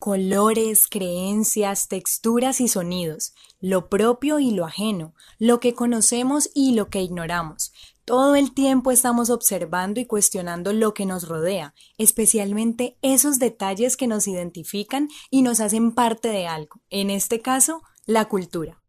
colores, 0.00 0.88
creencias, 0.88 1.86
texturas 1.86 2.62
y 2.62 2.68
sonidos, 2.68 3.34
lo 3.60 3.90
propio 3.90 4.38
y 4.38 4.50
lo 4.50 4.64
ajeno, 4.64 5.14
lo 5.38 5.60
que 5.60 5.74
conocemos 5.74 6.50
y 6.54 6.72
lo 6.74 6.88
que 6.88 7.02
ignoramos. 7.02 7.72
Todo 8.06 8.34
el 8.34 8.54
tiempo 8.54 8.92
estamos 8.92 9.28
observando 9.28 10.00
y 10.00 10.06
cuestionando 10.06 10.72
lo 10.72 10.94
que 10.94 11.04
nos 11.04 11.28
rodea, 11.28 11.74
especialmente 11.98 12.96
esos 13.02 13.38
detalles 13.38 13.98
que 13.98 14.06
nos 14.06 14.26
identifican 14.26 15.08
y 15.30 15.42
nos 15.42 15.60
hacen 15.60 15.92
parte 15.92 16.28
de 16.28 16.46
algo, 16.46 16.80
en 16.88 17.10
este 17.10 17.40
caso, 17.40 17.82
la 18.06 18.24
cultura. 18.24 18.79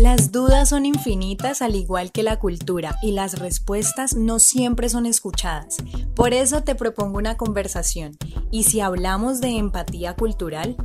Las 0.00 0.30
dudas 0.30 0.68
son 0.68 0.86
infinitas 0.86 1.60
al 1.60 1.74
igual 1.74 2.12
que 2.12 2.22
la 2.22 2.38
cultura 2.38 2.94
y 3.02 3.10
las 3.10 3.40
respuestas 3.40 4.14
no 4.14 4.38
siempre 4.38 4.88
son 4.88 5.06
escuchadas. 5.06 5.78
Por 6.14 6.34
eso 6.34 6.62
te 6.62 6.76
propongo 6.76 7.18
una 7.18 7.36
conversación. 7.36 8.16
¿Y 8.52 8.62
si 8.62 8.78
hablamos 8.78 9.40
de 9.40 9.56
empatía 9.56 10.14
cultural? 10.14 10.76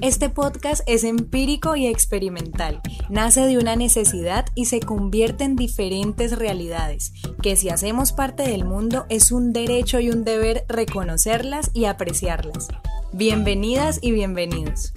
Este 0.00 0.28
podcast 0.28 0.82
es 0.88 1.04
empírico 1.04 1.76
y 1.76 1.86
experimental. 1.86 2.80
Nace 3.10 3.46
de 3.46 3.58
una 3.58 3.76
necesidad 3.76 4.46
y 4.56 4.64
se 4.64 4.80
convierte 4.80 5.44
en 5.44 5.54
diferentes 5.54 6.36
realidades, 6.36 7.12
que 7.44 7.54
si 7.54 7.68
hacemos 7.68 8.10
parte 8.10 8.42
del 8.42 8.64
mundo 8.64 9.06
es 9.08 9.30
un 9.30 9.52
derecho 9.52 10.00
y 10.00 10.10
un 10.10 10.24
deber 10.24 10.64
reconocerlas 10.68 11.70
y 11.74 11.84
apreciarlas. 11.84 12.66
Bienvenidas 13.12 14.00
y 14.02 14.10
bienvenidos. 14.10 14.92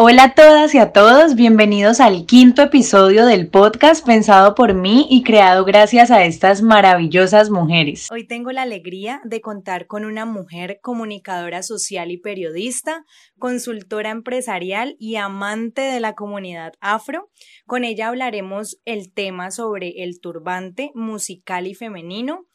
Hola 0.00 0.22
a 0.22 0.34
todas 0.36 0.76
y 0.76 0.78
a 0.78 0.92
todos, 0.92 1.34
bienvenidos 1.34 1.98
al 1.98 2.24
quinto 2.24 2.62
episodio 2.62 3.26
del 3.26 3.48
podcast 3.48 4.06
pensado 4.06 4.54
por 4.54 4.72
mí 4.72 5.08
y 5.10 5.24
creado 5.24 5.64
gracias 5.64 6.12
a 6.12 6.24
estas 6.24 6.62
maravillosas 6.62 7.50
mujeres. 7.50 8.06
Hoy 8.08 8.24
tengo 8.24 8.52
la 8.52 8.62
alegría 8.62 9.20
de 9.24 9.40
contar 9.40 9.88
con 9.88 10.04
una 10.04 10.24
mujer 10.24 10.78
comunicadora 10.82 11.64
social 11.64 12.12
y 12.12 12.16
periodista, 12.16 13.04
consultora 13.40 14.10
empresarial 14.10 14.94
y 15.00 15.16
amante 15.16 15.82
de 15.82 15.98
la 15.98 16.14
comunidad 16.14 16.74
afro. 16.78 17.28
Con 17.66 17.82
ella 17.82 18.06
hablaremos 18.06 18.78
el 18.84 19.12
tema 19.12 19.50
sobre 19.50 20.04
el 20.04 20.20
turbante 20.20 20.92
musical 20.94 21.66
y 21.66 21.74
femenino 21.74 22.46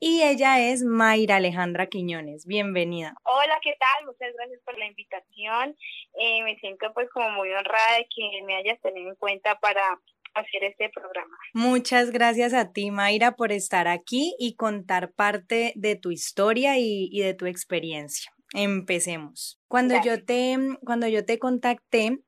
y 0.00 0.22
ella 0.22 0.58
es 0.58 0.82
Mayra 0.82 1.36
Alejandra 1.36 1.86
Quiñones. 1.86 2.46
Bienvenida. 2.46 3.14
Hola, 3.24 3.60
¿qué 3.62 3.74
tal? 3.78 4.06
Muchas 4.06 4.34
gracias 4.34 4.60
por 4.64 4.78
la 4.78 4.86
invitación. 4.86 5.76
Eh, 6.18 6.42
me 6.42 6.56
siento 6.56 6.92
pues 6.94 7.08
como 7.10 7.30
muy 7.30 7.50
honrada 7.50 7.98
de 7.98 8.08
que 8.14 8.42
me 8.44 8.56
hayas 8.56 8.80
tenido 8.80 9.10
en 9.10 9.16
cuenta 9.16 9.56
para 9.60 10.00
hacer 10.32 10.64
este 10.64 10.88
programa. 10.88 11.36
Muchas 11.52 12.10
gracias 12.10 12.54
a 12.54 12.72
ti, 12.72 12.90
Mayra, 12.90 13.32
por 13.32 13.52
estar 13.52 13.88
aquí 13.88 14.34
y 14.38 14.56
contar 14.56 15.12
parte 15.12 15.72
de 15.76 15.96
tu 15.96 16.10
historia 16.10 16.78
y, 16.78 17.10
y 17.12 17.20
de 17.20 17.34
tu 17.34 17.44
experiencia. 17.44 18.32
Empecemos. 18.54 19.60
Cuando 19.68 19.94
yo 20.02 20.24
te, 20.24 20.56
cuando 20.84 21.08
yo 21.08 21.24
te 21.24 21.38
contacté, 21.38 22.18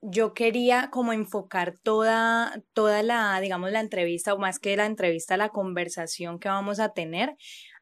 yo 0.00 0.34
quería 0.34 0.90
como 0.90 1.12
enfocar 1.12 1.76
toda, 1.82 2.62
toda 2.72 3.02
la, 3.02 3.40
digamos, 3.40 3.72
la 3.72 3.80
entrevista, 3.80 4.34
o 4.34 4.38
más 4.38 4.58
que 4.58 4.76
la 4.76 4.86
entrevista, 4.86 5.36
la 5.36 5.50
conversación 5.50 6.38
que 6.38 6.48
vamos 6.48 6.80
a 6.80 6.92
tener 6.92 7.36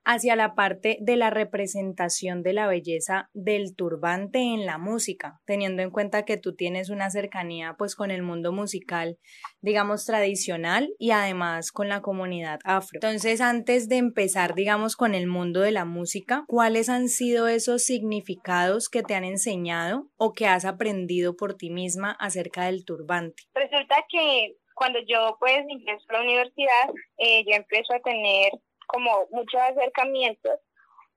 hacia 0.07 0.37
la 0.37 0.55
parte 0.55 0.99
de 1.01 1.17
la 1.17 1.31
representación 1.31 2.43
de 2.45 2.53
la 2.53 2.69
belleza 2.69 3.29
del 3.35 3.75
turbante 3.75 4.39
en 4.39 4.65
la 4.65 4.79
música, 4.79 5.41
teniendo 5.45 5.83
en 5.83 5.91
cuenta 5.91 6.25
que 6.25 6.37
tú 6.37 6.55
tienes 6.55 6.91
una 6.91 7.11
cercanía 7.11 7.75
pues 7.77 7.97
con 7.97 8.13
el 8.13 8.23
mundo 8.23 8.53
musical, 8.53 9.19
digamos, 9.61 10.07
tradicional 10.07 10.95
y 11.01 11.11
además 11.11 11.73
con 11.73 11.89
la 11.89 12.03
comunidad 12.03 12.61
afro. 12.65 13.01
Entonces, 13.03 13.41
antes 13.41 13.89
de 13.89 13.97
empezar, 13.97 14.55
digamos, 14.55 14.95
con 14.95 15.15
el 15.15 15.27
mundo 15.27 15.61
de 15.61 15.73
la 15.73 15.85
música, 15.85 16.45
¿cuáles 16.47 16.89
han 16.89 17.09
sido 17.09 17.49
esos 17.49 17.83
significados 17.83 18.89
que 18.89 19.03
te 19.03 19.17
han 19.17 19.25
enseñado 19.25 20.09
o 20.17 20.33
que 20.33 20.47
has 20.47 20.65
aprendido 20.65 21.35
por 21.35 21.57
ti 21.57 21.71
misma 21.71 22.13
acerca 22.21 22.67
del 22.67 22.85
turbante? 22.85 23.43
Resulta 23.55 23.97
que 24.09 24.55
cuando 24.77 25.01
yo 25.09 25.37
pues 25.41 25.65
ingreso 25.69 26.05
a 26.11 26.13
la 26.13 26.21
universidad, 26.21 26.91
eh, 27.17 27.43
yo 27.45 27.57
empiezo 27.57 27.95
a 27.95 28.01
tener 28.01 28.53
como 28.87 29.27
muchos 29.31 29.61
acercamientos 29.61 30.61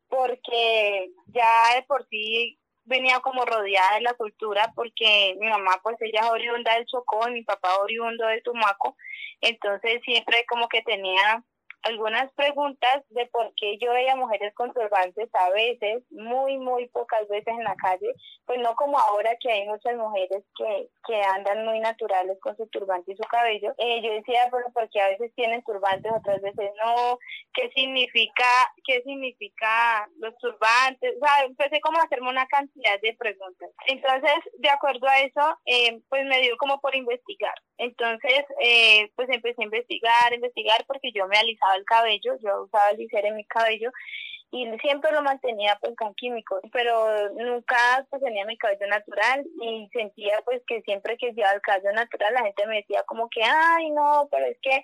porque 0.08 1.12
ya 1.28 1.76
de 1.76 1.84
por 1.84 2.08
sí 2.10 2.60
venía 2.84 3.20
como 3.20 3.46
rodeada 3.46 3.96
de 3.96 4.02
la 4.02 4.14
cultura 4.16 4.72
porque 4.76 5.36
mi 5.40 5.48
mamá 5.48 5.80
pues 5.84 5.96
ella 6.02 6.22
es 6.22 6.30
oriunda 6.32 6.74
del 6.74 6.86
Chocó 6.88 7.28
y 7.30 7.34
mi 7.34 7.44
papá 7.44 7.78
oriundo 7.78 8.26
de 8.26 8.42
Tumaco, 8.42 8.96
entonces 9.42 10.02
siempre 10.04 10.46
como 10.48 10.68
que 10.68 10.82
tenía 10.82 11.44
algunas 11.84 12.32
preguntas 12.34 13.04
de 13.10 13.26
por 13.28 13.54
qué 13.56 13.78
yo 13.78 13.92
veía 13.92 14.16
mujeres 14.16 14.54
con 14.54 14.74
turbantes 14.74 15.30
a 15.34 15.50
veces, 15.52 16.04
muy, 16.12 16.58
muy 16.58 16.88
pocas 16.90 17.28
veces 17.28 17.48
en 17.48 17.64
la 17.64 17.76
calle, 17.76 18.14
pues 18.46 18.60
no 18.60 18.76
como 18.76 19.00
ahora 19.00 19.36
que 19.40 19.52
hay 19.52 19.68
muchas 19.68 19.96
mujeres 19.96 20.44
que, 20.58 20.90
que 21.08 21.22
andan 21.22 21.66
muy 21.66 21.80
naturales 21.80 22.38
con 22.42 22.56
su 22.58 22.68
turbante 22.68 23.14
y 23.14 23.16
su 23.16 23.24
cabello. 23.24 23.74
Eh, 23.78 24.02
yo 24.02 24.14
decía, 24.14 24.50
pero 24.52 24.66
porque 24.74 25.00
a 25.00 25.10
veces 25.10 25.34
tienen 25.36 25.64
turbantes, 25.64 26.12
otras 26.12 26.42
veces 26.42 26.72
no, 26.84 27.18
¿qué 27.54 27.70
significa, 27.76 28.46
qué 28.86 29.02
significa 29.04 30.10
los 30.18 30.38
turbantes? 30.38 31.16
O 31.22 31.26
sea, 31.26 31.46
empecé 31.46 31.80
como 31.82 32.00
a 32.00 32.04
hacerme 32.04 32.30
una 32.30 32.48
cantidad 32.48 33.00
de 33.02 33.16
preguntas. 33.16 33.70
Entonces, 33.88 34.36
de 34.58 34.70
acuerdo 34.70 35.08
a 35.08 35.20
eso, 35.22 35.60
eh, 35.66 36.02
pues 36.10 36.26
me 36.26 36.42
dio 36.42 36.58
como 36.58 36.80
por 36.82 36.96
investigar. 36.96 37.56
Entonces, 37.78 38.44
eh, 38.62 39.10
pues 39.16 39.30
empecé 39.30 39.62
a 39.62 39.66
investigar, 39.66 40.34
investigar, 40.34 40.84
porque 40.86 41.12
yo 41.14 41.28
me 41.28 41.38
alisaba 41.38 41.69
el 41.76 41.86
cabello, 41.86 42.36
yo 42.44 42.64
usaba 42.64 42.90
el 42.92 43.08
en 43.12 43.36
mi 43.36 43.46
cabello 43.46 43.92
y 44.52 44.68
siempre 44.80 45.12
lo 45.12 45.22
mantenía 45.22 45.78
pues 45.80 45.96
con 45.96 46.16
químicos, 46.16 46.62
pero 46.72 47.30
nunca 47.34 48.06
pues 48.10 48.22
tenía 48.22 48.46
mi 48.46 48.58
cabello 48.58 48.88
natural 48.88 49.46
y 49.62 49.88
sentía 49.94 50.42
pues 50.44 50.62
que 50.66 50.82
siempre 50.82 51.18
que 51.18 51.34
llevaba 51.34 51.56
el 51.56 51.62
cabello 51.62 51.92
natural 51.94 52.34
la 52.34 52.44
gente 52.44 52.66
me 52.66 52.78
decía 52.78 53.04
como 53.04 53.30
que 53.30 53.44
ay 53.44 53.92
no, 53.92 54.28
pero 54.32 54.46
es 54.48 54.58
que 54.62 54.76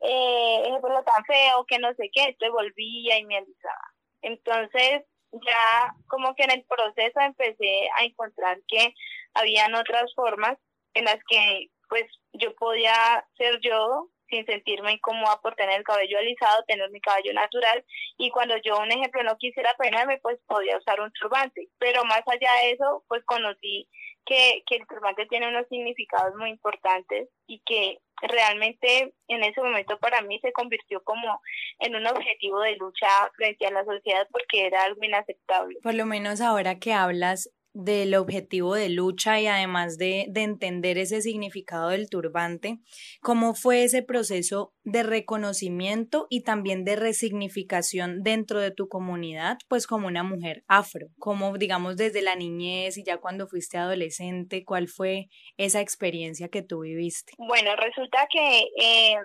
eh, 0.00 0.62
es 0.64 0.82
lo 0.82 1.04
tan 1.04 1.24
feo, 1.24 1.64
que 1.66 1.78
no 1.78 1.94
sé 1.94 2.10
qué, 2.12 2.24
entonces 2.24 2.50
volvía 2.50 3.18
y 3.18 3.24
me 3.24 3.36
alisaba. 3.38 3.92
Entonces 4.22 5.02
ya 5.32 5.94
como 6.08 6.34
que 6.34 6.44
en 6.44 6.50
el 6.50 6.64
proceso 6.64 7.20
empecé 7.20 7.88
a 7.98 8.04
encontrar 8.04 8.58
que 8.66 8.94
habían 9.34 9.74
otras 9.74 10.12
formas 10.14 10.58
en 10.94 11.04
las 11.04 11.18
que 11.28 11.68
pues 11.88 12.04
yo 12.32 12.54
podía 12.56 13.24
ser 13.36 13.60
yo 13.60 14.08
sin 14.32 14.46
sentirme 14.46 14.92
incómoda 14.92 15.38
por 15.42 15.54
tener 15.54 15.78
el 15.78 15.84
cabello 15.84 16.18
alisado, 16.18 16.64
tener 16.66 16.90
mi 16.90 17.00
cabello 17.00 17.34
natural 17.34 17.84
y 18.16 18.30
cuando 18.30 18.56
yo, 18.64 18.78
un 18.78 18.90
ejemplo, 18.90 19.22
no 19.22 19.36
quisiera 19.36 19.70
peinarme, 19.78 20.18
pues 20.22 20.38
podía 20.46 20.78
usar 20.78 21.00
un 21.00 21.12
turbante. 21.12 21.68
Pero 21.78 22.04
más 22.04 22.22
allá 22.26 22.50
de 22.62 22.72
eso, 22.72 23.04
pues 23.08 23.22
conocí 23.24 23.88
que, 24.24 24.62
que 24.66 24.76
el 24.76 24.86
turbante 24.86 25.26
tiene 25.26 25.48
unos 25.48 25.68
significados 25.68 26.34
muy 26.36 26.48
importantes 26.48 27.28
y 27.46 27.60
que 27.66 27.98
realmente 28.22 29.12
en 29.28 29.42
ese 29.42 29.60
momento 29.60 29.98
para 29.98 30.22
mí 30.22 30.38
se 30.40 30.52
convirtió 30.52 31.02
como 31.02 31.40
en 31.80 31.96
un 31.96 32.06
objetivo 32.06 32.60
de 32.60 32.76
lucha 32.76 33.08
frente 33.36 33.66
a 33.66 33.70
la 33.70 33.84
sociedad 33.84 34.26
porque 34.30 34.66
era 34.66 34.84
algo 34.84 35.02
inaceptable. 35.02 35.78
Por 35.82 35.94
lo 35.94 36.06
menos 36.06 36.40
ahora 36.40 36.78
que 36.78 36.92
hablas 36.92 37.50
del 37.74 38.14
objetivo 38.14 38.74
de 38.74 38.88
lucha 38.90 39.40
y 39.40 39.46
además 39.46 39.96
de, 39.96 40.26
de, 40.28 40.42
entender 40.42 40.98
ese 40.98 41.22
significado 41.22 41.88
del 41.88 42.10
turbante, 42.10 42.78
cómo 43.20 43.54
fue 43.54 43.84
ese 43.84 44.02
proceso 44.02 44.74
de 44.84 45.02
reconocimiento 45.02 46.26
y 46.28 46.42
también 46.42 46.84
de 46.84 46.96
resignificación 46.96 48.22
dentro 48.22 48.60
de 48.60 48.72
tu 48.72 48.88
comunidad, 48.88 49.56
pues 49.68 49.86
como 49.86 50.06
una 50.06 50.22
mujer 50.22 50.64
afro, 50.68 51.06
como 51.18 51.56
digamos 51.56 51.96
desde 51.96 52.22
la 52.22 52.36
niñez 52.36 52.98
y 52.98 53.04
ya 53.04 53.18
cuando 53.18 53.46
fuiste 53.46 53.78
adolescente, 53.78 54.64
cuál 54.64 54.88
fue 54.88 55.28
esa 55.56 55.80
experiencia 55.80 56.48
que 56.48 56.62
tú 56.62 56.80
viviste. 56.80 57.32
Bueno, 57.38 57.74
resulta 57.76 58.26
que 58.30 58.60
eh, 58.80 59.16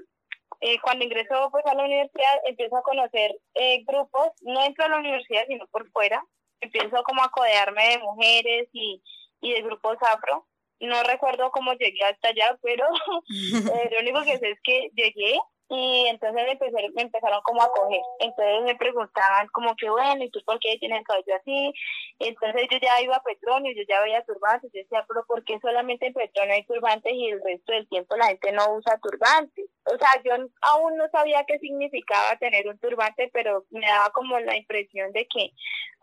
eh, 0.62 0.80
cuando 0.82 1.06
ingresó 1.06 1.50
pues 1.52 1.66
a 1.66 1.76
la 1.76 1.86
universidad 1.86 2.32
empiezo 2.48 2.78
a 2.78 2.82
conocer 2.82 3.32
eh, 3.56 3.84
grupos, 3.86 4.30
no 4.42 4.64
dentro 4.64 4.86
de 4.86 4.90
la 4.90 5.00
universidad 5.00 5.44
sino 5.48 5.68
por 5.68 5.90
fuera, 5.92 6.24
empiezo 6.62 7.04
como 7.04 7.24
a 7.24 7.32
codearme 7.32 7.90
de 7.90 7.98
mujeres 8.00 8.70
y, 8.74 9.02
y 9.42 9.54
de 9.54 9.62
grupos 9.62 9.98
afro. 10.02 10.48
No 10.80 11.02
recuerdo 11.04 11.50
cómo 11.52 11.74
llegué 11.74 12.04
hasta 12.04 12.30
allá, 12.30 12.58
pero 12.62 12.86
eh, 13.30 13.90
lo 13.92 14.00
único 14.00 14.24
que 14.24 14.38
sé 14.38 14.52
es 14.52 14.60
que 14.64 14.90
llegué 14.96 15.40
y 15.70 16.08
entonces 16.08 16.44
me, 16.46 16.92
me 16.96 17.02
empezaron 17.02 17.42
como 17.42 17.62
a 17.62 17.72
coger. 17.72 18.02
Entonces 18.20 18.64
me 18.64 18.76
preguntaban 18.76 19.48
como 19.52 19.76
que 19.76 19.90
bueno, 19.90 20.24
¿y 20.24 20.30
tú 20.30 20.40
por 20.46 20.60
qué 20.60 20.78
tienes 20.80 21.00
el 21.00 21.06
cabello 21.06 21.36
así? 21.36 21.74
Entonces 22.20 22.68
yo 22.72 22.78
ya 22.82 23.02
iba 23.02 23.18
a 23.18 23.24
Petronio, 23.24 23.74
yo 23.76 23.84
ya 23.88 24.02
veía 24.02 24.24
turbantes, 24.24 24.72
yo 24.74 24.82
decía, 24.82 25.06
pero 25.08 25.26
¿por 25.26 25.44
qué 25.44 25.60
solamente 25.60 26.08
en 26.08 26.14
Petronio 26.14 26.54
hay 26.54 26.66
turbantes 26.66 27.12
y 27.14 27.28
el 27.30 27.42
resto 27.44 27.74
del 27.74 27.88
tiempo 27.90 28.16
la 28.16 28.28
gente 28.28 28.52
no 28.54 28.76
usa 28.76 28.98
turbantes? 29.00 29.66
O 29.86 29.98
sea, 29.98 30.10
yo 30.24 30.34
aún 30.62 30.98
no 30.98 31.10
sabía 31.10 31.46
qué 31.46 31.60
significaba 31.60 32.38
tener 32.40 32.68
un 32.68 32.80
turbante, 32.80 33.30
pero 33.34 33.66
me 33.70 33.86
daba 33.86 34.10
como 34.12 34.40
la 34.40 34.56
impresión 34.56 35.12
de 35.12 35.28
que 35.28 35.52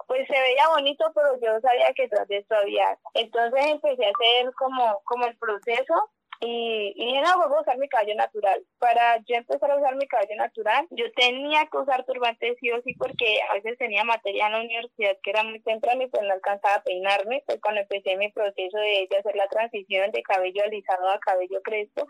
pues 0.07 0.27
se 0.27 0.39
veía 0.39 0.69
bonito, 0.69 1.11
pero 1.15 1.41
yo 1.41 1.61
sabía 1.61 1.93
que 1.95 2.05
eso 2.05 2.55
había. 2.55 2.99
Entonces 3.15 3.67
empecé 3.67 4.05
a 4.05 4.11
hacer 4.11 4.53
como, 4.55 5.01
como 5.05 5.27
el 5.27 5.37
proceso 5.39 6.11
y, 6.47 6.93
y 6.97 7.07
dije, 7.07 7.23
no, 7.23 7.49
voy 7.49 7.59
a 7.59 7.61
usar 7.61 7.79
mi 7.79 7.89
cabello 7.89 8.15
natural. 8.17 8.65
Para 8.79 9.19
yo 9.25 9.37
empezar 9.37 9.71
a 9.71 9.77
usar 9.77 9.97
mi 9.97 10.07
cabello 10.07 10.37
natural, 10.37 10.87
yo 10.91 11.11
tenía 11.13 11.67
que 11.67 11.79
usar 11.79 12.05
turbante 12.05 12.57
sí 12.61 12.71
o 12.71 12.83
sí 12.83 12.95
porque 12.95 13.39
a 13.51 13.55
veces 13.55 13.79
tenía 13.79 14.05
materia 14.05 14.47
en 14.47 14.53
la 14.53 14.61
universidad 14.61 15.17
que 15.23 15.31
era 15.31 15.43
muy 15.43 15.61
temprano 15.61 16.03
y 16.03 16.09
pues 16.09 16.23
no 16.23 16.33
alcanzaba 16.33 16.77
a 16.77 16.83
peinarme. 16.83 17.43
Pues 17.47 17.61
cuando 17.61 17.81
empecé 17.81 18.17
mi 18.17 18.31
proceso 18.31 18.79
de, 18.79 19.07
de 19.11 19.17
hacer 19.17 19.37
la 19.37 19.49
transición 19.49 20.11
de 20.13 20.23
cabello 20.23 20.63
alisado 20.65 21.09
a 21.09 21.19
cabello 21.19 21.61
crespo, 21.63 22.07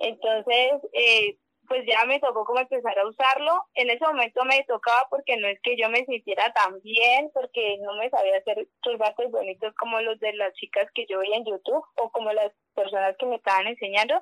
entonces, 0.00 0.72
eh, 0.94 1.36
pues 1.70 1.86
ya 1.86 2.04
me 2.04 2.18
tocó 2.18 2.44
como 2.44 2.58
empezar 2.58 2.98
a 2.98 3.06
usarlo. 3.06 3.52
En 3.74 3.90
ese 3.90 4.04
momento 4.04 4.44
me 4.44 4.64
tocaba 4.64 5.06
porque 5.08 5.36
no 5.36 5.46
es 5.46 5.60
que 5.62 5.76
yo 5.76 5.88
me 5.88 6.04
sintiera 6.04 6.52
tan 6.52 6.80
bien, 6.82 7.30
porque 7.32 7.78
no 7.78 7.94
me 7.94 8.10
sabía 8.10 8.38
hacer 8.38 8.66
turbantes 8.82 9.30
bonitos 9.30 9.72
como 9.76 10.00
los 10.00 10.18
de 10.18 10.32
las 10.32 10.52
chicas 10.54 10.86
que 10.92 11.06
yo 11.08 11.20
veía 11.20 11.36
en 11.36 11.44
YouTube 11.44 11.84
o 12.02 12.10
como 12.10 12.32
las 12.32 12.50
personas 12.74 13.16
que 13.16 13.26
me 13.26 13.36
estaban 13.36 13.68
enseñando. 13.68 14.20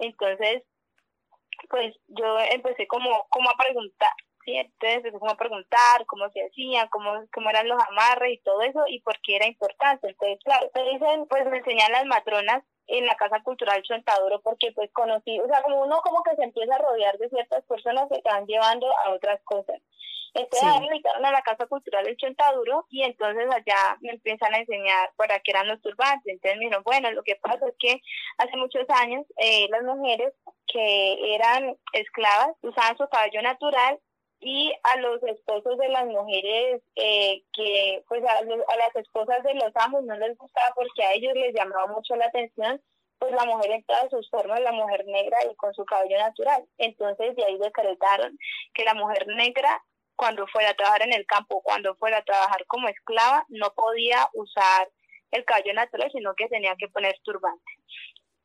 Entonces, 0.00 0.64
pues 1.68 1.94
yo 2.08 2.40
empecé 2.50 2.88
como, 2.88 3.24
como 3.30 3.50
a 3.50 3.56
preguntar, 3.56 4.10
¿sí? 4.44 4.56
Entonces 4.56 4.96
empecé 4.96 5.18
como 5.20 5.30
a 5.30 5.36
preguntar 5.36 6.06
cómo 6.08 6.28
se 6.30 6.44
hacían, 6.44 6.88
cómo, 6.88 7.24
cómo 7.32 7.50
eran 7.50 7.68
los 7.68 7.80
amarres 7.88 8.32
y 8.32 8.42
todo 8.42 8.62
eso 8.62 8.82
y 8.88 9.00
por 9.02 9.14
qué 9.22 9.36
era 9.36 9.46
importante. 9.46 10.08
Entonces, 10.08 10.40
claro, 10.42 10.68
me 10.74 10.90
dicen, 10.90 11.26
pues 11.28 11.46
me 11.46 11.58
enseñan 11.58 11.92
las 11.92 12.06
matronas 12.06 12.64
en 12.90 13.06
la 13.06 13.14
Casa 13.14 13.40
Cultural 13.42 13.82
Chontaduro 13.82 14.40
porque 14.40 14.72
pues 14.72 14.90
conocí, 14.92 15.38
o 15.40 15.46
sea, 15.46 15.62
como 15.62 15.82
uno 15.82 16.00
como 16.02 16.22
que 16.22 16.36
se 16.36 16.42
empieza 16.42 16.74
a 16.74 16.78
rodear 16.78 17.16
de 17.18 17.28
ciertas 17.28 17.64
personas 17.64 18.08
que 18.10 18.18
están 18.18 18.46
llevando 18.46 18.86
a 19.04 19.10
otras 19.10 19.40
cosas. 19.44 19.80
Entonces 20.34 20.68
sí. 20.72 20.80
me 20.80 20.86
invitaron 20.86 21.24
a 21.26 21.32
la 21.32 21.42
Casa 21.42 21.66
Cultural 21.66 22.04
del 22.04 22.16
Chontaduro 22.16 22.86
y 22.88 23.02
entonces 23.02 23.46
allá 23.50 23.96
me 24.00 24.10
empiezan 24.12 24.54
a 24.54 24.58
enseñar 24.58 25.10
para 25.16 25.40
qué 25.40 25.50
eran 25.50 25.68
los 25.68 25.80
turbantes. 25.82 26.32
Entonces 26.32 26.58
me 26.58 26.66
dijeron, 26.66 26.84
bueno, 26.84 27.10
lo 27.12 27.22
que 27.22 27.36
pasa 27.36 27.66
es 27.66 27.74
que 27.78 28.00
hace 28.38 28.56
muchos 28.56 28.84
años 28.90 29.26
eh, 29.38 29.66
las 29.70 29.82
mujeres 29.82 30.32
que 30.66 31.34
eran 31.34 31.76
esclavas 31.92 32.52
usaban 32.62 32.96
su 32.96 33.08
cabello 33.08 33.42
natural 33.42 33.98
y 34.40 34.72
a 34.94 35.00
los 35.00 35.22
esposos 35.22 35.76
de 35.78 35.88
las 35.90 36.06
mujeres 36.06 36.82
eh, 36.96 37.42
que 37.52 38.02
pues 38.08 38.24
a, 38.24 38.38
a, 38.38 38.76
las 38.76 38.96
esposas 38.96 39.42
de 39.42 39.54
los 39.54 39.70
amos 39.74 40.02
no 40.04 40.16
les 40.16 40.36
gustaba 40.38 40.72
porque 40.74 41.04
a 41.04 41.12
ellos 41.12 41.34
les 41.34 41.54
llamaba 41.54 41.86
mucho 41.88 42.16
la 42.16 42.26
atención 42.26 42.80
pues 43.18 43.32
la 43.32 43.44
mujer 43.44 43.70
en 43.72 43.84
todas 43.84 44.08
sus 44.08 44.30
formas, 44.30 44.60
la 44.60 44.72
mujer 44.72 45.04
negra 45.06 45.36
y 45.44 45.54
con 45.56 45.74
su 45.74 45.84
cabello 45.84 46.16
natural. 46.16 46.64
Entonces 46.78 47.36
de 47.36 47.44
ahí 47.44 47.58
decretaron 47.58 48.38
que 48.72 48.82
la 48.84 48.94
mujer 48.94 49.26
negra 49.26 49.82
cuando 50.16 50.46
fuera 50.46 50.70
a 50.70 50.74
trabajar 50.74 51.02
en 51.02 51.12
el 51.12 51.26
campo, 51.26 51.60
cuando 51.62 51.94
fuera 51.96 52.18
a 52.18 52.24
trabajar 52.24 52.64
como 52.66 52.88
esclava, 52.88 53.44
no 53.48 53.74
podía 53.74 54.26
usar 54.32 54.88
el 55.32 55.44
cabello 55.44 55.74
natural, 55.74 56.10
sino 56.12 56.34
que 56.34 56.48
tenía 56.48 56.74
que 56.78 56.88
poner 56.88 57.14
turbante 57.22 57.72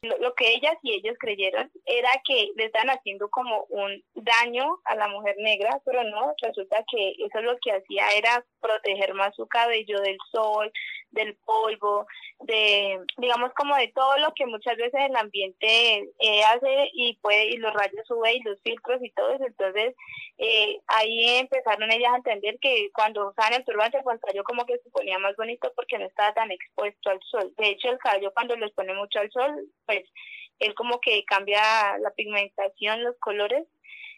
lo, 0.05 0.33
que 0.35 0.53
ellas 0.53 0.75
y 0.81 0.93
ellos 0.93 1.15
creyeron 1.19 1.71
era 1.85 2.09
que 2.25 2.49
le 2.55 2.65
estaban 2.65 2.89
haciendo 2.89 3.29
como 3.29 3.65
un 3.69 4.03
daño 4.13 4.79
a 4.85 4.95
la 4.95 5.07
mujer 5.07 5.35
negra, 5.39 5.81
pero 5.85 6.03
no, 6.03 6.33
resulta 6.41 6.83
que 6.89 7.15
eso 7.17 7.41
lo 7.41 7.57
que 7.61 7.71
hacía 7.71 8.05
era 8.17 8.45
proteger 8.65 9.13
más 9.13 9.35
su 9.35 9.47
cabello 9.47 9.99
del 10.01 10.17
sol, 10.31 10.71
del 11.11 11.35
polvo, 11.45 12.07
de, 12.41 12.99
digamos, 13.17 13.53
como 13.53 13.75
de 13.75 13.89
todo 13.89 14.17
lo 14.17 14.33
que 14.33 14.45
muchas 14.45 14.75
veces 14.77 14.99
el 15.07 15.15
ambiente 15.15 16.09
eh, 16.19 16.43
hace 16.43 16.89
y 16.93 17.15
puede, 17.21 17.51
y 17.51 17.57
los 17.57 17.73
rayos 17.73 18.09
UV 18.09 18.25
y 18.33 18.41
los 18.41 18.61
filtros 18.61 19.01
y 19.03 19.11
todo 19.11 19.29
eso. 19.31 19.45
Entonces, 19.45 19.95
eh, 20.37 20.79
ahí 20.87 21.37
empezaron 21.37 21.91
ellas 21.91 22.13
a 22.13 22.17
entender 22.17 22.57
que 22.59 22.89
cuando 22.93 23.29
usaban 23.29 23.53
el 23.53 23.65
turbante, 23.65 23.97
el 23.97 24.03
cabello 24.03 24.43
como 24.43 24.65
que 24.65 24.79
se 24.79 24.89
ponía 24.89 25.19
más 25.19 25.35
bonito 25.35 25.71
porque 25.75 25.97
no 25.99 26.05
estaba 26.05 26.33
tan 26.33 26.51
expuesto 26.51 27.11
al 27.11 27.19
sol. 27.29 27.53
De 27.57 27.69
hecho, 27.69 27.89
el 27.89 27.99
cabello 27.99 28.33
cuando 28.33 28.55
lo 28.55 28.69
pone 28.71 28.93
mucho 28.93 29.19
al 29.19 29.31
sol, 29.31 29.69
pues 29.85 30.03
él 30.59 30.73
como 30.73 30.99
que 30.99 31.23
cambia 31.25 31.97
la 31.99 32.11
pigmentación, 32.11 33.03
los 33.03 33.17
colores 33.19 33.65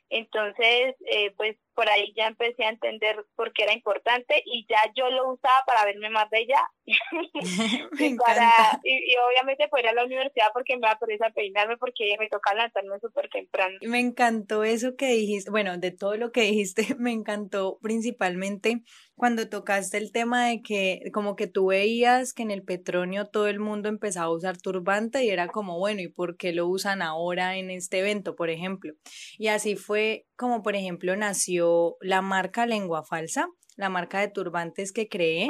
entonces, 0.10 0.96
eh, 1.06 1.32
pues 1.36 1.58
por 1.78 1.88
ahí 1.90 2.12
ya 2.18 2.26
empecé 2.26 2.66
a 2.66 2.70
entender 2.70 3.24
por 3.36 3.54
qué 3.54 3.66
era 3.66 3.74
importante 3.74 4.42
y 4.46 4.66
ya 4.68 4.80
yo 4.96 5.12
lo 5.12 5.32
usaba 5.32 5.64
para 5.68 5.86
verme 5.86 6.10
más 6.10 6.28
bella 6.32 6.60
y, 8.00 8.16
para, 8.16 8.52
y, 8.84 9.14
obviamente 9.30 9.68
para 9.68 9.84
ir 9.84 9.90
a 9.90 9.94
la 9.94 10.06
universidad 10.06 10.48
porque 10.54 10.76
me 10.76 10.88
da 10.88 10.98
pereza 10.98 11.30
peinarme 11.36 11.78
porque 11.78 12.16
me 12.18 12.30
toca 12.30 12.56
lanzarme 12.56 13.00
súper 13.00 13.30
temprano. 13.30 13.78
Me 13.82 14.00
encantó 14.00 14.64
eso 14.64 14.96
que 14.96 15.10
dijiste, 15.10 15.52
bueno, 15.52 15.78
de 15.78 15.92
todo 15.92 16.16
lo 16.16 16.32
que 16.32 16.42
dijiste, 16.42 16.88
me 16.98 17.12
encantó 17.12 17.78
principalmente 17.80 18.82
cuando 19.16 19.50
tocaste 19.50 19.98
el 19.98 20.12
tema 20.12 20.48
de 20.48 20.62
que 20.62 21.02
como 21.14 21.36
que 21.36 21.48
tú 21.48 21.68
veías 21.68 22.34
que 22.34 22.44
en 22.44 22.52
el 22.52 22.64
petróleo 22.64 23.28
todo 23.28 23.48
el 23.48 23.60
mundo 23.60 23.90
empezaba 23.90 24.28
a 24.28 24.36
usar 24.36 24.58
turbante 24.58 25.24
y 25.24 25.30
era 25.30 25.48
como, 25.48 25.78
bueno, 25.78 26.02
¿y 26.02 26.08
por 26.08 26.38
qué 26.38 26.54
lo 26.54 26.68
usan 26.68 27.02
ahora 27.02 27.58
en 27.58 27.70
este 27.70 28.00
evento, 28.00 28.36
por 28.36 28.50
ejemplo? 28.50 28.94
Y 29.38 29.48
así 29.48 29.76
fue 29.76 30.26
como, 30.36 30.62
por 30.62 30.76
ejemplo, 30.76 31.16
nació 31.16 31.67
la 32.02 32.22
marca 32.22 32.66
Lengua 32.66 33.04
Falsa, 33.04 33.48
la 33.76 33.90
marca 33.90 34.20
de 34.20 34.30
turbantes 34.30 34.92
que 34.92 35.08
creé 35.08 35.48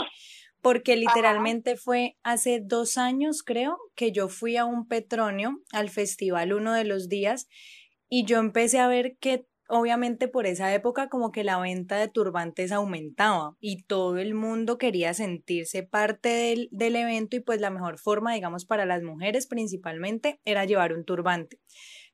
porque 0.61 0.95
literalmente 0.95 1.75
fue 1.75 2.17
hace 2.23 2.59
dos 2.61 2.97
años, 2.97 3.43
creo, 3.43 3.77
que 3.95 4.11
yo 4.11 4.27
fui 4.27 4.57
a 4.57 4.65
un 4.65 4.87
Petronio, 4.87 5.61
al 5.71 5.89
festival 5.89 6.53
uno 6.53 6.73
de 6.73 6.83
los 6.83 7.09
días, 7.09 7.47
y 8.09 8.25
yo 8.25 8.39
empecé 8.39 8.79
a 8.79 8.87
ver 8.87 9.17
que 9.19 9.45
obviamente 9.69 10.27
por 10.27 10.45
esa 10.45 10.73
época 10.73 11.09
como 11.09 11.31
que 11.31 11.43
la 11.43 11.59
venta 11.59 11.97
de 11.97 12.07
turbantes 12.07 12.71
aumentaba 12.71 13.55
y 13.59 13.83
todo 13.83 14.17
el 14.17 14.33
mundo 14.33 14.77
quería 14.77 15.13
sentirse 15.13 15.83
parte 15.83 16.29
del, 16.29 16.69
del, 16.71 16.95
evento 16.95 17.35
y 17.35 17.41
pues 17.41 17.59
la 17.59 17.69
mejor 17.69 17.99
forma, 17.99 18.33
digamos, 18.33 18.65
para 18.65 18.85
las 18.85 19.03
mujeres 19.03 19.45
principalmente 19.47 20.39
era 20.45 20.63
llevar 20.63 20.93
un 20.93 21.03
turbante. 21.03 21.59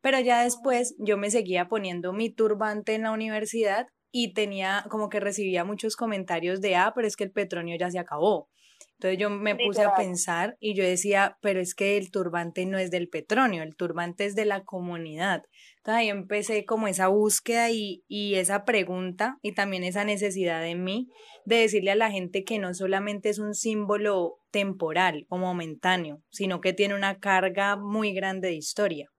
Pero 0.03 0.19
ya 0.19 0.43
después 0.43 0.95
yo 0.99 1.17
me 1.17 1.31
seguía 1.31 1.69
poniendo 1.69 2.11
mi 2.11 2.29
turbante 2.29 2.93
en 2.93 3.03
la 3.03 3.11
universidad 3.11 3.87
y 4.11 4.33
tenía 4.33 4.85
como 4.89 5.07
que 5.07 5.21
recibía 5.21 5.63
muchos 5.63 5.95
comentarios 5.95 6.59
de, 6.59 6.75
ah, 6.75 6.91
pero 6.93 7.07
es 7.07 7.15
que 7.15 7.23
el 7.23 7.31
petróleo 7.31 7.77
ya 7.79 7.89
se 7.89 7.99
acabó. 7.99 8.49
Entonces 8.97 9.17
yo 9.17 9.29
me 9.29 9.55
puse 9.55 9.81
a 9.83 9.95
pensar 9.95 10.57
y 10.59 10.75
yo 10.75 10.83
decía, 10.83 11.37
pero 11.41 11.61
es 11.61 11.73
que 11.73 11.95
el 11.97 12.11
turbante 12.11 12.65
no 12.65 12.77
es 12.77 12.91
del 12.91 13.07
petróleo, 13.07 13.63
el 13.63 13.77
turbante 13.77 14.25
es 14.25 14.35
de 14.35 14.43
la 14.43 14.65
comunidad. 14.65 15.43
Entonces 15.77 15.99
ahí 15.99 16.09
empecé 16.09 16.65
como 16.65 16.89
esa 16.89 17.07
búsqueda 17.07 17.71
y, 17.71 18.03
y 18.09 18.35
esa 18.35 18.65
pregunta 18.65 19.37
y 19.41 19.53
también 19.53 19.85
esa 19.85 20.03
necesidad 20.03 20.61
de 20.61 20.75
mí 20.75 21.07
de 21.45 21.57
decirle 21.59 21.91
a 21.91 21.95
la 21.95 22.11
gente 22.11 22.43
que 22.43 22.59
no 22.59 22.73
solamente 22.73 23.29
es 23.29 23.39
un 23.39 23.53
símbolo 23.53 24.39
temporal 24.51 25.25
o 25.29 25.37
momentáneo, 25.37 26.21
sino 26.29 26.59
que 26.59 26.73
tiene 26.73 26.93
una 26.93 27.19
carga 27.19 27.77
muy 27.77 28.13
grande 28.13 28.49
de 28.49 28.55
historia. 28.55 29.12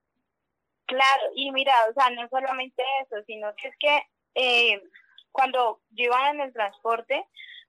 Claro, 0.87 1.23
y 1.35 1.51
mira, 1.53 1.73
o 1.91 1.95
sea, 1.95 2.11
no 2.11 2.29
solamente 2.29 2.83
eso, 3.03 3.17
sino 3.27 3.55
que 3.57 3.69
es 3.69 3.75
que 3.79 4.03
eh, 4.35 4.83
cuando 5.33 5.81
yo 5.91 6.05
iba 6.05 6.31
en 6.31 6.41
el 6.41 6.53
transporte, 6.53 7.25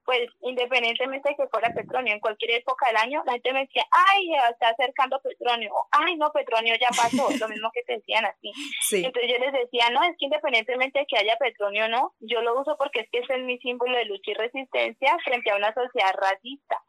pues 0.06 0.28
independientemente 0.42 1.30
de 1.30 1.36
que 1.36 1.48
fuera 1.48 1.74
petróleo, 1.74 2.14
en 2.14 2.20
cualquier 2.20 2.52
época 2.52 2.86
del 2.86 2.96
año, 2.96 3.22
la 3.26 3.32
gente 3.32 3.52
me 3.52 3.66
decía, 3.66 3.84
ay, 3.90 4.26
se 4.28 4.52
está 4.52 4.68
acercando 4.68 5.20
petróleo, 5.20 5.74
o 5.74 5.88
ay, 5.90 6.16
no, 6.16 6.30
petróleo 6.30 6.76
ya 6.80 6.88
pasó, 6.90 7.28
lo 7.40 7.48
mismo 7.48 7.70
que 7.74 7.82
te 7.82 7.94
decían 7.94 8.24
así. 8.24 8.52
Entonces 8.92 9.30
yo 9.32 9.38
les 9.38 9.52
decía, 9.52 9.90
no, 9.90 10.02
es 10.04 10.16
que 10.16 10.26
independientemente 10.26 11.00
de 11.00 11.06
que 11.06 11.18
haya 11.18 11.36
petróleo 11.36 11.86
o 11.86 11.88
no, 11.88 12.14
yo 12.20 12.40
lo 12.40 12.58
uso 12.60 12.76
porque 12.78 13.00
es 13.00 13.10
que 13.10 13.18
ese 13.18 13.34
es 13.34 13.42
mi 13.42 13.58
símbolo 13.58 13.98
de 13.98 14.04
lucha 14.04 14.30
y 14.30 14.34
resistencia 14.34 15.18
frente 15.24 15.50
a 15.50 15.56
una 15.56 15.74
sociedad 15.74 16.14
racista. 16.14 16.80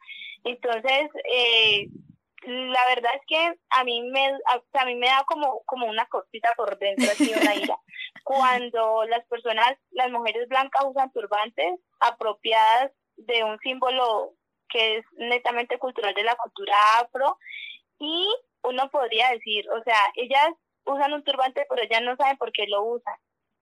Entonces, 0.43 1.09
eh, 1.33 1.87
la 2.47 2.79
verdad 2.87 3.11
es 3.15 3.21
que 3.27 3.59
a 3.71 3.83
mí 3.83 4.01
me 4.03 4.25
a, 4.73 4.85
mí 4.85 4.95
me 4.95 5.07
da 5.07 5.23
como 5.27 5.63
como 5.65 5.85
una 5.87 6.05
cosita 6.05 6.49
por 6.55 6.77
dentro 6.79 7.05
así 7.11 7.33
una 7.33 7.55
ira 7.55 7.77
cuando 8.23 9.03
las 9.05 9.25
personas 9.25 9.73
las 9.91 10.09
mujeres 10.11 10.47
blancas 10.47 10.85
usan 10.85 11.11
turbantes 11.11 11.79
apropiadas 11.99 12.91
de 13.17 13.43
un 13.43 13.59
símbolo 13.59 14.33
que 14.69 14.97
es 14.97 15.05
netamente 15.17 15.77
cultural 15.77 16.13
de 16.13 16.23
la 16.23 16.35
cultura 16.35 16.73
afro 16.99 17.37
y 17.99 18.27
uno 18.63 18.89
podría 18.91 19.29
decir, 19.31 19.65
o 19.71 19.83
sea, 19.83 19.97
ellas 20.15 20.49
usan 20.85 21.13
un 21.13 21.23
turbante 21.23 21.65
pero 21.69 21.81
ellas 21.81 22.01
no 22.01 22.15
saben 22.15 22.37
por 22.37 22.51
qué 22.51 22.65
lo 22.67 22.83
usan. 22.83 23.15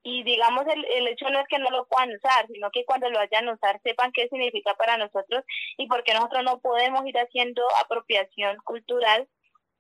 Y 0.06 0.24
digamos, 0.24 0.66
el, 0.68 0.86
el 0.86 1.08
hecho 1.08 1.30
no 1.32 1.40
es 1.40 1.48
que 1.48 1.60
no 1.60 1.70
lo 1.72 1.88
puedan 1.88 2.16
usar, 2.16 2.48
sino 2.48 2.70
que 2.72 2.86
cuando 2.86 3.10
lo 3.10 3.18
vayan 3.18 3.50
a 3.50 3.54
usar 3.54 3.82
sepan 3.84 4.12
qué 4.14 4.28
significa 4.30 4.76
para 4.76 4.98
nosotros 4.98 5.44
y 5.78 5.88
porque 5.88 6.14
nosotros 6.14 6.44
no 6.44 6.60
podemos 6.62 7.06
ir 7.06 7.18
haciendo 7.18 7.64
apropiación 7.84 8.58
cultural 8.64 9.28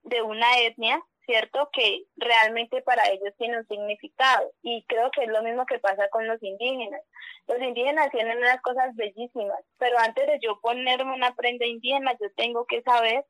de 0.03 0.21
una 0.23 0.59
etnia 0.59 1.01
¿cierto? 1.25 1.69
Que 1.73 2.03
realmente 2.15 2.81
para 2.81 3.09
ellos 3.09 3.33
tiene 3.37 3.57
un 3.57 3.67
significado. 3.67 4.51
Y 4.61 4.83
creo 4.87 5.11
que 5.11 5.23
es 5.23 5.29
lo 5.29 5.43
mismo 5.43 5.65
que 5.65 5.79
pasa 5.79 6.07
con 6.09 6.27
los 6.27 6.41
indígenas. 6.41 7.01
Los 7.47 7.59
indígenas 7.61 8.11
tienen 8.11 8.37
unas 8.37 8.61
cosas 8.61 8.95
bellísimas, 8.95 9.59
pero 9.77 9.97
antes 9.99 10.25
de 10.27 10.39
yo 10.41 10.59
ponerme 10.61 11.13
una 11.13 11.33
prenda 11.35 11.65
indígena, 11.65 12.13
yo 12.19 12.31
tengo 12.35 12.65
que 12.65 12.81
saber 12.81 13.25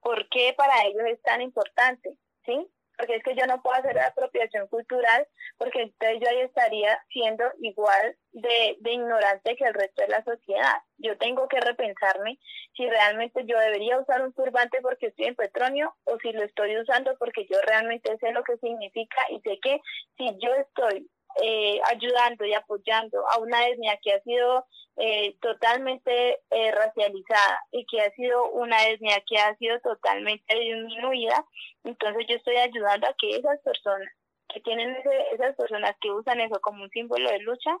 por 0.00 0.28
qué 0.28 0.54
para 0.56 0.84
ellos 0.84 1.02
es 1.06 1.20
tan 1.22 1.42
importante, 1.42 2.14
¿sí? 2.44 2.66
Porque 2.98 3.14
es 3.14 3.22
que 3.22 3.36
yo 3.36 3.46
no 3.46 3.62
puedo 3.62 3.76
hacer 3.76 3.98
apropiación 4.00 4.66
cultural, 4.66 5.26
porque 5.56 5.82
entonces 5.82 6.18
yo 6.20 6.28
ahí 6.28 6.40
estaría 6.40 7.00
siendo 7.12 7.44
igual 7.60 8.16
de, 8.32 8.76
de 8.80 8.92
ignorante 8.92 9.56
que 9.56 9.64
el 9.64 9.74
resto 9.74 10.02
de 10.02 10.08
la 10.08 10.24
sociedad. 10.24 10.82
Yo 10.98 11.16
tengo 11.16 11.46
que 11.46 11.60
repensarme 11.60 12.38
si 12.76 12.88
realmente 12.88 13.44
yo 13.46 13.58
debería 13.58 14.00
usar 14.00 14.22
un 14.22 14.32
turbante 14.32 14.80
porque 14.82 15.06
estoy 15.06 15.26
en 15.26 15.36
petróleo 15.36 15.94
o 16.04 16.18
si 16.18 16.32
lo 16.32 16.42
estoy 16.42 16.76
usando 16.76 17.16
porque 17.18 17.46
yo 17.48 17.58
realmente 17.64 18.18
sé 18.18 18.32
lo 18.32 18.42
que 18.42 18.56
significa 18.58 19.18
y 19.30 19.40
sé 19.40 19.58
que 19.62 19.80
si 20.16 20.36
yo 20.40 20.52
estoy 20.54 21.08
eh, 21.42 21.80
ayudando 21.90 22.44
y 22.44 22.54
apoyando 22.54 23.26
a 23.28 23.38
una 23.38 23.66
etnia 23.68 23.98
que 24.02 24.12
ha 24.12 24.20
sido 24.22 24.66
eh, 24.96 25.36
totalmente 25.40 26.40
eh, 26.50 26.72
racializada 26.72 27.60
y 27.70 27.86
que 27.86 28.00
ha 28.00 28.10
sido 28.12 28.50
una 28.50 28.88
etnia 28.88 29.22
que 29.26 29.38
ha 29.38 29.56
sido 29.56 29.78
totalmente 29.80 30.54
disminuida, 30.58 31.44
entonces 31.84 32.26
yo 32.28 32.36
estoy 32.36 32.56
ayudando 32.56 33.06
a 33.06 33.14
que 33.18 33.36
esas 33.36 33.60
personas 33.60 34.08
que 34.52 34.60
tienen 34.60 34.96
esas 35.32 35.54
personas 35.56 35.94
que 36.00 36.10
usan 36.10 36.40
eso 36.40 36.58
como 36.62 36.82
un 36.82 36.88
símbolo 36.88 37.30
de 37.30 37.38
lucha, 37.40 37.76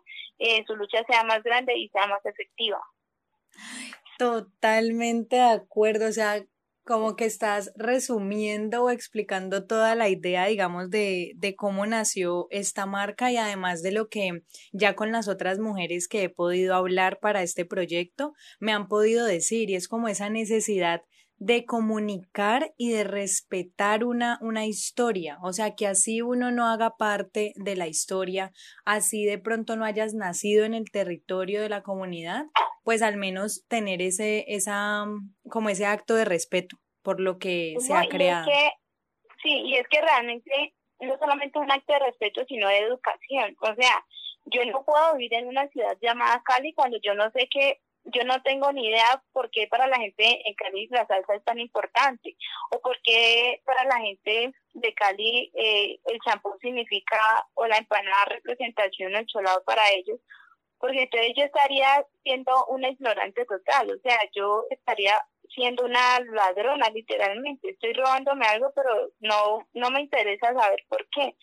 su 0.66 0.76
lucha 0.76 1.02
sea 1.08 1.24
más 1.24 1.42
grande 1.42 1.74
y 1.74 1.88
sea 1.88 2.06
más 2.06 2.24
efectiva. 2.26 2.78
Totalmente 4.18 5.36
de 5.36 5.50
acuerdo, 5.50 6.08
o 6.08 6.12
sea, 6.12 6.44
como 6.88 7.16
que 7.16 7.26
estás 7.26 7.70
resumiendo 7.76 8.84
o 8.84 8.88
explicando 8.88 9.66
toda 9.66 9.94
la 9.94 10.08
idea, 10.08 10.46
digamos, 10.46 10.88
de, 10.88 11.32
de, 11.36 11.54
cómo 11.54 11.84
nació 11.84 12.46
esta 12.50 12.86
marca 12.86 13.30
y 13.30 13.36
además 13.36 13.82
de 13.82 13.92
lo 13.92 14.08
que 14.08 14.42
ya 14.72 14.96
con 14.96 15.12
las 15.12 15.28
otras 15.28 15.58
mujeres 15.58 16.08
que 16.08 16.22
he 16.22 16.28
podido 16.30 16.74
hablar 16.74 17.18
para 17.20 17.42
este 17.42 17.66
proyecto 17.66 18.32
me 18.58 18.72
han 18.72 18.88
podido 18.88 19.26
decir 19.26 19.68
y 19.68 19.74
es 19.74 19.86
como 19.86 20.08
esa 20.08 20.30
necesidad 20.30 21.02
de 21.38 21.64
comunicar 21.64 22.72
y 22.76 22.90
de 22.90 23.04
respetar 23.04 24.04
una, 24.04 24.38
una 24.42 24.66
historia, 24.66 25.38
o 25.42 25.52
sea, 25.52 25.76
que 25.76 25.86
así 25.86 26.20
uno 26.20 26.50
no 26.50 26.66
haga 26.66 26.96
parte 26.96 27.52
de 27.56 27.76
la 27.76 27.86
historia, 27.86 28.52
así 28.84 29.24
de 29.24 29.38
pronto 29.38 29.76
no 29.76 29.84
hayas 29.84 30.14
nacido 30.14 30.64
en 30.64 30.74
el 30.74 30.90
territorio 30.90 31.62
de 31.62 31.68
la 31.68 31.82
comunidad, 31.82 32.46
pues 32.82 33.02
al 33.02 33.16
menos 33.16 33.64
tener 33.68 34.02
ese, 34.02 34.46
esa, 34.48 35.06
como 35.48 35.68
ese 35.68 35.86
acto 35.86 36.14
de 36.14 36.24
respeto 36.24 36.76
por 37.02 37.20
lo 37.20 37.38
que 37.38 37.76
se 37.78 37.94
ha 37.94 38.08
creado. 38.08 38.46
sí, 39.42 39.62
y 39.64 39.76
es 39.76 39.86
que 39.88 40.00
realmente 40.02 40.74
no 41.00 41.16
solamente 41.18 41.58
un 41.58 41.70
acto 41.70 41.92
de 41.92 42.00
respeto, 42.00 42.44
sino 42.46 42.68
de 42.68 42.78
educación. 42.78 43.56
O 43.60 43.74
sea, 43.74 44.04
yo 44.46 44.64
no 44.66 44.84
puedo 44.84 45.14
vivir 45.14 45.34
en 45.34 45.46
una 45.46 45.68
ciudad 45.68 45.96
llamada 46.00 46.42
Cali 46.44 46.72
cuando 46.74 46.98
yo 47.02 47.14
no 47.14 47.30
sé 47.30 47.48
que 47.50 47.80
yo 48.12 48.24
no 48.24 48.42
tengo 48.42 48.72
ni 48.72 48.86
idea 48.86 49.22
por 49.32 49.50
qué 49.50 49.66
para 49.66 49.86
la 49.86 49.98
gente 49.98 50.48
en 50.48 50.54
Cali 50.54 50.86
la 50.88 51.06
salsa 51.06 51.34
es 51.34 51.44
tan 51.44 51.58
importante 51.58 52.36
o 52.70 52.80
por 52.80 53.00
qué 53.02 53.60
para 53.64 53.84
la 53.84 53.98
gente 53.98 54.52
de 54.74 54.94
Cali 54.94 55.50
eh, 55.54 55.98
el 56.06 56.18
champú 56.20 56.56
significa 56.60 57.18
o 57.54 57.66
la 57.66 57.76
empanada 57.76 58.24
representación 58.26 59.14
el 59.14 59.26
cholado 59.26 59.62
para 59.64 59.82
ellos 59.92 60.18
porque 60.78 61.02
entonces 61.02 61.32
yo 61.36 61.44
estaría 61.44 62.06
siendo 62.22 62.52
una 62.66 62.88
ignorante 62.88 63.44
total, 63.44 63.90
o 63.90 63.98
sea, 64.00 64.18
yo 64.32 64.64
estaría 64.70 65.14
siendo 65.54 65.84
una 65.84 66.20
ladrona 66.20 66.88
literalmente, 66.90 67.70
estoy 67.70 67.92
robándome 67.94 68.46
algo, 68.46 68.72
pero 68.74 69.10
no, 69.20 69.66
no 69.74 69.90
me 69.90 70.02
interesa 70.02 70.52
saber 70.54 70.84
por 70.88 71.06
qué. 71.08 71.34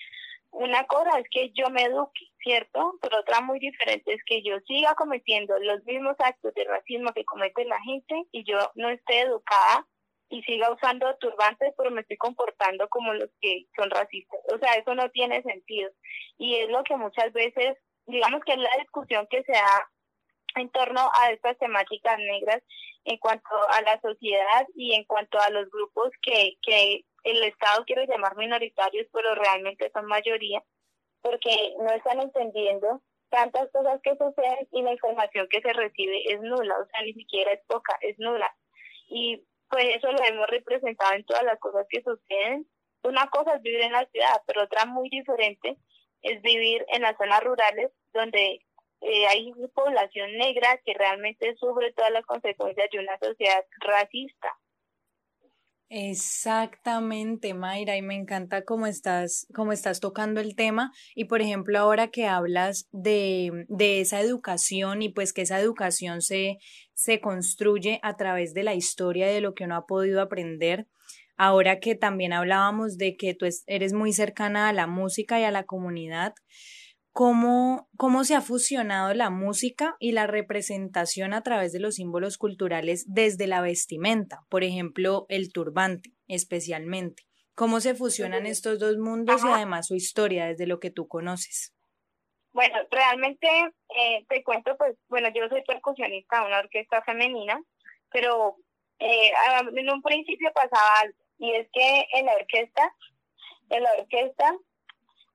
Una 0.51 0.85
cosa 0.85 1.19
es 1.19 1.25
que 1.29 1.51
yo 1.51 1.69
me 1.69 1.83
eduque, 1.83 2.31
¿cierto? 2.45 2.97
Pero 3.01 3.19
otra 3.19 3.41
muy 3.41 3.59
diferente 3.59 4.13
es 4.13 4.23
que 4.25 4.41
yo 4.41 4.59
siga 4.61 4.95
cometiendo 4.95 5.59
los 5.59 5.83
mismos 5.83 6.15
actos 6.19 6.53
de 6.53 6.63
racismo 6.63 7.11
que 7.11 7.25
comete 7.25 7.65
la 7.65 7.81
gente 7.81 8.15
y 8.31 8.45
yo 8.45 8.57
no 8.75 8.89
esté 8.89 9.21
educada 9.21 9.85
y 10.29 10.41
siga 10.43 10.71
usando 10.71 11.13
turbantes, 11.17 11.73
pero 11.77 11.91
me 11.91 12.01
estoy 12.01 12.17
comportando 12.17 12.87
como 12.87 13.13
los 13.13 13.29
que 13.41 13.65
son 13.75 13.89
racistas. 13.89 14.39
O 14.53 14.57
sea, 14.59 14.73
eso 14.75 14.95
no 14.95 15.09
tiene 15.11 15.41
sentido. 15.43 15.91
Y 16.37 16.55
es 16.55 16.69
lo 16.69 16.83
que 16.83 16.95
muchas 16.95 17.33
veces 17.33 17.77
digamos 18.07 18.41
que 18.45 18.53
es 18.53 18.59
la 18.59 18.69
discusión 18.79 19.27
que 19.29 19.43
se 19.43 19.51
da 19.51 19.89
en 20.55 20.69
torno 20.69 21.09
a 21.21 21.31
estas 21.31 21.57
temáticas 21.57 22.17
negras 22.17 22.61
en 23.03 23.17
cuanto 23.17 23.49
a 23.69 23.81
la 23.81 23.99
sociedad 24.01 24.67
y 24.75 24.93
en 24.93 25.03
cuanto 25.03 25.39
a 25.39 25.49
los 25.49 25.69
grupos 25.69 26.11
que, 26.21 26.53
que 26.61 27.05
el 27.23 27.43
Estado 27.43 27.83
quiere 27.85 28.07
llamar 28.07 28.35
minoritarios, 28.35 29.07
pero 29.11 29.35
realmente 29.35 29.91
son 29.93 30.05
mayoría, 30.05 30.63
porque 31.25 31.73
no 31.79 31.89
están 31.89 32.19
entendiendo 32.19 33.01
tantas 33.29 33.67
cosas 33.71 33.99
que 34.03 34.11
suceden 34.11 34.67
y 34.71 34.83
la 34.83 34.91
información 34.91 35.47
que 35.49 35.59
se 35.59 35.73
recibe 35.73 36.21
es 36.31 36.39
nula, 36.39 36.77
o 36.77 36.85
sea, 36.85 37.01
ni 37.01 37.13
siquiera 37.13 37.51
es 37.51 37.61
poca, 37.65 37.97
es 38.01 38.19
nula. 38.19 38.55
Y 39.07 39.43
pues 39.67 39.85
eso 39.95 40.11
lo 40.11 40.23
hemos 40.23 40.45
representado 40.45 41.15
en 41.15 41.25
todas 41.25 41.41
las 41.41 41.59
cosas 41.59 41.87
que 41.89 42.03
suceden. 42.03 42.67
Una 43.01 43.27
cosa 43.31 43.55
es 43.55 43.63
vivir 43.63 43.81
en 43.81 43.93
la 43.93 44.05
ciudad, 44.05 44.39
pero 44.45 44.65
otra 44.65 44.85
muy 44.85 45.09
diferente 45.09 45.77
es 46.21 46.43
vivir 46.43 46.85
en 46.89 47.01
las 47.01 47.17
zonas 47.17 47.43
rurales 47.43 47.91
donde 48.13 48.59
eh, 49.01 49.27
hay 49.27 49.51
población 49.73 50.31
negra 50.37 50.79
que 50.85 50.93
realmente 50.93 51.55
sufre 51.55 51.91
todas 51.93 52.11
las 52.11 52.25
consecuencias 52.27 52.87
de 52.91 52.99
una 52.99 53.17
sociedad 53.17 53.65
racista. 53.79 54.55
Exactamente, 55.89 57.53
Mayra, 57.53 57.95
y 57.95 58.01
me 58.01 58.15
encanta 58.15 58.63
cómo 58.65 58.87
estás, 58.87 59.45
cómo 59.53 59.71
estás 59.71 59.99
tocando 59.99 60.41
el 60.41 60.55
tema. 60.55 60.91
Y 61.13 61.25
por 61.25 61.41
ejemplo, 61.41 61.77
ahora 61.77 62.07
que 62.09 62.25
hablas 62.25 62.87
de, 62.91 63.65
de 63.69 64.01
esa 64.01 64.19
educación 64.19 65.03
y 65.03 65.09
pues 65.09 65.31
que 65.31 65.43
esa 65.43 65.59
educación 65.59 66.21
se, 66.23 66.57
se 66.95 67.21
construye 67.21 67.99
a 68.01 68.15
través 68.17 68.53
de 68.55 68.63
la 68.63 68.73
historia 68.73 69.27
de 69.27 69.41
lo 69.41 69.53
que 69.53 69.65
uno 69.65 69.75
ha 69.75 69.85
podido 69.85 70.21
aprender, 70.21 70.87
ahora 71.37 71.79
que 71.79 71.93
también 71.95 72.33
hablábamos 72.33 72.97
de 72.97 73.15
que 73.15 73.35
tú 73.35 73.45
eres 73.67 73.93
muy 73.93 74.11
cercana 74.11 74.69
a 74.69 74.73
la 74.73 74.87
música 74.87 75.39
y 75.39 75.43
a 75.43 75.51
la 75.51 75.65
comunidad, 75.65 76.33
¿cómo, 77.15 77.87
cómo 77.95 78.25
se 78.25 78.35
ha 78.35 78.41
fusionado 78.41 79.13
la 79.13 79.29
música 79.29 79.95
y 79.99 80.11
la 80.11 80.27
representación 80.27 81.33
a 81.33 81.43
través 81.43 81.71
de 81.71 81.79
los 81.79 81.95
símbolos 81.95 82.37
culturales 82.37 83.05
desde 83.07 83.47
la 83.47 83.61
vestimenta? 83.61 84.41
Por 84.49 84.65
ejemplo, 84.65 85.25
el 85.29 85.53
turbante, 85.53 86.09
especialmente. 86.27 87.23
¿Cómo 87.55 87.79
se 87.79 87.95
fusionan 87.95 88.45
estos 88.45 88.79
dos 88.79 88.97
mundos 88.97 89.45
y 89.45 89.47
además 89.47 89.87
su 89.87 89.95
historia 89.95 90.47
desde 90.47 90.67
lo 90.67 90.81
que 90.81 90.91
tú 90.91 91.07
conoces? 91.07 91.73
Bueno, 92.51 92.75
realmente 92.91 93.47
eh, 93.97 94.25
te 94.27 94.43
cuento, 94.43 94.75
pues, 94.75 94.97
bueno, 95.07 95.29
yo 95.33 95.47
soy 95.47 95.63
percusionista 95.63 96.41
de 96.41 96.47
una 96.47 96.59
orquesta 96.59 97.01
femenina, 97.03 97.57
pero 98.11 98.57
eh, 98.99 99.31
en 99.73 99.89
un 99.89 100.01
principio 100.01 100.51
pasaba 100.53 100.99
algo 101.01 101.17
y 101.37 101.53
es 101.53 101.69
que 101.71 102.07
en 102.11 102.25
la 102.25 102.33
orquesta, 102.33 102.93
en 103.69 103.83
la 103.83 103.89
orquesta, 103.99 104.53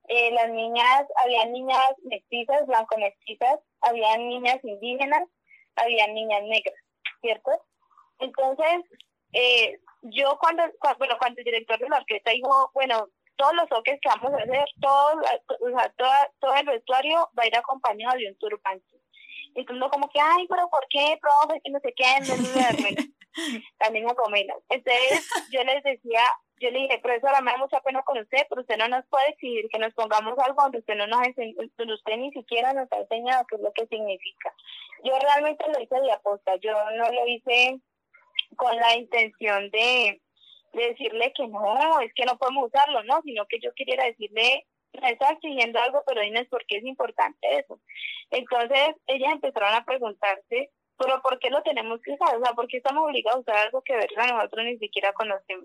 eh, 0.08 0.30
las 0.32 0.50
niñas, 0.50 1.04
había 1.24 1.46
niñas 1.46 1.86
mestizas, 2.04 2.66
blanco-mestizas, 2.66 3.60
había 3.80 4.16
niñas 4.16 4.58
indígenas, 4.62 5.22
había 5.76 6.06
niñas 6.08 6.42
negras, 6.42 6.74
¿cierto? 7.20 7.50
Entonces, 8.18 8.84
eh, 9.32 9.78
yo 10.02 10.38
cuando, 10.40 10.64
bueno, 10.98 11.16
cuando 11.18 11.38
el 11.40 11.44
director 11.44 11.78
de 11.78 11.88
la 11.88 11.98
orquesta 11.98 12.30
dijo, 12.30 12.70
bueno, 12.74 13.08
todos 13.36 13.54
los 13.54 13.68
toques 13.68 13.98
que 14.02 14.08
vamos 14.08 14.32
a 14.32 14.42
hacer, 14.42 14.64
todo, 14.80 15.22
o 15.60 15.70
sea, 15.70 15.94
todo 16.40 16.54
el 16.54 16.66
vestuario 16.66 17.30
va 17.38 17.44
a 17.44 17.46
ir 17.46 17.56
acompañado 17.56 18.18
de 18.18 18.28
un 18.28 18.38
turbante. 18.38 19.00
Todo 19.66 19.90
como 19.90 20.08
que, 20.10 20.20
ay, 20.20 20.46
pero 20.48 20.68
¿por 20.68 20.86
qué, 20.88 21.18
profe? 21.20 21.60
Que 21.62 21.70
no 21.70 21.80
sé 21.80 21.94
qué, 21.96 22.20
no, 22.20 22.36
no, 22.36 23.10
también 23.78 24.08
a 24.08 24.14
comerlas. 24.14 24.58
Entonces 24.68 25.28
yo 25.50 25.62
les 25.64 25.82
decía, 25.82 26.20
yo 26.60 26.70
le 26.70 26.80
dije, 26.80 26.98
profesora, 26.98 27.40
me 27.40 27.52
da 27.52 27.58
mucha 27.58 27.80
pena 27.80 28.02
con 28.02 28.18
usted, 28.18 28.46
pero 28.48 28.60
usted 28.60 28.76
no 28.76 28.88
nos 28.88 29.06
puede 29.06 29.28
exigir 29.30 29.68
que 29.70 29.78
nos 29.78 29.94
pongamos 29.94 30.38
algo 30.38 30.62
donde 30.62 30.78
usted 30.78 30.94
no 30.94 31.06
nos 31.06 31.20
donde 31.76 31.94
usted 31.94 32.16
ni 32.16 32.30
siquiera 32.32 32.72
nos 32.72 32.90
ha 32.92 32.98
enseñado 32.98 33.44
qué 33.48 33.56
es 33.56 33.62
lo 33.62 33.72
que 33.72 33.86
significa. 33.86 34.54
Yo 35.04 35.18
realmente 35.18 35.64
lo 35.72 35.80
hice 35.80 36.00
de 36.00 36.12
aposta, 36.12 36.56
yo 36.56 36.72
no 36.96 37.10
lo 37.10 37.26
hice 37.26 37.80
con 38.56 38.76
la 38.76 38.96
intención 38.96 39.70
de, 39.70 40.20
de 40.72 40.88
decirle 40.88 41.32
que 41.34 41.46
no, 41.48 42.00
es 42.00 42.12
que 42.14 42.26
no 42.26 42.36
podemos 42.36 42.68
usarlo, 42.68 43.02
no, 43.04 43.22
sino 43.22 43.46
que 43.46 43.58
yo 43.60 43.72
quería 43.74 44.04
decirle, 44.04 44.66
me 45.00 45.10
está 45.12 45.30
exigiendo 45.30 45.80
algo, 45.80 46.02
pero 46.06 46.20
dime 46.20 46.44
por 46.46 46.64
qué 46.66 46.78
es 46.78 46.84
importante 46.84 47.58
eso. 47.58 47.80
Entonces 48.30 48.96
ellas 49.06 49.32
empezaron 49.32 49.74
a 49.74 49.84
preguntarse 49.84 50.70
pero 51.00 51.22
¿por 51.22 51.38
qué 51.38 51.48
lo 51.48 51.62
tenemos 51.62 51.98
que 52.02 52.12
usar? 52.12 52.36
O 52.36 52.44
sea, 52.44 52.52
¿por 52.52 52.68
qué 52.68 52.76
estamos 52.76 53.04
obligados 53.04 53.38
a 53.38 53.40
usar 53.40 53.56
algo 53.56 53.80
que 53.80 53.94
verdad 53.94 54.28
nosotros 54.28 54.66
ni 54.66 54.76
siquiera 54.76 55.14
conocemos? 55.14 55.64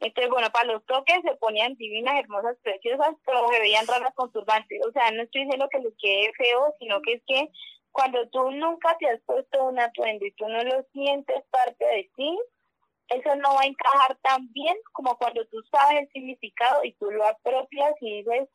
Entonces, 0.00 0.28
bueno, 0.28 0.50
para 0.50 0.72
los 0.72 0.84
toques 0.86 1.20
se 1.22 1.36
ponían 1.36 1.76
divinas, 1.76 2.18
hermosas, 2.18 2.56
preciosas, 2.62 3.14
pero 3.24 3.48
se 3.48 3.60
veían 3.60 3.86
raras 3.86 4.12
con 4.16 4.32
turbantes. 4.32 4.80
O 4.84 4.90
sea, 4.90 5.12
no 5.12 5.22
estoy 5.22 5.42
diciendo 5.44 5.68
que 5.70 5.78
les 5.78 5.94
quede 6.00 6.32
feo, 6.36 6.74
sino 6.80 7.00
que 7.00 7.12
es 7.12 7.22
que 7.28 7.48
cuando 7.92 8.28
tú 8.30 8.50
nunca 8.50 8.96
te 8.98 9.08
has 9.08 9.20
puesto 9.20 9.62
un 9.62 9.78
atuendo 9.78 10.26
y 10.26 10.32
tú 10.32 10.48
no 10.48 10.64
lo 10.64 10.82
sientes 10.92 11.44
parte 11.50 11.84
de 11.84 12.10
ti, 12.16 12.38
eso 13.10 13.36
no 13.36 13.54
va 13.54 13.60
a 13.62 13.66
encajar 13.66 14.16
tan 14.22 14.52
bien 14.52 14.76
como 14.92 15.16
cuando 15.16 15.46
tú 15.46 15.62
sabes 15.70 16.02
el 16.02 16.08
significado 16.08 16.82
y 16.82 16.92
tú 16.94 17.08
lo 17.08 17.24
apropias 17.24 17.92
y 18.00 18.22
dices, 18.22 18.48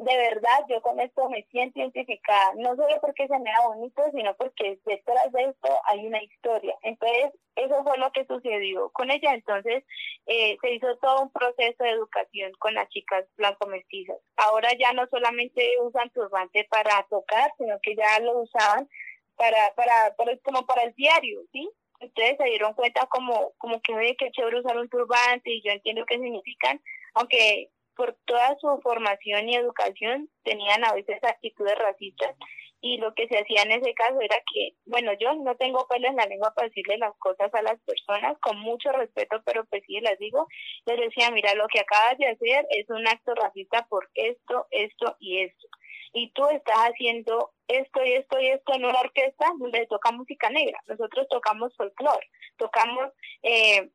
de 0.00 0.16
verdad, 0.16 0.64
yo 0.66 0.80
con 0.80 0.98
esto 0.98 1.28
me 1.28 1.42
siento 1.50 1.78
identificada, 1.78 2.54
no 2.56 2.74
solo 2.74 2.98
porque 3.02 3.28
se 3.28 3.38
me 3.38 3.50
da 3.50 3.66
bonito, 3.66 4.02
sino 4.14 4.34
porque 4.34 4.78
detrás 4.86 5.30
de 5.30 5.44
esto 5.44 5.68
hay 5.84 6.06
una 6.06 6.22
historia. 6.22 6.74
Entonces, 6.80 7.32
eso 7.54 7.84
fue 7.84 7.98
lo 7.98 8.10
que 8.12 8.24
sucedió 8.24 8.88
con 8.92 9.10
ella. 9.10 9.34
Entonces, 9.34 9.84
eh, 10.24 10.56
se 10.62 10.72
hizo 10.72 10.96
todo 11.02 11.24
un 11.24 11.30
proceso 11.30 11.84
de 11.84 11.90
educación 11.90 12.50
con 12.58 12.72
las 12.72 12.88
chicas 12.88 13.26
blanco-mestizas. 13.36 14.16
Ahora 14.36 14.70
ya 14.78 14.94
no 14.94 15.06
solamente 15.10 15.68
usan 15.82 16.08
turbante 16.10 16.66
para 16.70 17.06
tocar, 17.10 17.52
sino 17.58 17.78
que 17.82 17.94
ya 17.94 18.20
lo 18.20 18.40
usaban 18.40 18.88
para, 19.36 19.74
para, 19.74 20.16
para 20.16 20.34
como 20.38 20.64
para 20.64 20.84
el 20.84 20.94
diario, 20.94 21.42
¿sí? 21.52 21.70
Ustedes 22.00 22.38
se 22.38 22.44
dieron 22.44 22.72
cuenta 22.72 23.04
como, 23.10 23.52
como 23.58 23.82
que, 23.82 23.94
ve 23.94 24.16
que 24.18 24.30
chévere 24.30 24.60
usar 24.60 24.78
un 24.78 24.88
turbante 24.88 25.50
y 25.50 25.62
yo 25.62 25.72
entiendo 25.72 26.06
qué 26.06 26.18
significan, 26.18 26.80
aunque 27.12 27.68
por 28.00 28.16
toda 28.24 28.56
su 28.58 28.80
formación 28.82 29.46
y 29.46 29.56
educación 29.56 30.30
tenían 30.42 30.82
a 30.86 30.94
veces 30.94 31.22
actitudes 31.22 31.76
racistas 31.76 32.34
y 32.80 32.96
lo 32.96 33.12
que 33.12 33.28
se 33.28 33.36
hacía 33.36 33.60
en 33.60 33.72
ese 33.72 33.92
caso 33.92 34.18
era 34.22 34.36
que, 34.50 34.70
bueno, 34.86 35.12
yo 35.20 35.34
no 35.34 35.54
tengo 35.56 35.86
pelo 35.86 36.08
en 36.08 36.16
la 36.16 36.24
lengua 36.24 36.54
para 36.54 36.68
decirle 36.68 36.96
las 36.96 37.14
cosas 37.18 37.52
a 37.52 37.60
las 37.60 37.78
personas 37.82 38.38
con 38.40 38.58
mucho 38.58 38.90
respeto, 38.92 39.42
pero 39.44 39.66
pues 39.66 39.82
sí 39.86 40.00
las 40.00 40.18
digo, 40.18 40.48
les 40.86 40.98
decía, 40.98 41.30
mira, 41.30 41.54
lo 41.56 41.66
que 41.68 41.80
acabas 41.80 42.16
de 42.16 42.28
hacer 42.28 42.66
es 42.70 42.88
un 42.88 43.06
acto 43.06 43.34
racista 43.34 43.86
por 43.90 44.08
esto, 44.14 44.66
esto 44.70 45.16
y 45.20 45.40
esto. 45.42 45.68
Y 46.14 46.30
tú 46.32 46.48
estás 46.48 46.78
haciendo 46.78 47.52
esto 47.68 48.02
y 48.02 48.14
esto 48.14 48.40
y 48.40 48.46
esto 48.46 48.72
en 48.72 48.86
una 48.86 48.98
orquesta 48.98 49.44
donde 49.58 49.86
toca 49.88 50.10
música 50.10 50.48
negra. 50.48 50.80
Nosotros 50.86 51.26
tocamos 51.28 51.76
folclore, 51.76 52.30
tocamos 52.56 53.12
eh, 53.42 53.90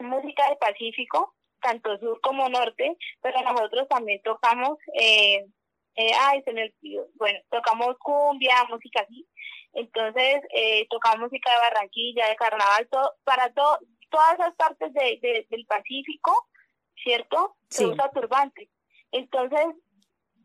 música 0.00 0.48
del 0.48 0.58
Pacífico, 0.58 1.36
tanto 1.60 1.98
sur 1.98 2.20
como 2.20 2.48
norte, 2.48 2.96
pero 3.20 3.40
nosotros 3.42 3.88
también 3.88 4.20
tocamos, 4.22 4.78
eh, 4.94 5.46
eh, 5.96 6.12
ay, 6.20 6.42
se 6.44 6.52
me 6.52 6.72
bueno, 7.14 7.38
tocamos 7.50 7.96
cumbia, 7.98 8.64
música 8.68 9.00
así, 9.00 9.26
entonces 9.72 10.42
eh, 10.50 10.86
tocamos 10.88 11.30
música 11.30 11.50
de 11.50 11.60
Barranquilla, 11.60 12.28
de 12.28 12.36
Carnaval, 12.36 12.88
todo, 12.90 13.14
para 13.24 13.52
todo, 13.52 13.78
todas 14.10 14.34
esas 14.34 14.54
partes 14.56 14.92
de, 14.92 15.46
del 15.48 15.66
Pacífico, 15.66 16.48
¿cierto? 17.02 17.56
Se 17.68 17.86
usa 17.86 18.10
turbante. 18.10 18.70
Entonces, 19.12 19.66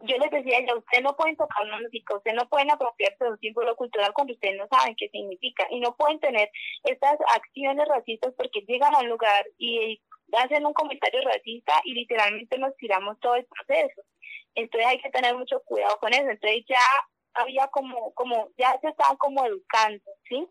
yo 0.01 0.17
les 0.17 0.31
decía 0.31 0.59
ya, 0.65 0.75
usted 0.75 1.01
no 1.01 1.15
pueden 1.15 1.37
tocar 1.37 1.65
una 1.65 1.79
música, 1.79 2.15
usted 2.15 2.33
no 2.33 2.47
pueden 2.49 2.71
apropiarse 2.71 3.23
de 3.23 3.31
un 3.31 3.39
símbolo 3.39 3.75
cultural 3.75 4.13
cuando 4.13 4.33
ustedes 4.33 4.57
no 4.57 4.67
saben 4.67 4.95
qué 4.97 5.09
significa 5.09 5.65
y 5.69 5.79
no 5.79 5.95
pueden 5.95 6.19
tener 6.19 6.49
estas 6.83 7.17
acciones 7.35 7.87
racistas 7.87 8.33
porque 8.35 8.61
llegan 8.67 8.93
a 8.93 8.99
un 8.99 9.09
lugar 9.09 9.45
y 9.57 10.01
hacen 10.37 10.65
un 10.65 10.73
comentario 10.73 11.21
racista 11.21 11.73
y 11.83 11.93
literalmente 11.93 12.57
nos 12.57 12.75
tiramos 12.77 13.19
todo 13.19 13.35
el 13.35 13.45
proceso. 13.45 14.01
Entonces 14.55 14.87
hay 14.87 15.01
que 15.01 15.09
tener 15.09 15.35
mucho 15.35 15.61
cuidado 15.65 15.97
con 15.99 16.13
eso. 16.13 16.29
Entonces 16.29 16.63
ya 16.67 16.79
había 17.33 17.67
como, 17.67 18.13
como, 18.13 18.49
ya 18.57 18.77
se 18.81 18.89
estaban 18.89 19.17
como 19.17 19.45
educando, 19.45 20.03
¿sí? 20.27 20.47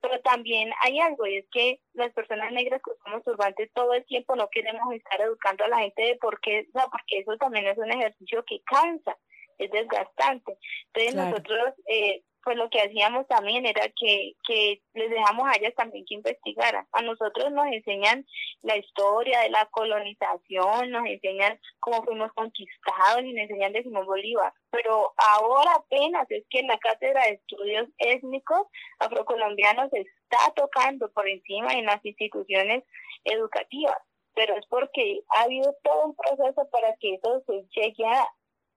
Pero 0.00 0.20
también 0.20 0.70
hay 0.82 1.00
algo, 1.00 1.26
y 1.26 1.38
es 1.38 1.46
que 1.50 1.80
las 1.94 2.12
personas 2.12 2.52
negras 2.52 2.82
que 2.84 2.90
usamos 2.90 3.24
turbantes 3.24 3.72
todo 3.72 3.94
el 3.94 4.04
tiempo 4.04 4.36
no 4.36 4.48
queremos 4.50 4.92
estar 4.94 5.20
educando 5.20 5.64
a 5.64 5.68
la 5.68 5.78
gente 5.78 6.02
de 6.02 6.16
por 6.16 6.40
qué, 6.40 6.66
o 6.74 6.90
porque 6.90 7.20
eso 7.20 7.36
también 7.38 7.66
es 7.66 7.78
un 7.78 7.90
ejercicio 7.90 8.44
que 8.44 8.60
cansa, 8.64 9.16
es 9.58 9.70
desgastante. 9.70 10.58
Entonces 10.92 11.14
nosotros 11.14 11.74
eh, 11.86 12.22
pues 12.46 12.56
lo 12.56 12.70
que 12.70 12.80
hacíamos 12.80 13.26
también 13.26 13.66
era 13.66 13.88
que, 14.00 14.34
que 14.46 14.80
les 14.94 15.10
dejamos 15.10 15.48
a 15.48 15.56
ellas 15.58 15.74
también 15.74 16.04
que 16.06 16.14
investigaran. 16.14 16.86
A 16.92 17.02
nosotros 17.02 17.50
nos 17.50 17.66
enseñan 17.66 18.24
la 18.62 18.76
historia 18.76 19.40
de 19.40 19.50
la 19.50 19.66
colonización, 19.66 20.92
nos 20.92 21.04
enseñan 21.06 21.58
cómo 21.80 22.04
fuimos 22.04 22.32
conquistados 22.34 23.24
y 23.24 23.32
nos 23.32 23.50
enseñan 23.50 23.72
de 23.72 23.82
Simón 23.82 24.06
Bolívar. 24.06 24.52
Pero 24.70 25.12
ahora 25.16 25.72
apenas 25.74 26.30
es 26.30 26.44
que 26.48 26.62
la 26.62 26.78
Cátedra 26.78 27.24
de 27.24 27.32
Estudios 27.32 27.88
Étnicos 27.98 28.68
Afrocolombianos 29.00 29.92
está 29.92 30.38
tocando 30.54 31.10
por 31.10 31.28
encima 31.28 31.72
en 31.72 31.86
las 31.86 32.04
instituciones 32.04 32.84
educativas. 33.24 33.98
Pero 34.36 34.54
es 34.54 34.64
porque 34.68 35.22
ha 35.30 35.42
habido 35.42 35.74
todo 35.82 36.06
un 36.06 36.14
proceso 36.14 36.68
para 36.70 36.94
que 37.00 37.14
eso 37.14 37.42
se 37.44 37.64
llegue 37.74 38.06
a 38.06 38.24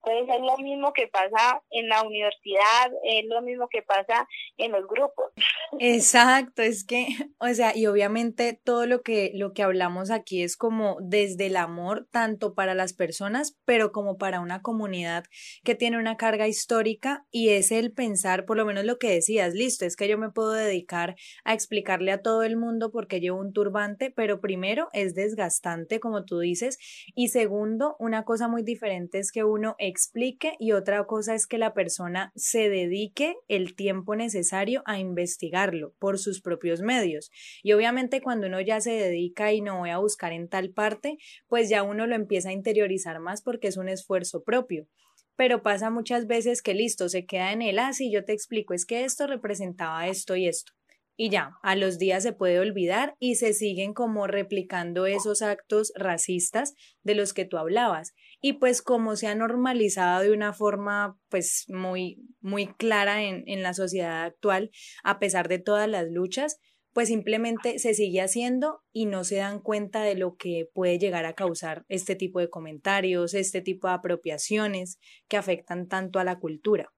Puede 0.02 0.26
ser 0.26 0.40
lo 0.42 0.58
mismo 0.58 0.94
que 0.94 1.08
pasa 1.08 1.62
en 1.72 1.90
la 1.90 2.04
universidad, 2.04 2.92
es 3.04 3.26
lo 3.26 3.42
mismo 3.42 3.68
que 3.68 3.82
pasa 3.82 4.28
en 4.58 4.72
los 4.72 4.88
grupos. 4.88 5.32
Exacto, 5.80 6.62
es 6.62 6.86
que, 6.86 7.08
o 7.40 7.48
sea, 7.50 7.76
y 7.76 7.86
obviamente 7.86 8.60
todo 8.64 8.86
lo 8.86 9.02
que, 9.02 9.32
lo 9.36 9.54
que 9.54 9.64
hablamos 9.64 10.10
aquí 10.10 10.42
es 10.42 10.56
como 10.56 10.98
desde 11.02 11.48
el 11.48 11.58
amor, 11.58 12.08
tanto 12.12 12.54
para 12.54 12.74
las 12.76 12.94
personas, 12.94 13.58
pero 13.66 13.92
como 13.92 14.18
para 14.18 14.40
una 14.40 14.62
comunidad 14.62 15.26
que 15.64 15.76
tiene 15.76 15.98
una 15.98 16.18
carga 16.18 16.48
histórica 16.48 17.26
y 17.32 17.50
es 17.50 17.72
el 17.72 17.92
pensar, 17.92 18.46
por 18.46 18.58
lo 18.58 18.66
menos 18.66 18.86
lo 18.86 18.98
que 18.98 19.12
decías, 19.12 19.54
listo, 19.54 19.86
es 19.86 19.96
que 19.96 20.08
yo 20.08 20.18
me 20.18 20.32
puedo 20.32 20.52
dedicar 20.52 21.16
a 21.44 21.54
explicarle 21.54 22.12
a 22.12 22.22
todo 22.22 22.44
el 22.44 22.58
mundo 22.58 22.92
por 22.92 23.08
qué 23.08 23.20
llevo 23.20 23.40
un 23.40 23.54
turbante, 23.54 24.12
pero 24.12 24.40
primero 24.40 24.88
es 24.94 25.14
desgastante, 25.14 26.00
como 26.00 26.26
tú 26.26 26.40
dices, 26.40 26.78
y 27.16 27.30
segundo, 27.30 27.96
una 28.00 28.24
cosa 28.24 28.48
muy 28.48 28.64
diferente 28.64 29.20
es 29.20 29.32
que 29.32 29.44
uno 29.44 29.76
explique 29.90 30.54
y 30.60 30.72
otra 30.72 31.06
cosa 31.06 31.36
es 31.36 31.46
que 31.46 31.58
la 31.58 31.74
persona 31.74 32.32
se 32.36 32.70
dedique 32.70 33.36
el 33.50 33.76
tiempo 33.76 34.16
necesario 34.16 34.82
a 34.86 35.00
investigarlo 35.00 35.94
por 36.00 36.18
sus 36.18 36.42
propios 36.42 36.82
medios. 36.82 37.32
Y 37.64 37.74
obviamente 37.74 38.22
cuando 38.22 38.48
uno 38.48 38.62
ya 38.62 38.80
se 38.80 38.92
dedica 38.92 39.52
y 39.52 39.62
no 39.62 39.80
voy 39.80 39.90
a 39.90 39.98
buscar 39.98 40.32
en 40.32 40.48
tal 40.48 40.72
parte, 40.72 41.18
pues 41.48 41.70
ya 41.70 41.84
uno 41.84 42.08
lo 42.08 42.16
empieza 42.16 42.50
a 42.50 42.54
interiorizar 42.54 43.20
más 43.20 43.42
porque 43.42 43.68
es 43.68 43.78
un 43.78 43.90
esfuerzo 43.90 44.44
propio 44.44 44.88
pero 45.36 45.64
pasa 45.64 45.90
muchas 45.90 46.28
veces 46.28 46.62
que 46.62 46.74
listo, 46.74 47.08
se 47.08 47.26
queda 47.26 47.54
en 47.54 47.62
el 47.62 47.80
así, 47.80 48.12
yo 48.12 48.26
te 48.26 48.34
explico, 48.34 48.74
es 48.74 48.86
que 48.86 49.06
esto 49.06 49.26
representaba 49.26 50.06
esto 50.10 50.36
y 50.36 50.50
esto 50.50 50.74
y 51.22 51.30
ya, 51.30 51.58
a 51.64 51.76
los 51.76 52.00
días 52.00 52.24
se 52.24 52.32
puede 52.32 52.62
olvidar 52.62 53.14
y 53.20 53.36
se 53.36 53.52
siguen 53.52 53.94
como 53.94 54.26
replicando 54.26 55.06
esos 55.06 55.42
actos 55.42 55.92
racistas 55.94 56.76
de 57.04 57.14
los 57.14 57.34
que 57.34 57.44
tú 57.44 57.58
hablabas. 57.58 58.14
Y 58.42 58.54
pues 58.54 58.82
como 58.82 59.16
se 59.16 59.28
ha 59.28 59.36
normalizado 59.36 60.22
de 60.22 60.32
una 60.32 60.54
forma 60.54 61.18
pues 61.30 61.66
muy, 61.68 62.22
muy 62.40 62.68
clara 62.68 63.24
en, 63.24 63.44
en 63.48 63.64
la 63.64 63.74
sociedad 63.74 64.24
actual, 64.24 64.72
a 65.04 65.20
pesar 65.20 65.48
de 65.48 65.60
todas 65.60 65.90
las 65.90 66.08
luchas, 66.10 66.60
pues 66.94 67.10
simplemente 67.10 67.80
se 67.80 67.94
sigue 67.94 68.22
haciendo 68.22 68.82
y 68.92 69.06
no 69.06 69.24
se 69.24 69.38
dan 69.38 69.60
cuenta 69.60 70.02
de 70.02 70.16
lo 70.16 70.36
que 70.36 70.68
puede 70.74 70.98
llegar 70.98 71.26
a 71.26 71.34
causar 71.34 71.86
este 71.88 72.16
tipo 72.16 72.40
de 72.40 72.50
comentarios, 72.50 73.34
este 73.34 73.62
tipo 73.62 73.88
de 73.88 73.94
apropiaciones 73.94 75.00
que 75.28 75.38
afectan 75.38 75.88
tanto 75.88 76.20
a 76.20 76.24
la 76.24 76.40
cultura. 76.40 76.92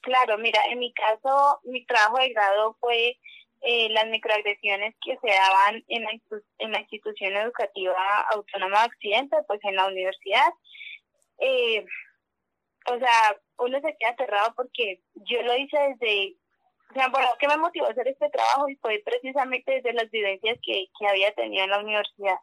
Claro, 0.00 0.38
mira, 0.38 0.60
en 0.70 0.80
mi 0.80 0.92
caso, 0.92 1.60
mi 1.64 1.84
trabajo 1.86 2.18
de 2.18 2.30
grado 2.30 2.76
fue 2.80 3.16
eh, 3.62 3.88
las 3.90 4.06
microagresiones 4.08 4.94
que 5.04 5.16
se 5.18 5.28
daban 5.28 5.84
en 5.88 6.02
la, 6.02 6.10
en 6.58 6.72
la 6.72 6.80
institución 6.80 7.36
educativa 7.36 8.20
autónoma 8.32 8.80
de 8.80 8.86
Occidente, 8.88 9.36
pues 9.46 9.60
en 9.62 9.76
la 9.76 9.86
universidad. 9.86 10.52
Eh, 11.38 11.84
o 12.90 12.98
sea, 12.98 13.36
uno 13.58 13.80
se 13.80 13.96
queda 13.98 14.10
aterrado 14.10 14.52
porque 14.56 15.00
yo 15.14 15.42
lo 15.42 15.56
hice 15.56 15.78
desde, 15.78 16.36
o 16.90 16.94
sea, 16.94 17.08
bueno, 17.08 17.28
¿qué 17.38 17.46
me 17.46 17.56
motivó 17.56 17.86
a 17.86 17.90
hacer 17.90 18.08
este 18.08 18.28
trabajo? 18.30 18.68
Y 18.68 18.76
fue 18.76 19.00
precisamente 19.04 19.72
desde 19.72 19.92
las 19.92 20.10
vivencias 20.10 20.58
que, 20.62 20.86
que 20.98 21.06
había 21.06 21.32
tenido 21.34 21.64
en 21.64 21.70
la 21.70 21.78
universidad. 21.78 22.38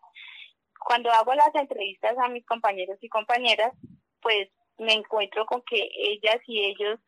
Cuando 0.80 1.12
hago 1.12 1.34
las 1.34 1.54
entrevistas 1.54 2.18
a 2.18 2.30
mis 2.30 2.46
compañeros 2.46 2.98
y 3.02 3.10
compañeras, 3.10 3.74
pues 4.22 4.50
me 4.78 4.94
encuentro 4.94 5.46
con 5.46 5.62
que 5.64 5.90
ellas 5.94 6.40
y 6.48 6.64
ellos 6.64 7.00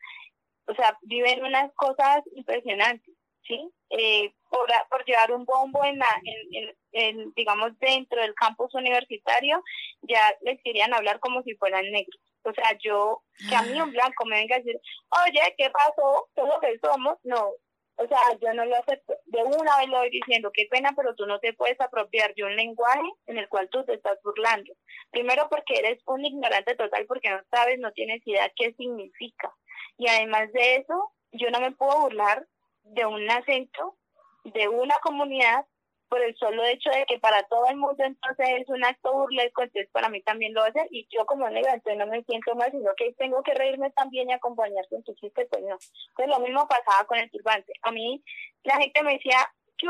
o 0.66 0.74
sea, 0.74 0.96
viven 1.02 1.44
unas 1.44 1.72
cosas 1.74 2.22
impresionantes, 2.34 3.11
¿sí? 3.46 3.70
Eh, 3.90 4.32
por, 4.48 4.68
por 4.90 5.04
llevar 5.04 5.32
un 5.32 5.44
bombo 5.44 5.84
en, 5.84 5.98
la, 5.98 6.08
en, 6.24 6.74
en, 6.92 7.32
digamos, 7.34 7.78
dentro 7.78 8.20
del 8.20 8.34
campus 8.34 8.74
universitario, 8.74 9.62
ya 10.02 10.34
les 10.42 10.60
querían 10.62 10.94
hablar 10.94 11.20
como 11.20 11.42
si 11.42 11.54
fueran 11.56 11.90
negros. 11.90 12.20
O 12.44 12.52
sea, 12.52 12.76
yo, 12.78 13.22
que 13.48 13.54
a 13.54 13.62
mí 13.62 13.80
un 13.80 13.92
blanco 13.92 14.24
me 14.24 14.36
venga 14.36 14.56
a 14.56 14.58
decir, 14.58 14.80
oye, 15.26 15.54
¿qué 15.56 15.70
pasó? 15.70 16.28
Todo 16.34 16.60
que 16.60 16.78
somos, 16.82 17.18
no. 17.22 17.52
O 17.96 18.08
sea, 18.08 18.18
yo 18.40 18.52
no 18.54 18.64
lo 18.64 18.76
acepto. 18.76 19.14
De 19.26 19.42
una 19.42 19.76
vez 19.78 19.88
lo 19.88 19.98
voy 19.98 20.10
diciendo, 20.10 20.50
qué 20.52 20.66
pena, 20.70 20.92
pero 20.96 21.14
tú 21.14 21.26
no 21.26 21.38
te 21.38 21.52
puedes 21.52 21.80
apropiar 21.80 22.34
de 22.34 22.44
un 22.44 22.56
lenguaje 22.56 23.08
en 23.26 23.38
el 23.38 23.48
cual 23.48 23.68
tú 23.70 23.84
te 23.84 23.94
estás 23.94 24.18
burlando. 24.24 24.72
Primero 25.10 25.48
porque 25.48 25.78
eres 25.78 26.00
un 26.06 26.24
ignorante 26.24 26.74
total, 26.74 27.06
porque 27.06 27.30
no 27.30 27.40
sabes, 27.50 27.78
no 27.78 27.92
tienes 27.92 28.26
idea 28.26 28.50
qué 28.56 28.72
significa. 28.74 29.54
Y 29.98 30.08
además 30.08 30.50
de 30.52 30.76
eso, 30.76 31.12
yo 31.32 31.50
no 31.50 31.60
me 31.60 31.72
puedo 31.72 32.00
burlar 32.00 32.46
de 32.84 33.06
un 33.06 33.28
acento 33.30 33.96
de 34.44 34.68
una 34.68 34.96
comunidad 35.02 35.66
por 36.08 36.20
el 36.20 36.36
solo 36.36 36.62
hecho 36.64 36.90
de 36.90 37.06
que 37.06 37.18
para 37.18 37.42
todo 37.44 37.66
el 37.68 37.76
mundo 37.76 38.04
entonces 38.04 38.46
es 38.60 38.68
un 38.68 38.84
acto 38.84 39.12
burlesco, 39.12 39.62
entonces 39.62 39.90
para 39.92 40.10
mí 40.10 40.20
también 40.22 40.52
lo 40.52 40.60
va 40.60 40.66
a 40.66 40.70
hacer 40.70 40.86
y 40.90 41.08
yo 41.10 41.24
como 41.24 41.48
negra 41.48 41.72
entonces 41.72 41.98
no 41.98 42.06
me 42.06 42.22
siento 42.24 42.54
mal, 42.54 42.70
sino 42.70 42.90
que 42.96 43.14
tengo 43.14 43.42
que 43.42 43.54
reírme 43.54 43.90
también 43.92 44.28
y 44.28 44.32
acompañar 44.34 44.86
con 44.90 45.02
tu 45.04 45.14
chiste, 45.14 45.46
pues 45.46 45.62
no. 45.62 45.78
Entonces 46.10 46.28
lo 46.28 46.40
mismo 46.40 46.68
pasaba 46.68 47.06
con 47.06 47.18
el 47.18 47.30
turbante. 47.30 47.72
A 47.82 47.92
mí 47.92 48.22
la 48.64 48.76
gente 48.76 49.02
me 49.02 49.14
decía, 49.14 49.38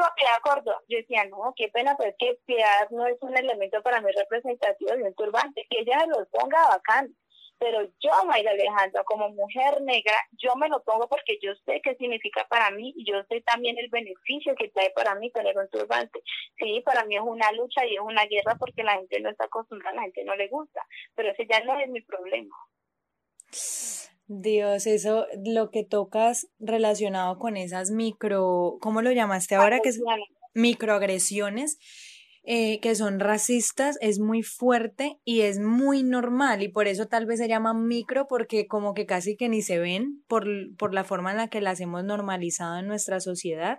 a 0.01 0.15
Piedad 0.15 0.41
Córdoba. 0.43 0.81
Yo 0.89 0.99
decía, 0.99 1.25
no, 1.27 1.53
qué 1.57 1.69
pena, 1.69 1.97
pero 1.97 2.11
es 2.11 2.17
que 2.19 2.39
Piedad 2.47 2.89
no 2.91 3.07
es 3.07 3.17
un 3.21 3.37
elemento 3.37 3.83
para 3.83 4.01
mí 4.01 4.11
representativo 4.13 4.93
de 4.93 5.03
un 5.03 5.15
turbante, 5.15 5.67
que 5.69 5.81
ella 5.81 6.07
lo 6.07 6.25
ponga 6.27 6.69
bacán. 6.69 7.15
Pero 7.63 7.81
yo, 8.01 8.11
Mayra 8.27 8.51
Alejandra, 8.51 9.05
como 9.05 9.29
mujer 9.29 9.81
negra, 9.83 10.17
yo 10.33 10.57
me 10.57 10.69
lo 10.69 10.83
pongo 10.83 11.09
porque 11.09 11.39
yo 11.41 11.53
sé 11.65 11.81
qué 11.85 11.95
significa 11.95 12.45
para 12.51 12.73
mí 12.73 12.93
y 12.97 13.09
yo 13.09 13.23
sé 13.29 13.41
también 13.43 13.79
el 13.79 13.89
beneficio 13.89 14.57
que 14.57 14.69
trae 14.71 14.91
para 14.91 15.15
mí 15.15 15.31
tener 15.31 15.57
un 15.57 15.69
turbante. 15.71 16.25
Sí, 16.59 16.83
para 16.85 17.05
mí 17.05 17.15
es 17.15 17.23
una 17.25 17.53
lucha 17.53 17.87
y 17.87 17.95
es 17.95 18.01
una 18.01 18.25
guerra 18.25 18.57
porque 18.59 18.83
la 18.83 18.95
gente 18.95 19.21
no 19.21 19.31
está 19.31 19.45
acostumbrada, 19.45 19.95
la 19.95 20.03
gente 20.03 20.25
no 20.25 20.35
le 20.35 20.49
gusta, 20.49 20.85
pero 21.15 21.31
ese 21.31 21.47
ya 21.49 21.63
no 21.63 21.79
es 21.79 21.89
mi 21.89 22.01
problema. 22.01 22.57
Dios, 24.27 24.89
eso, 24.89 25.29
lo 25.45 25.71
que 25.71 25.85
tocas 25.85 26.49
relacionado 26.59 27.39
con 27.39 27.57
esas 27.57 27.93
micro, 27.93 28.79
¿cómo 28.81 29.03
lo 29.03 29.13
llamaste 29.13 29.55
ahora? 29.55 29.79
Que 29.79 29.91
es 29.91 30.01
microagresiones 30.53 31.79
eh, 32.45 32.81
que 32.81 32.97
son 32.97 33.21
racistas, 33.21 33.97
es 34.01 34.19
muy 34.19 34.43
fuerte 34.43 35.21
y 35.25 35.43
es 35.43 35.61
muy 35.61 36.03
normal 36.03 36.63
y 36.63 36.69
por 36.69 36.89
eso 36.89 37.07
tal 37.07 37.25
vez 37.25 37.39
se 37.39 37.47
llama 37.47 37.73
micro 37.73 38.27
porque 38.29 38.67
como 38.67 38.95
que 38.95 39.07
casi 39.07 39.37
que 39.37 39.49
ni 39.49 39.63
se 39.63 39.79
ven 39.79 40.25
por, 40.27 40.47
por 40.77 40.93
la 40.93 41.05
forma 41.05 41.31
en 41.31 41.37
la 41.37 41.49
que 41.49 41.61
las 41.61 41.81
hemos 41.81 42.03
normalizado 42.03 42.79
en 42.79 42.89
nuestra 42.89 43.21
sociedad. 43.21 43.79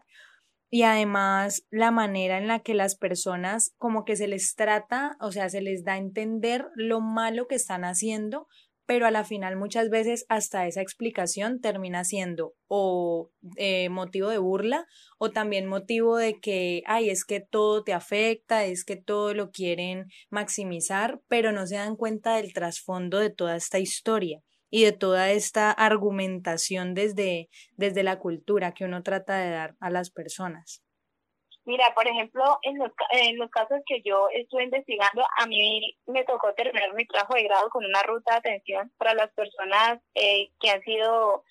Y 0.69 0.83
además 0.83 1.65
la 1.69 1.91
manera 1.91 2.37
en 2.37 2.47
la 2.47 2.59
que 2.59 2.73
las 2.73 2.95
personas 2.95 3.73
como 3.77 4.05
que 4.05 4.15
se 4.15 4.27
les 4.27 4.55
trata, 4.55 5.17
o 5.19 5.31
sea, 5.31 5.49
se 5.49 5.61
les 5.61 5.83
da 5.83 5.93
a 5.93 5.97
entender 5.97 6.65
lo 6.75 7.01
malo 7.01 7.47
que 7.47 7.55
están 7.55 7.83
haciendo 7.83 8.47
pero 8.93 9.07
a 9.07 9.11
la 9.11 9.23
final 9.23 9.55
muchas 9.55 9.89
veces 9.89 10.23
hasta 10.29 10.67
esa 10.67 10.83
explicación 10.83 11.59
termina 11.61 12.03
siendo 12.03 12.53
o 12.67 13.31
eh, 13.55 13.89
motivo 13.89 14.29
de 14.29 14.37
burla 14.37 14.85
o 15.17 15.31
también 15.31 15.65
motivo 15.65 16.15
de 16.15 16.39
que, 16.39 16.83
ay, 16.85 17.09
es 17.09 17.25
que 17.25 17.39
todo 17.39 17.83
te 17.83 17.91
afecta, 17.91 18.65
es 18.65 18.85
que 18.85 18.95
todo 18.95 19.33
lo 19.33 19.49
quieren 19.49 20.09
maximizar, 20.29 21.19
pero 21.27 21.51
no 21.51 21.65
se 21.65 21.77
dan 21.77 21.95
cuenta 21.95 22.35
del 22.35 22.53
trasfondo 22.53 23.17
de 23.17 23.31
toda 23.31 23.55
esta 23.55 23.79
historia 23.79 24.43
y 24.69 24.83
de 24.83 24.91
toda 24.91 25.31
esta 25.31 25.71
argumentación 25.71 26.93
desde, 26.93 27.49
desde 27.75 28.03
la 28.03 28.19
cultura 28.19 28.75
que 28.75 28.85
uno 28.85 29.01
trata 29.01 29.39
de 29.39 29.49
dar 29.49 29.75
a 29.79 29.89
las 29.89 30.11
personas. 30.11 30.82
Mira, 31.65 31.85
por 31.95 32.05
ejemplo, 32.07 32.59
en 32.63 32.77
los, 32.77 32.91
en 33.11 33.37
los 33.37 33.49
casos 33.49 33.79
que 33.85 34.01
yo 34.01 34.27
estuve 34.33 34.65
investigando, 34.65 35.25
a 35.37 35.45
mí 35.45 35.97
me 36.07 36.25
tocó 36.25 36.53
terminar 36.53 36.93
mi 36.93 37.05
trabajo 37.05 37.35
de 37.35 37.43
grado 37.43 37.69
con 37.69 37.85
una 37.85 38.03
ruta 38.03 38.33
de 38.33 38.37
atención 38.39 38.91
para 38.97 39.13
las 39.13 39.31
personas 39.31 39.99
eh, 40.13 40.49
que 40.59 40.69
han 40.69 40.81
sido 40.81 41.45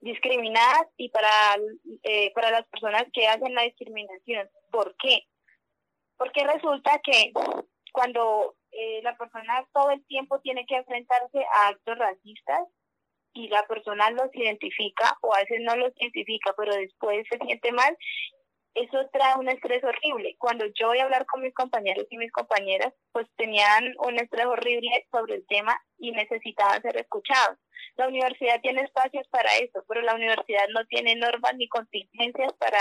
discriminadas 0.00 0.86
y 0.96 1.10
para, 1.10 1.28
eh, 2.02 2.32
para 2.34 2.50
las 2.50 2.66
personas 2.66 3.04
que 3.12 3.28
hacen 3.28 3.54
la 3.54 3.62
discriminación. 3.62 4.50
¿Por 4.70 4.96
qué? 4.96 5.22
Porque 6.16 6.44
resulta 6.44 6.98
que 7.04 7.32
cuando 7.92 8.56
eh, 8.72 9.00
la 9.02 9.16
persona 9.16 9.64
todo 9.72 9.90
el 9.90 10.04
tiempo 10.06 10.40
tiene 10.40 10.66
que 10.66 10.76
enfrentarse 10.76 11.38
a 11.38 11.68
actos 11.68 11.98
racistas 11.98 12.60
y 13.32 13.48
la 13.48 13.64
persona 13.66 14.10
los 14.10 14.34
identifica 14.34 15.16
o 15.20 15.32
a 15.32 15.38
veces 15.38 15.60
no 15.60 15.76
los 15.76 15.92
identifica, 15.96 16.52
pero 16.56 16.74
después 16.74 17.24
se 17.30 17.38
siente 17.38 17.70
mal 17.70 17.96
eso 18.76 19.08
trae 19.10 19.36
un 19.38 19.48
estrés 19.48 19.82
horrible. 19.82 20.36
Cuando 20.38 20.66
yo 20.66 20.88
voy 20.88 20.98
a 20.98 21.04
hablar 21.04 21.24
con 21.26 21.42
mis 21.42 21.54
compañeros 21.54 22.06
y 22.10 22.18
mis 22.18 22.30
compañeras, 22.30 22.92
pues 23.10 23.26
tenían 23.36 23.94
un 23.98 24.18
estrés 24.18 24.44
horrible 24.46 25.06
sobre 25.10 25.36
el 25.36 25.46
tema 25.46 25.80
y 25.98 26.12
necesitaban 26.12 26.82
ser 26.82 26.96
escuchados. 26.98 27.58
La 27.96 28.06
universidad 28.06 28.60
tiene 28.60 28.82
espacios 28.82 29.26
para 29.28 29.50
eso, 29.56 29.82
pero 29.88 30.02
la 30.02 30.14
universidad 30.14 30.68
no 30.74 30.84
tiene 30.86 31.16
normas 31.16 31.54
ni 31.56 31.68
contingencias 31.68 32.52
para 32.54 32.78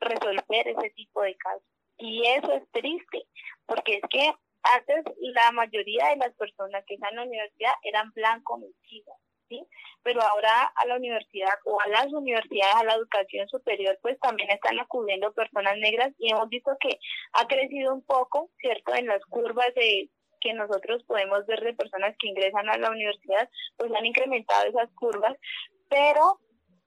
resolver 0.00 0.68
ese 0.68 0.90
tipo 0.90 1.22
de 1.22 1.36
casos. 1.36 1.62
Y 1.98 2.26
eso 2.26 2.52
es 2.52 2.68
triste, 2.72 3.22
porque 3.66 3.94
es 3.96 4.02
que 4.10 4.32
antes 4.74 5.04
la 5.20 5.52
mayoría 5.52 6.08
de 6.08 6.16
las 6.16 6.34
personas 6.34 6.84
que 6.86 6.94
están 6.94 7.10
en 7.10 7.16
la 7.16 7.24
universidad 7.24 7.72
eran 7.84 8.10
blanco 8.12 8.58
mentiras 8.58 9.15
pero 10.06 10.22
ahora 10.22 10.72
a 10.76 10.86
la 10.86 10.98
universidad 10.98 11.58
o 11.64 11.80
a 11.80 11.88
las 11.88 12.12
universidades, 12.12 12.76
a 12.76 12.84
la 12.84 12.94
educación 12.94 13.48
superior, 13.48 13.98
pues 14.02 14.16
también 14.20 14.48
están 14.50 14.78
acudiendo 14.78 15.32
personas 15.32 15.76
negras 15.78 16.12
y 16.16 16.30
hemos 16.30 16.48
visto 16.48 16.70
que 16.78 17.00
ha 17.32 17.44
crecido 17.48 17.92
un 17.92 18.04
poco, 18.04 18.48
¿cierto? 18.60 18.94
En 18.94 19.08
las 19.08 19.20
curvas 19.24 19.74
de 19.74 20.08
que 20.40 20.54
nosotros 20.54 21.02
podemos 21.08 21.44
ver 21.46 21.60
de 21.60 21.74
personas 21.74 22.14
que 22.20 22.28
ingresan 22.28 22.68
a 22.68 22.78
la 22.78 22.92
universidad, 22.92 23.50
pues 23.76 23.90
han 23.92 24.06
incrementado 24.06 24.68
esas 24.68 24.88
curvas, 24.94 25.34
pero 25.90 26.38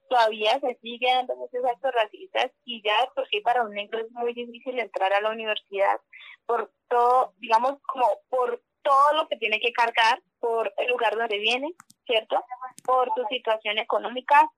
todavía 0.08 0.58
se 0.58 0.78
sigue 0.80 1.12
dando 1.12 1.36
muchos 1.36 1.62
actos 1.62 1.92
racistas 1.92 2.50
y 2.64 2.82
ya 2.82 3.06
porque 3.14 3.42
para 3.42 3.64
un 3.64 3.74
negro 3.74 3.98
es 3.98 4.10
muy 4.12 4.32
difícil 4.32 4.78
entrar 4.78 5.12
a 5.12 5.20
la 5.20 5.28
universidad 5.28 6.00
por 6.46 6.72
todo, 6.88 7.34
digamos 7.36 7.74
como 7.82 8.06
por 8.30 8.62
todo 8.82 9.12
lo 9.14 9.28
que 9.28 9.36
tiene 9.36 9.60
que 9.60 9.72
cargar 9.72 10.20
por 10.38 10.72
el 10.78 10.88
lugar 10.88 11.16
donde 11.16 11.38
viene, 11.38 11.72
¿cierto? 12.06 12.42
Por 12.84 13.10
su 13.14 13.24
situación 13.28 13.78
económica, 13.78 14.50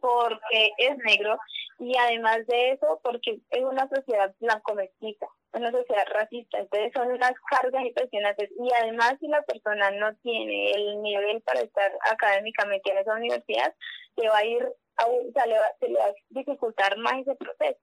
porque 0.00 0.72
es 0.78 0.96
negro 0.98 1.38
y 1.78 1.96
además 1.96 2.46
de 2.46 2.72
eso 2.72 3.00
porque 3.02 3.40
es 3.50 3.62
una 3.62 3.88
sociedad 3.88 4.34
blanco 4.40 4.74
mestiza, 4.74 5.26
una 5.52 5.70
sociedad 5.70 6.06
racista, 6.12 6.58
entonces 6.58 6.92
son 6.94 7.12
unas 7.12 7.32
cargas 7.50 7.84
impresionantes 7.84 8.50
y 8.58 8.70
además 8.80 9.16
si 9.20 9.28
la 9.28 9.42
persona 9.42 9.90
no 9.92 10.14
tiene 10.16 10.72
el 10.72 11.02
nivel 11.02 11.42
para 11.42 11.60
estar 11.60 11.92
académicamente 12.10 12.90
en 12.90 12.98
esa 12.98 13.14
universidad, 13.14 13.74
se 14.16 14.28
va 14.28 14.38
a 14.38 14.44
ir, 14.44 14.62
a, 14.96 15.06
o 15.06 15.32
sea, 15.32 15.46
le 15.46 15.56
se 15.80 15.88
le 15.88 15.98
va 15.98 16.06
a 16.06 16.14
dificultar 16.30 16.96
más 16.98 17.20
ese 17.20 17.34
proceso. 17.36 17.80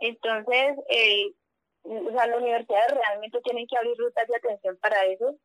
Entonces, 0.00 0.76
eh, 0.88 1.32
o 1.84 2.10
sea, 2.12 2.26
las 2.26 2.36
universidades 2.38 2.92
realmente 2.92 3.40
tienen 3.42 3.66
que 3.66 3.76
abrir 3.76 3.96
rutas 3.98 4.26
de 4.26 4.36
atención 4.36 4.76
para 4.78 5.04
eso. 5.04 5.36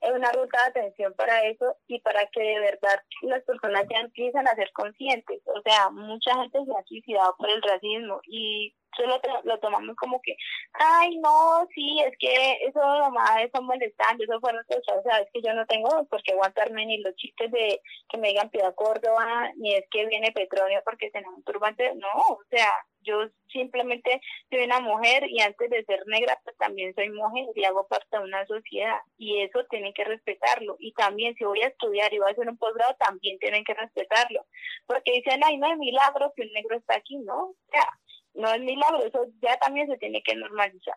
Es 0.00 0.12
una 0.12 0.30
ruta 0.30 0.62
de 0.62 0.68
atención 0.68 1.12
para 1.14 1.44
eso 1.46 1.76
y 1.88 2.00
para 2.00 2.24
que 2.26 2.40
de 2.40 2.60
verdad 2.60 3.02
las 3.22 3.42
personas 3.42 3.84
ya 3.90 3.98
empiezan 3.98 4.46
a 4.46 4.54
ser 4.54 4.70
conscientes. 4.72 5.42
O 5.46 5.60
sea, 5.62 5.90
mucha 5.90 6.34
gente 6.36 6.64
se 6.64 6.72
ha 6.72 6.84
suicidado 6.84 7.34
por 7.36 7.50
el 7.50 7.60
racismo 7.62 8.20
y 8.24 8.74
solo 8.96 9.20
lo 9.44 9.58
tomamos 9.58 9.96
como 9.96 10.20
que, 10.22 10.36
ay, 10.72 11.16
no, 11.18 11.66
sí, 11.74 12.00
es 12.04 12.16
que 12.18 12.58
eso 12.66 12.80
nomás 12.80 13.42
está 13.42 13.60
molestando, 13.60 14.24
eso 14.24 14.40
fueron 14.40 14.64
cosas, 14.64 14.98
o 14.98 15.02
sea, 15.02 15.20
es 15.20 15.28
que 15.32 15.42
yo 15.42 15.52
no 15.54 15.66
tengo 15.66 16.04
por 16.06 16.22
qué 16.22 16.32
aguantarme 16.32 16.86
ni 16.86 16.98
los 16.98 17.14
chistes 17.16 17.50
de 17.50 17.80
que 18.08 18.18
me 18.18 18.28
digan 18.28 18.50
Piedad 18.50 18.74
Córdoba, 18.74 19.50
ni 19.56 19.74
es 19.74 19.84
que 19.90 20.06
viene 20.06 20.32
petróleo 20.32 20.82
porque 20.84 21.10
tenemos 21.10 21.36
un 21.36 21.44
turbante, 21.44 21.94
no, 21.94 22.08
o 22.08 22.40
sea, 22.50 22.70
yo 23.02 23.28
simplemente 23.52 24.20
soy 24.50 24.64
una 24.64 24.80
mujer 24.80 25.24
y 25.28 25.40
antes 25.40 25.70
de 25.70 25.84
ser 25.84 26.02
negra 26.06 26.38
pues 26.44 26.56
también 26.56 26.94
soy 26.94 27.10
mujer 27.10 27.46
y 27.54 27.64
hago 27.64 27.86
parte 27.86 28.18
de 28.18 28.24
una 28.24 28.46
sociedad 28.46 28.98
y 29.16 29.40
eso 29.42 29.64
tienen 29.70 29.92
que 29.94 30.04
respetarlo. 30.04 30.76
Y 30.78 30.92
también 30.92 31.34
si 31.34 31.44
voy 31.44 31.60
a 31.62 31.68
estudiar 31.68 32.12
y 32.12 32.18
voy 32.18 32.28
a 32.28 32.32
hacer 32.32 32.48
un 32.48 32.58
posgrado 32.58 32.94
también 32.98 33.38
tienen 33.38 33.64
que 33.64 33.74
respetarlo. 33.74 34.46
Porque 34.86 35.12
dicen 35.12 35.40
ay 35.44 35.56
no 35.58 35.72
es 35.72 35.78
milagro 35.78 36.32
que 36.36 36.42
un 36.42 36.52
negro 36.52 36.76
está 36.76 36.96
aquí 36.96 37.16
no 37.18 37.54
sea 37.70 37.88
no 38.34 38.52
es 38.52 38.60
milagro 38.60 39.04
eso 39.04 39.26
ya 39.42 39.56
también 39.58 39.88
se 39.88 39.96
tiene 39.98 40.22
que 40.22 40.36
normalizar. 40.36 40.96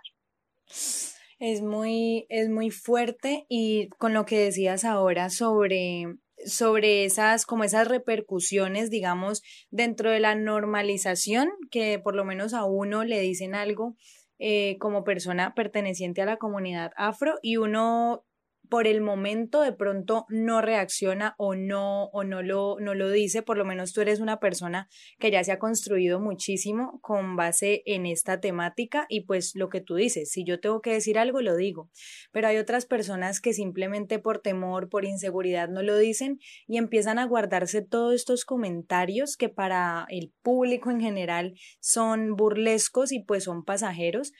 Es 1.39 1.61
muy 1.61 2.25
es 2.29 2.49
muy 2.49 2.69
fuerte 2.69 3.45
y 3.49 3.89
con 3.97 4.13
lo 4.13 4.25
que 4.25 4.37
decías 4.39 4.85
ahora 4.85 5.29
sobre 5.29 6.05
sobre 6.45 7.06
esas, 7.06 7.45
como 7.45 7.63
esas 7.63 7.88
repercusiones, 7.88 8.89
digamos, 8.89 9.41
dentro 9.69 10.12
de 10.12 10.19
la 10.19 10.36
normalización, 10.36 11.49
que 11.69 11.99
por 11.99 12.15
lo 12.15 12.25
menos 12.25 12.54
a 12.54 12.65
uno 12.65 13.04
le 13.04 13.19
dicen 13.19 13.56
algo 13.56 13.95
eh, 14.39 14.77
como 14.80 15.04
persona 15.04 15.54
perteneciente 15.54 16.21
a 16.21 16.25
la 16.25 16.38
comunidad 16.38 16.91
afro 16.95 17.36
y 17.41 17.58
uno 17.58 18.25
por 18.71 18.88
el 18.88 19.01
momento 19.01 19.60
de 19.60 19.73
pronto 19.73 20.25
no 20.29 20.62
reacciona 20.62 21.36
o 21.38 21.55
no 21.55 22.05
o 22.05 22.23
no 22.23 22.41
lo 22.41 22.77
no 22.79 22.95
lo 22.95 23.12
dice, 23.12 23.41
por 23.41 23.57
lo 23.57 23.65
menos 23.65 23.91
tú 23.91 23.99
eres 23.99 24.21
una 24.21 24.39
persona 24.39 24.88
que 25.19 25.29
ya 25.29 25.43
se 25.43 25.51
ha 25.51 25.60
construido 25.60 26.21
muchísimo 26.21 26.97
con 27.01 27.36
base 27.36 27.84
en 27.86 28.05
esta 28.05 28.39
temática 28.39 29.07
y 29.10 29.25
pues 29.25 29.55
lo 29.55 29.67
que 29.67 29.81
tú 29.81 29.95
dices, 29.95 30.31
si 30.31 30.45
yo 30.45 30.62
tengo 30.62 30.79
que 30.79 30.93
decir 30.93 31.19
algo 31.19 31.41
lo 31.41 31.57
digo, 31.57 31.89
pero 32.31 32.47
hay 32.47 32.55
otras 32.55 32.86
personas 32.86 33.41
que 33.41 33.51
simplemente 33.51 34.19
por 34.19 34.39
temor, 34.39 34.88
por 34.88 35.03
inseguridad 35.03 35.67
no 35.67 35.84
lo 35.84 35.97
dicen 35.97 36.39
y 36.65 36.77
empiezan 36.77 37.19
a 37.19 37.25
guardarse 37.25 37.81
todos 37.81 38.15
estos 38.15 38.45
comentarios 38.45 39.36
que 39.36 39.49
para 39.49 40.05
el 40.07 40.31
público 40.43 40.91
en 40.91 41.01
general 41.01 41.55
son 41.81 42.38
burlescos 42.38 43.12
y 43.12 43.21
pues 43.21 43.43
son 43.43 43.65
pasajeros, 43.65 44.31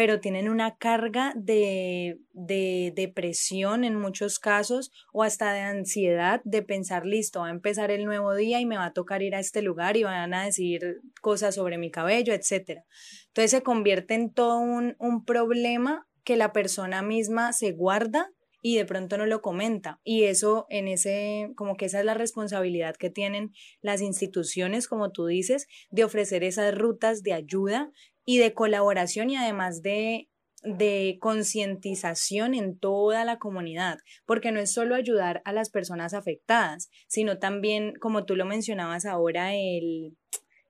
pero 0.00 0.18
tienen 0.18 0.48
una 0.48 0.76
carga 0.76 1.34
de, 1.36 2.20
de, 2.32 2.90
depresión 2.96 3.84
en 3.84 4.00
muchos 4.00 4.38
casos 4.38 4.90
o 5.12 5.22
hasta 5.22 5.52
de 5.52 5.60
ansiedad 5.60 6.40
de 6.44 6.62
pensar, 6.62 7.04
listo, 7.04 7.40
va 7.40 7.48
a 7.48 7.50
empezar 7.50 7.90
el 7.90 8.06
nuevo 8.06 8.34
día 8.34 8.60
y 8.60 8.64
me 8.64 8.78
va 8.78 8.86
a 8.86 8.92
tocar 8.94 9.20
ir 9.20 9.34
a 9.34 9.40
este 9.40 9.60
lugar 9.60 9.98
y 9.98 10.04
van 10.04 10.32
a 10.32 10.46
decir 10.46 11.02
cosas 11.20 11.54
sobre 11.54 11.76
mi 11.76 11.90
cabello, 11.90 12.32
etc. 12.32 12.80
Entonces 13.26 13.50
se 13.50 13.62
convierte 13.62 14.14
en 14.14 14.32
todo 14.32 14.56
un, 14.56 14.96
un 14.98 15.26
problema 15.26 16.08
que 16.24 16.38
la 16.38 16.54
persona 16.54 17.02
misma 17.02 17.52
se 17.52 17.72
guarda 17.72 18.30
y 18.62 18.76
de 18.76 18.86
pronto 18.86 19.18
no 19.18 19.26
lo 19.26 19.42
comenta. 19.42 20.00
Y 20.02 20.24
eso, 20.24 20.66
en 20.70 20.88
ese, 20.88 21.52
como 21.56 21.76
que 21.76 21.86
esa 21.86 22.00
es 22.00 22.06
la 22.06 22.14
responsabilidad 22.14 22.96
que 22.96 23.10
tienen 23.10 23.52
las 23.82 24.00
instituciones, 24.00 24.88
como 24.88 25.12
tú 25.12 25.26
dices, 25.26 25.66
de 25.90 26.04
ofrecer 26.04 26.42
esas 26.42 26.74
rutas 26.74 27.22
de 27.22 27.34
ayuda 27.34 27.90
y 28.30 28.38
de 28.38 28.54
colaboración 28.54 29.28
y 29.28 29.36
además 29.36 29.82
de 29.82 30.28
de 30.62 31.16
concientización 31.20 32.54
en 32.54 32.78
toda 32.78 33.24
la 33.24 33.38
comunidad, 33.38 33.98
porque 34.26 34.52
no 34.52 34.60
es 34.60 34.72
solo 34.72 34.94
ayudar 34.94 35.40
a 35.44 35.52
las 35.52 35.70
personas 35.70 36.12
afectadas, 36.12 36.90
sino 37.08 37.38
también, 37.38 37.94
como 37.98 38.26
tú 38.26 38.36
lo 38.36 38.44
mencionabas 38.44 39.06
ahora, 39.06 39.54
el, 39.54 40.18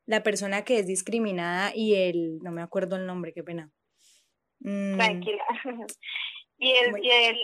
la 0.06 0.22
persona 0.22 0.62
que 0.62 0.78
es 0.78 0.86
discriminada 0.86 1.72
y 1.74 1.96
el, 1.96 2.38
no 2.38 2.52
me 2.52 2.62
acuerdo 2.62 2.94
el 2.94 3.06
nombre, 3.06 3.32
qué 3.34 3.42
pena. 3.42 3.72
Mm. 4.60 4.96
Tranquila. 4.96 5.44
y, 6.58 6.70
el, 6.70 7.04
y, 7.04 7.10
el, 7.10 7.36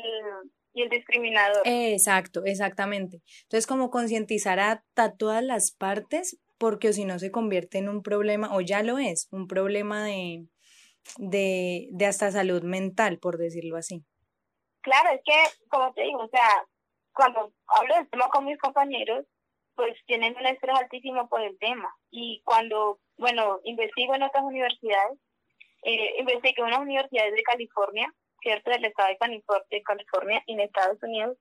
y 0.72 0.83
el 0.83 0.88
discriminador. 0.88 1.62
Exacto, 1.64 2.44
exactamente. 2.44 3.22
Entonces, 3.42 3.66
como 3.66 3.90
concientizar 3.90 4.61
a, 4.61 4.85
todas 5.18 5.42
las 5.42 5.72
partes, 5.72 6.38
porque 6.58 6.92
si 6.92 7.04
no 7.04 7.18
se 7.18 7.30
convierte 7.30 7.78
en 7.78 7.88
un 7.88 8.02
problema, 8.02 8.54
o 8.54 8.60
ya 8.60 8.82
lo 8.82 8.98
es, 8.98 9.28
un 9.30 9.46
problema 9.46 10.04
de, 10.04 10.46
de, 11.18 11.88
de 11.90 12.06
hasta 12.06 12.30
salud 12.30 12.62
mental, 12.62 13.18
por 13.18 13.38
decirlo 13.38 13.76
así. 13.76 14.04
Claro, 14.82 15.10
es 15.10 15.20
que, 15.24 15.66
como 15.68 15.92
te 15.94 16.02
digo, 16.02 16.20
o 16.20 16.28
sea, 16.28 16.48
cuando 17.12 17.52
hablo 17.66 17.94
del 17.96 18.08
tema 18.08 18.28
con 18.28 18.44
mis 18.44 18.58
compañeros, 18.58 19.26
pues 19.74 19.94
tienen 20.06 20.36
un 20.36 20.46
estrés 20.46 20.78
altísimo 20.78 21.28
por 21.28 21.42
el 21.42 21.58
tema. 21.58 21.94
Y 22.10 22.42
cuando, 22.44 23.00
bueno, 23.18 23.60
investigo 23.64 24.14
en 24.14 24.22
otras 24.22 24.44
universidades, 24.44 25.18
eh, 25.82 26.18
investigué 26.18 26.54
en 26.58 26.66
unas 26.66 26.80
universidades 26.80 27.34
de 27.34 27.42
California, 27.42 28.12
¿cierto? 28.40 28.70
Del 28.70 28.86
estado 28.86 29.10
de 29.70 29.82
California, 29.82 30.42
en 30.46 30.60
Estados 30.60 31.02
Unidos. 31.02 31.36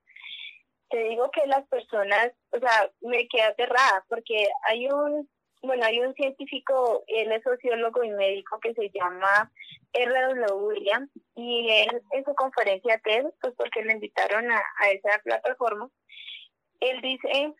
Te 0.89 0.97
digo 1.03 1.29
que 1.31 1.47
las 1.47 1.67
personas, 1.67 2.31
o 2.51 2.59
sea, 2.59 2.91
me 3.01 3.27
quedé 3.27 3.43
aterrada 3.43 4.05
porque 4.07 4.47
hay 4.63 4.87
un 4.87 5.27
bueno, 5.65 5.85
hay 5.85 5.99
un 5.99 6.13
científico, 6.13 7.03
él 7.07 7.31
es 7.31 7.43
sociólogo 7.43 8.03
y 8.03 8.11
médico 8.11 8.59
que 8.59 8.73
se 8.73 8.89
llama 8.89 9.51
R.W. 9.93 10.53
Williams 10.53 11.09
y 11.35 11.69
él 11.69 12.01
en 12.11 12.25
su 12.25 12.33
conferencia 12.35 12.99
TED, 13.03 13.25
pues 13.41 13.53
porque 13.57 13.83
le 13.83 13.93
invitaron 13.93 14.51
a, 14.51 14.61
esa 14.91 15.19
plataforma, 15.23 15.89
él 16.79 17.01
dice, 17.01 17.53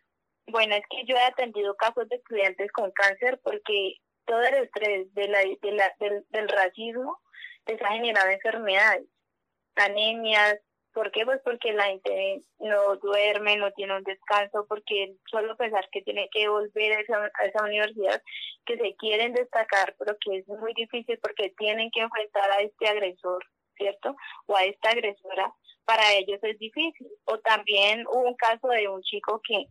bueno, 0.48 0.74
es 0.74 0.84
que 0.88 1.04
yo 1.04 1.16
he 1.16 1.24
atendido 1.24 1.74
casos 1.76 2.08
de 2.08 2.16
estudiantes 2.16 2.70
con 2.72 2.90
cáncer 2.92 3.40
porque 3.42 3.96
todo 4.24 4.42
el 4.42 4.54
estrés 4.54 5.12
de 5.14 5.28
la, 5.28 5.38
del, 5.98 6.24
del 6.30 6.48
racismo 6.48 7.18
les 7.66 7.80
ha 7.82 7.88
generado 7.88 8.30
enfermedades, 8.30 9.06
anemias, 9.76 10.58
¿Por 10.96 11.10
qué? 11.10 11.26
Pues 11.26 11.42
porque 11.44 11.74
la 11.74 11.88
gente 11.88 12.42
no 12.58 12.96
duerme, 12.96 13.58
no 13.58 13.70
tiene 13.72 13.98
un 13.98 14.02
descanso, 14.02 14.64
porque 14.66 15.14
solo 15.30 15.54
pensar 15.54 15.86
que 15.92 16.00
tiene 16.00 16.26
que 16.32 16.48
volver 16.48 16.92
a 16.94 17.00
esa, 17.00 17.30
a 17.34 17.44
esa 17.44 17.64
universidad, 17.64 18.22
que 18.64 18.78
se 18.78 18.96
quieren 18.96 19.34
destacar, 19.34 19.94
pero 19.98 20.16
que 20.18 20.38
es 20.38 20.48
muy 20.48 20.72
difícil 20.72 21.18
porque 21.18 21.52
tienen 21.58 21.90
que 21.90 22.00
enfrentar 22.00 22.50
a 22.50 22.62
este 22.62 22.88
agresor, 22.88 23.44
¿cierto? 23.76 24.16
O 24.46 24.56
a 24.56 24.64
esta 24.64 24.88
agresora, 24.88 25.52
para 25.84 26.14
ellos 26.14 26.38
es 26.40 26.58
difícil. 26.58 27.08
O 27.26 27.40
también 27.40 28.06
hubo 28.06 28.28
un 28.28 28.36
caso 28.36 28.66
de 28.68 28.88
un 28.88 29.02
chico 29.02 29.42
que 29.46 29.66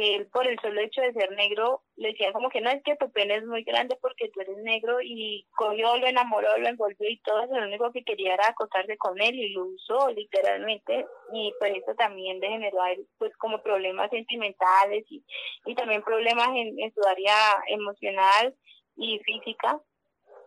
que 0.00 0.16
él 0.16 0.26
por 0.28 0.46
el 0.46 0.58
solo 0.60 0.80
hecho 0.80 1.02
de 1.02 1.12
ser 1.12 1.30
negro 1.32 1.82
le 1.96 2.08
decía 2.08 2.32
como 2.32 2.48
que 2.48 2.62
no 2.62 2.70
es 2.70 2.82
que 2.82 2.96
tu 2.96 3.10
pene 3.12 3.36
es 3.36 3.44
muy 3.44 3.64
grande 3.64 3.98
porque 4.00 4.30
tú 4.30 4.40
eres 4.40 4.56
negro 4.58 4.98
y 5.02 5.46
cogió, 5.54 5.94
lo 5.98 6.06
enamoró, 6.06 6.56
lo 6.56 6.68
envolvió 6.68 7.06
y 7.08 7.20
todo 7.20 7.42
eso, 7.42 7.54
lo 7.54 7.66
único 7.66 7.92
que 7.92 8.02
quería 8.02 8.34
era 8.34 8.48
acostarse 8.48 8.96
con 8.96 9.20
él 9.20 9.34
y 9.34 9.52
lo 9.52 9.66
usó 9.66 10.10
literalmente. 10.10 11.04
Y 11.34 11.52
por 11.58 11.68
eso 11.68 11.94
también 11.98 12.40
le 12.40 12.48
generó 12.48 12.80
a 12.82 12.92
él 12.92 13.06
pues 13.18 13.36
como 13.36 13.62
problemas 13.62 14.08
sentimentales 14.10 15.04
y, 15.10 15.22
y 15.66 15.74
también 15.74 16.02
problemas 16.02 16.48
en, 16.48 16.80
en 16.80 16.94
su 16.94 17.02
área 17.06 17.34
emocional 17.68 18.54
y 18.96 19.18
física 19.18 19.80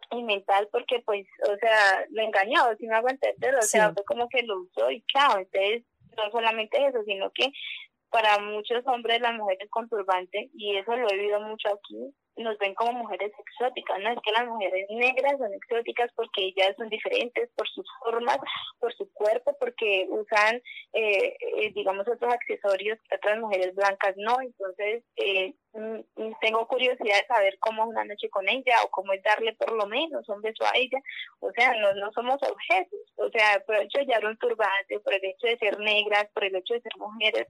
y 0.10 0.24
mental 0.24 0.68
porque 0.72 1.00
pues, 1.06 1.28
o 1.48 1.56
sea, 1.58 2.06
lo 2.10 2.24
engañó, 2.24 2.76
si 2.80 2.88
no 2.88 2.96
aguanté, 2.96 3.36
o 3.56 3.62
sea, 3.62 3.94
fue 3.94 4.04
como 4.06 4.28
que 4.30 4.42
lo 4.42 4.62
usó 4.62 4.90
y 4.90 5.04
chao, 5.14 5.38
entonces 5.38 5.84
no 6.18 6.32
solamente 6.32 6.84
eso, 6.86 7.04
sino 7.04 7.32
que 7.32 7.52
para 8.14 8.38
muchos 8.38 8.86
hombres 8.86 9.20
las 9.22 9.34
mujeres 9.34 9.68
con 9.72 9.90
turbante, 9.90 10.52
y 10.54 10.78
eso 10.78 10.96
lo 10.96 11.10
he 11.10 11.18
vivido 11.18 11.42
mucho 11.42 11.68
aquí, 11.70 12.14
nos 12.38 12.58
ven 12.60 12.76
como 12.76 12.94
mujeres 12.94 13.32
exóticas, 13.38 14.00
no 14.00 14.10
es 14.10 14.20
que 14.24 14.32
las 14.32 14.48
mujeres 14.48 14.86
negras 14.90 15.38
son 15.40 15.52
exóticas 15.52 16.12
porque 16.16 16.46
ellas 16.46 16.76
son 16.78 16.90
diferentes 16.90 17.50
por 17.56 17.68
sus 17.70 17.86
formas, 18.04 18.38
por 18.80 18.94
su 18.94 19.12
cuerpo, 19.14 19.56
porque 19.60 20.06
usan, 20.10 20.62
eh, 20.94 21.36
eh, 21.58 21.72
digamos, 21.74 22.08
otros 22.08 22.32
accesorios 22.32 23.00
que 23.10 23.16
otras 23.16 23.40
mujeres 23.40 23.74
blancas 23.74 24.14
no, 24.18 24.40
entonces 24.42 25.04
eh, 25.16 25.56
mm, 25.74 26.00
mm, 26.16 26.34
tengo 26.40 26.68
curiosidad 26.68 27.18
de 27.18 27.28
saber 27.28 27.58
cómo 27.60 27.84
es 27.84 27.90
una 27.90 28.06
noche 28.06 28.30
con 28.30 28.48
ella 28.48 28.76
o 28.86 28.92
cómo 28.92 29.14
es 29.14 29.24
darle 29.24 29.54
por 29.54 29.72
lo 29.72 29.88
menos 29.88 30.30
un 30.30 30.42
beso 30.42 30.64
a 30.66 30.78
ella, 30.78 31.00
o 31.40 31.52
sea, 31.52 31.74
no, 31.80 31.96
no 31.96 32.12
somos 32.12 32.38
objetos, 32.44 33.00
o 33.16 33.30
sea, 33.30 33.60
por 33.66 33.76
el 33.76 33.86
hecho 33.86 34.00
de 34.00 34.06
llevar 34.06 34.26
un 34.26 34.38
turbante, 34.38 35.00
por 35.00 35.14
el 35.16 35.26
hecho 35.26 35.48
de 35.48 35.58
ser 35.58 35.80
negras, 35.80 36.28
por 36.32 36.44
el 36.44 36.56
hecho 36.56 36.76
de 36.76 36.82
ser 36.82 36.94
mujeres, 36.98 37.48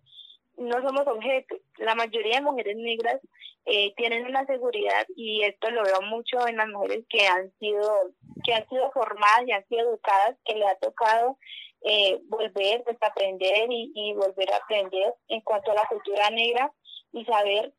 no 0.57 0.81
somos 0.81 1.07
objetos. 1.07 1.59
La 1.77 1.95
mayoría 1.95 2.37
de 2.37 2.41
mujeres 2.41 2.75
negras 2.77 3.19
eh, 3.65 3.93
tienen 3.95 4.25
una 4.25 4.45
seguridad 4.45 5.05
y 5.15 5.43
esto 5.43 5.71
lo 5.71 5.83
veo 5.83 6.01
mucho 6.01 6.47
en 6.47 6.57
las 6.57 6.67
mujeres 6.67 7.05
que 7.09 7.25
han 7.27 7.51
sido 7.59 8.11
que 8.43 8.53
han 8.53 8.67
sido 8.67 8.91
formadas 8.91 9.47
y 9.47 9.51
han 9.53 9.65
sido 9.67 9.89
educadas, 9.89 10.37
que 10.43 10.55
le 10.55 10.67
ha 10.67 10.75
tocado 10.75 11.37
eh, 11.81 12.19
volver, 12.25 12.83
desaprender 12.83 13.71
y, 13.71 13.91
y 13.95 14.13
volver 14.13 14.51
a 14.51 14.57
aprender 14.57 15.13
en 15.29 15.41
cuanto 15.41 15.71
a 15.71 15.75
la 15.75 15.87
cultura 15.87 16.29
negra 16.29 16.71
y 17.13 17.23
saber 17.25 17.73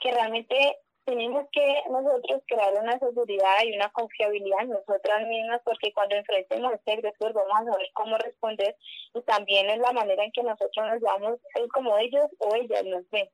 que 0.00 0.12
realmente 0.12 0.78
tenemos 1.06 1.46
que 1.52 1.82
nosotros 1.88 2.42
crear 2.48 2.74
una 2.74 2.98
seguridad 2.98 3.64
y 3.64 3.76
una 3.76 3.88
confiabilidad 3.90 4.62
en 4.62 4.70
nosotras 4.70 5.26
mismas 5.28 5.60
porque 5.64 5.92
cuando 5.92 6.16
enfrentemos 6.16 6.74
este 6.74 6.92
agresor 6.94 7.32
vamos 7.32 7.60
a 7.60 7.72
saber 7.72 7.88
cómo 7.94 8.18
responder 8.18 8.76
y 9.14 9.22
también 9.22 9.70
es 9.70 9.78
la 9.78 9.92
manera 9.92 10.24
en 10.24 10.32
que 10.32 10.42
nosotros 10.42 10.86
nos 10.86 11.00
vamos 11.00 11.38
como 11.72 11.96
ellos 11.96 12.26
o 12.40 12.54
ellas 12.56 12.84
nos 12.84 13.08
ven. 13.10 13.28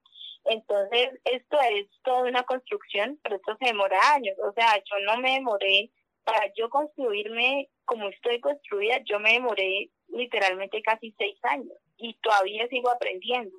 Entonces, 0.45 1.19
esto 1.25 1.59
es 1.61 1.87
toda 2.03 2.23
una 2.29 2.43
construcción, 2.43 3.19
pero 3.23 3.37
esto 3.37 3.57
se 3.59 3.67
demora 3.67 3.99
años. 4.13 4.37
O 4.45 4.53
sea, 4.53 4.77
yo 4.77 4.99
no 5.07 5.19
me 5.19 5.35
demoré 5.35 5.91
para 6.25 6.53
yo 6.55 6.69
construirme 6.69 7.69
como 7.85 8.09
estoy 8.09 8.41
construida, 8.41 8.99
yo 9.05 9.19
me 9.19 9.33
demoré 9.33 9.91
literalmente 10.09 10.83
casi 10.83 11.15
seis 11.17 11.39
años 11.45 11.73
y 11.97 12.15
todavía 12.23 12.69
sigo 12.69 12.91
aprendiendo. 12.91 13.57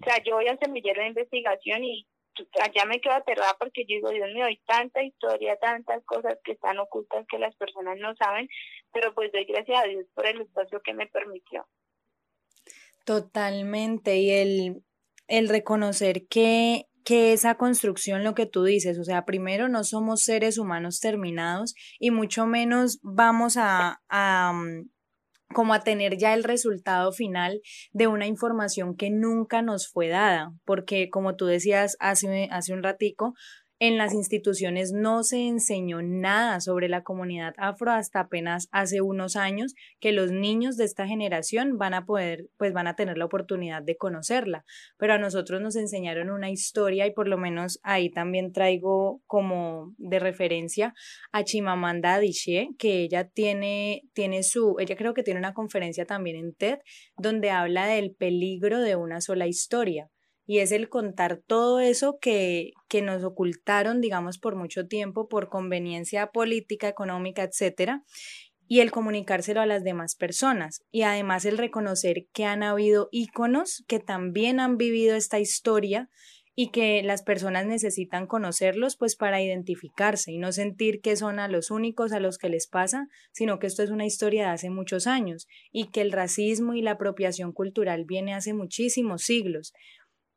O 0.00 0.04
sea, 0.04 0.22
yo 0.22 0.36
voy 0.36 0.46
a 0.46 0.52
un 0.52 0.58
semillero 0.58 1.02
de 1.02 1.08
investigación 1.08 1.82
y 1.82 2.06
allá 2.62 2.84
me 2.86 3.00
quedo 3.00 3.14
aterrada 3.14 3.56
porque 3.58 3.82
yo 3.82 3.96
digo, 3.96 4.10
Dios 4.10 4.28
mío, 4.32 4.46
hay 4.46 4.58
tanta 4.66 5.02
historia, 5.02 5.56
tantas 5.56 6.04
cosas 6.04 6.38
que 6.44 6.52
están 6.52 6.78
ocultas 6.78 7.26
que 7.28 7.38
las 7.38 7.54
personas 7.56 7.98
no 7.98 8.14
saben, 8.16 8.48
pero 8.92 9.14
pues 9.14 9.30
doy 9.32 9.44
gracias 9.44 9.84
a 9.84 9.86
Dios 9.86 10.06
por 10.14 10.26
el 10.26 10.40
espacio 10.40 10.80
que 10.82 10.94
me 10.94 11.06
permitió. 11.06 11.66
Totalmente, 13.04 14.18
y 14.18 14.30
el, 14.30 14.82
el 15.28 15.48
reconocer 15.48 16.26
que, 16.28 16.86
que 17.04 17.32
esa 17.32 17.54
construcción, 17.56 18.22
lo 18.22 18.34
que 18.34 18.46
tú 18.46 18.64
dices, 18.64 18.98
o 18.98 19.04
sea, 19.04 19.24
primero 19.24 19.68
no 19.68 19.84
somos 19.84 20.22
seres 20.22 20.58
humanos 20.58 21.00
terminados 21.00 21.74
y 21.98 22.10
mucho 22.10 22.46
menos 22.46 22.98
vamos 23.02 23.56
a, 23.56 23.98
mm, 24.52 24.90
como 25.54 25.74
a 25.74 25.80
tener 25.80 26.18
ya 26.18 26.34
el 26.34 26.44
resultado 26.44 27.12
final 27.12 27.60
de 27.92 28.06
una 28.06 28.26
información 28.26 28.96
que 28.96 29.10
nunca 29.10 29.62
nos 29.62 29.88
fue 29.88 30.08
dada, 30.08 30.52
porque 30.64 31.10
como 31.10 31.36
tú 31.36 31.46
decías 31.46 31.96
hace, 32.00 32.48
hace 32.50 32.72
un 32.72 32.82
ratico, 32.82 33.34
en 33.80 33.96
las 33.96 34.12
instituciones 34.12 34.92
no 34.92 35.22
se 35.22 35.46
enseñó 35.46 36.02
nada 36.02 36.60
sobre 36.60 36.88
la 36.88 37.02
comunidad 37.02 37.54
afro 37.58 37.92
hasta 37.92 38.20
apenas 38.20 38.68
hace 38.72 39.00
unos 39.00 39.36
años 39.36 39.74
que 40.00 40.12
los 40.12 40.32
niños 40.32 40.76
de 40.76 40.84
esta 40.84 41.06
generación 41.06 41.78
van 41.78 41.94
a 41.94 42.04
poder, 42.04 42.48
pues 42.56 42.72
van 42.72 42.88
a 42.88 42.96
tener 42.96 43.16
la 43.18 43.26
oportunidad 43.26 43.82
de 43.82 43.96
conocerla. 43.96 44.64
Pero 44.96 45.14
a 45.14 45.18
nosotros 45.18 45.60
nos 45.60 45.76
enseñaron 45.76 46.30
una 46.30 46.50
historia 46.50 47.06
y 47.06 47.12
por 47.12 47.28
lo 47.28 47.38
menos 47.38 47.78
ahí 47.84 48.10
también 48.10 48.52
traigo 48.52 49.22
como 49.26 49.94
de 49.96 50.18
referencia 50.18 50.94
a 51.30 51.44
Chimamanda 51.44 52.14
Adichie, 52.14 52.70
que 52.78 53.02
ella 53.02 53.28
tiene, 53.28 54.02
tiene 54.12 54.42
su, 54.42 54.76
ella 54.80 54.96
creo 54.96 55.14
que 55.14 55.22
tiene 55.22 55.38
una 55.38 55.54
conferencia 55.54 56.04
también 56.04 56.36
en 56.36 56.54
TED 56.54 56.78
donde 57.16 57.50
habla 57.50 57.86
del 57.86 58.12
peligro 58.12 58.80
de 58.80 58.96
una 58.96 59.20
sola 59.20 59.46
historia 59.46 60.10
y 60.48 60.60
es 60.60 60.72
el 60.72 60.88
contar 60.88 61.42
todo 61.46 61.78
eso 61.78 62.18
que, 62.18 62.72
que 62.88 63.02
nos 63.02 63.22
ocultaron, 63.22 64.00
digamos, 64.00 64.38
por 64.38 64.56
mucho 64.56 64.86
tiempo, 64.86 65.28
por 65.28 65.50
conveniencia 65.50 66.28
política, 66.28 66.88
económica, 66.88 67.42
etcétera, 67.42 68.02
y 68.66 68.80
el 68.80 68.90
comunicárselo 68.90 69.60
a 69.60 69.66
las 69.66 69.84
demás 69.84 70.16
personas 70.16 70.80
y 70.90 71.02
además 71.02 71.44
el 71.44 71.58
reconocer 71.58 72.28
que 72.32 72.46
han 72.46 72.62
habido 72.62 73.10
íconos 73.12 73.84
que 73.88 74.00
también 74.00 74.58
han 74.58 74.78
vivido 74.78 75.16
esta 75.16 75.38
historia 75.38 76.08
y 76.60 76.72
que 76.72 77.04
las 77.04 77.22
personas 77.22 77.66
necesitan 77.66 78.26
conocerlos 78.26 78.96
pues 78.96 79.14
para 79.14 79.40
identificarse 79.40 80.32
y 80.32 80.38
no 80.38 80.50
sentir 80.50 81.00
que 81.00 81.14
son 81.14 81.38
a 81.38 81.46
los 81.46 81.70
únicos 81.70 82.10
a 82.12 82.18
los 82.18 82.36
que 82.36 82.48
les 82.48 82.66
pasa, 82.66 83.06
sino 83.30 83.60
que 83.60 83.68
esto 83.68 83.84
es 83.84 83.90
una 83.90 84.06
historia 84.06 84.46
de 84.46 84.50
hace 84.50 84.68
muchos 84.68 85.06
años 85.06 85.46
y 85.70 85.90
que 85.90 86.00
el 86.00 86.10
racismo 86.10 86.74
y 86.74 86.82
la 86.82 86.92
apropiación 86.92 87.52
cultural 87.52 88.06
viene 88.06 88.34
hace 88.34 88.54
muchísimos 88.54 89.22
siglos. 89.22 89.72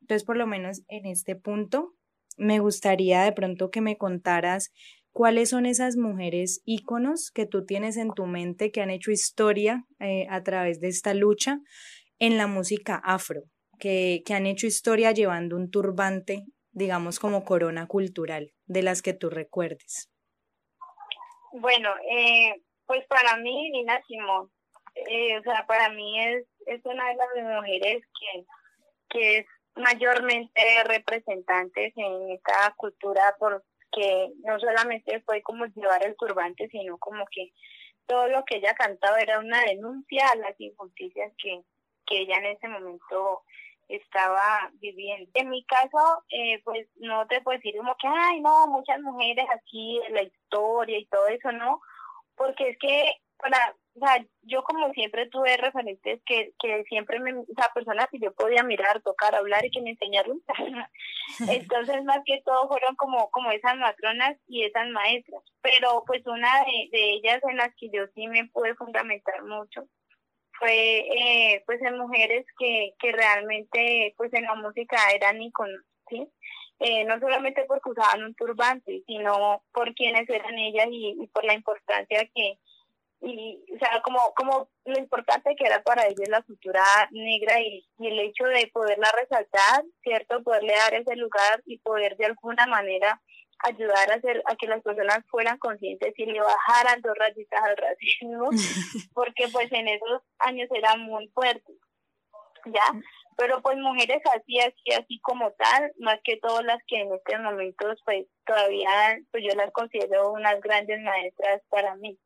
Entonces, 0.01 0.25
por 0.25 0.37
lo 0.37 0.47
menos 0.47 0.81
en 0.87 1.05
este 1.05 1.35
punto, 1.35 1.93
me 2.37 2.59
gustaría 2.59 3.23
de 3.23 3.31
pronto 3.31 3.71
que 3.71 3.81
me 3.81 3.97
contaras 3.97 4.71
cuáles 5.11 5.49
son 5.49 5.65
esas 5.65 5.97
mujeres 5.97 6.61
íconos 6.65 7.31
que 7.31 7.45
tú 7.45 7.65
tienes 7.65 7.97
en 7.97 8.13
tu 8.13 8.25
mente 8.25 8.71
que 8.71 8.81
han 8.81 8.89
hecho 8.89 9.11
historia 9.11 9.85
eh, 9.99 10.27
a 10.29 10.43
través 10.43 10.79
de 10.79 10.87
esta 10.87 11.13
lucha 11.13 11.59
en 12.19 12.37
la 12.37 12.47
música 12.47 13.01
afro 13.03 13.43
que, 13.81 14.23
han 14.33 14.45
hecho 14.45 14.67
historia 14.67 15.11
llevando 15.11 15.57
un 15.57 15.71
turbante, 15.71 16.45
digamos, 16.71 17.19
como 17.19 17.43
corona 17.43 17.87
cultural, 17.87 18.53
de 18.65 18.83
las 18.83 19.01
que 19.01 19.13
tú 19.13 19.29
recuerdes. 19.29 20.09
Bueno, 21.51 21.89
eh, 22.09 22.61
pues 22.85 23.05
para 23.07 23.37
mí, 23.37 23.71
Nina 23.71 24.01
Simón, 24.07 24.51
eh, 24.95 25.37
o 25.37 25.41
sea, 25.41 25.65
para 25.67 25.89
mí 25.89 26.19
es, 26.19 26.47
es 26.67 26.85
una 26.85 27.09
de 27.09 27.15
las 27.15 27.55
mujeres 27.55 28.03
que, 28.19 28.45
que 29.09 29.37
es 29.39 29.45
mayormente 29.75 30.61
representantes 30.85 31.93
en 31.95 32.31
esta 32.31 32.73
cultura 32.77 33.35
porque 33.39 34.31
no 34.43 34.59
solamente 34.59 35.21
fue 35.21 35.41
como 35.41 35.65
llevar 35.65 36.05
el 36.05 36.15
turbante, 36.15 36.67
sino 36.69 36.97
como 36.97 37.25
que 37.31 37.51
todo 38.05 38.27
lo 38.27 38.43
que 38.45 38.57
ella 38.57 38.73
cantaba 38.75 39.19
era 39.19 39.39
una 39.39 39.61
denuncia 39.63 40.27
a 40.29 40.35
las 40.35 40.59
injusticias 40.59 41.31
que, 41.41 41.61
que 42.05 42.21
ella 42.21 42.37
en 42.37 42.45
ese 42.45 42.67
momento 42.67 43.43
estaba 43.87 44.69
viviendo. 44.73 45.29
En 45.33 45.49
mi 45.49 45.63
caso, 45.65 46.23
eh, 46.29 46.61
pues 46.63 46.87
no 46.95 47.27
te 47.27 47.41
puedo 47.41 47.57
decir 47.57 47.75
como 47.77 47.95
que, 47.97 48.07
ay, 48.07 48.41
no, 48.41 48.67
muchas 48.67 48.99
mujeres 49.01 49.45
aquí 49.53 49.99
la 50.09 50.23
historia 50.23 50.97
y 50.97 51.05
todo 51.05 51.27
eso, 51.27 51.51
no, 51.51 51.81
porque 52.35 52.69
es 52.69 52.77
que 52.79 53.13
para, 53.37 53.75
o 53.93 53.99
sea, 53.99 54.25
yo 54.43 54.63
como 54.63 54.91
siempre 54.93 55.27
tuve 55.27 55.57
referentes 55.57 56.21
que, 56.25 56.53
que 56.59 56.83
siempre 56.85 57.19
me, 57.19 57.33
o 57.33 57.45
sea, 57.55 57.69
personas 57.73 58.07
que 58.09 58.19
yo 58.19 58.33
podía 58.33 58.63
mirar, 58.63 59.01
tocar, 59.01 59.35
hablar 59.35 59.65
y 59.65 59.71
que 59.71 59.81
me 59.81 59.91
enseñaron. 59.91 60.41
Entonces, 61.49 62.03
más 62.03 62.19
que 62.25 62.41
todo 62.45 62.67
fueron 62.67 62.95
como, 62.95 63.29
como 63.31 63.51
esas 63.51 63.75
matronas 63.77 64.37
y 64.47 64.63
esas 64.63 64.87
maestras. 64.89 65.43
Pero 65.61 66.03
pues 66.07 66.25
una 66.25 66.63
de, 66.63 66.89
de 66.97 67.09
ellas 67.15 67.41
en 67.49 67.57
las 67.57 67.75
que 67.75 67.89
yo 67.89 68.05
sí 68.15 68.27
me 68.27 68.47
pude 68.47 68.75
fundamentar 68.75 69.43
mucho 69.43 69.87
fue 70.61 70.99
eh, 70.99 71.63
pues 71.65 71.81
en 71.81 71.97
mujeres 71.97 72.45
que, 72.59 72.93
que 72.99 73.11
realmente 73.11 74.13
pues 74.15 74.31
en 74.33 74.43
la 74.43 74.53
música 74.55 74.97
eran 75.11 75.41
iconos, 75.41 75.81
¿sí? 76.07 76.27
Eh, 76.79 77.03
no 77.05 77.19
solamente 77.19 77.65
porque 77.67 77.89
usaban 77.89 78.23
un 78.23 78.35
turbante, 78.35 79.03
sino 79.07 79.63
por 79.73 79.93
quienes 79.95 80.29
eran 80.29 80.57
ellas 80.57 80.87
y, 80.91 81.27
por 81.33 81.45
la 81.45 81.53
importancia 81.53 82.27
que, 82.33 82.57
y 83.21 83.63
o 83.75 83.77
sea, 83.77 84.01
como, 84.01 84.19
como 84.35 84.69
lo 84.85 84.97
importante 84.99 85.55
que 85.55 85.65
era 85.65 85.81
para 85.83 86.07
ellas 86.07 86.27
la 86.27 86.41
cultura 86.41 86.83
negra 87.11 87.61
y, 87.61 87.85
y, 87.99 88.07
el 88.07 88.19
hecho 88.19 88.45
de 88.45 88.69
poderla 88.73 89.11
resaltar, 89.19 89.83
¿cierto? 90.01 90.43
Poderle 90.43 90.73
dar 90.73 90.93
ese 90.95 91.15
lugar 91.15 91.61
y 91.65 91.77
poder 91.79 92.17
de 92.17 92.25
alguna 92.25 92.65
manera 92.65 93.21
ayudar 93.63 94.11
a 94.11 94.15
hacer 94.15 94.41
a 94.45 94.55
que 94.55 94.67
las 94.67 94.81
personas 94.81 95.19
fueran 95.29 95.57
conscientes 95.59 96.13
y 96.17 96.25
le 96.25 96.39
bajaran 96.39 97.01
dos 97.01 97.15
rayitas 97.17 97.61
al 97.63 97.77
racismo, 97.77 98.49
porque 99.13 99.47
pues 99.51 99.71
en 99.71 99.87
esos 99.87 100.21
años 100.39 100.69
era 100.73 100.95
muy 100.95 101.27
fuerte, 101.29 101.73
¿ya? 102.65 103.01
Pero 103.37 103.61
pues 103.61 103.77
mujeres 103.77 104.21
así, 104.35 104.59
así, 104.59 104.91
así 104.99 105.19
como 105.21 105.51
tal, 105.51 105.91
más 105.99 106.19
que 106.23 106.37
todas 106.37 106.63
las 106.65 106.79
que 106.87 107.01
en 107.01 107.13
estos 107.13 107.39
momentos 107.39 107.99
pues 108.05 108.25
todavía, 108.45 109.19
pues 109.31 109.43
yo 109.47 109.55
las 109.55 109.71
considero 109.71 110.31
unas 110.31 110.59
grandes 110.61 110.99
maestras 111.01 111.61
para 111.69 111.95
mí. 111.95 112.17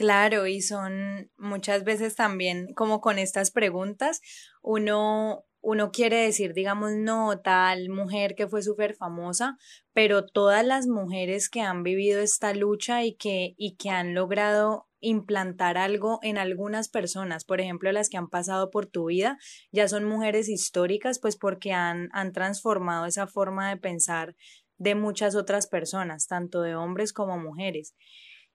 Claro, 0.00 0.46
y 0.46 0.62
son 0.62 1.30
muchas 1.36 1.84
veces 1.84 2.16
también 2.16 2.72
como 2.72 3.02
con 3.02 3.18
estas 3.18 3.50
preguntas, 3.50 4.22
uno 4.62 5.44
uno 5.60 5.90
quiere 5.92 6.16
decir, 6.22 6.54
digamos, 6.54 6.92
no, 6.94 7.38
tal 7.40 7.90
mujer 7.90 8.34
que 8.34 8.48
fue 8.48 8.62
súper 8.62 8.94
famosa, 8.94 9.58
pero 9.92 10.24
todas 10.24 10.64
las 10.64 10.86
mujeres 10.86 11.50
que 11.50 11.60
han 11.60 11.82
vivido 11.82 12.22
esta 12.22 12.54
lucha 12.54 13.04
y 13.04 13.14
que, 13.14 13.52
y 13.58 13.76
que 13.76 13.90
han 13.90 14.14
logrado 14.14 14.88
implantar 15.00 15.76
algo 15.76 16.18
en 16.22 16.38
algunas 16.38 16.88
personas, 16.88 17.44
por 17.44 17.60
ejemplo, 17.60 17.92
las 17.92 18.08
que 18.08 18.16
han 18.16 18.30
pasado 18.30 18.70
por 18.70 18.86
tu 18.86 19.08
vida, 19.08 19.36
ya 19.70 19.86
son 19.86 20.04
mujeres 20.06 20.48
históricas, 20.48 21.18
pues 21.18 21.36
porque 21.36 21.74
han, 21.74 22.08
han 22.12 22.32
transformado 22.32 23.04
esa 23.04 23.26
forma 23.26 23.68
de 23.68 23.76
pensar 23.76 24.36
de 24.78 24.94
muchas 24.94 25.34
otras 25.34 25.66
personas, 25.66 26.26
tanto 26.26 26.62
de 26.62 26.74
hombres 26.74 27.12
como 27.12 27.36
mujeres. 27.36 27.94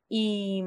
Y, 0.09 0.63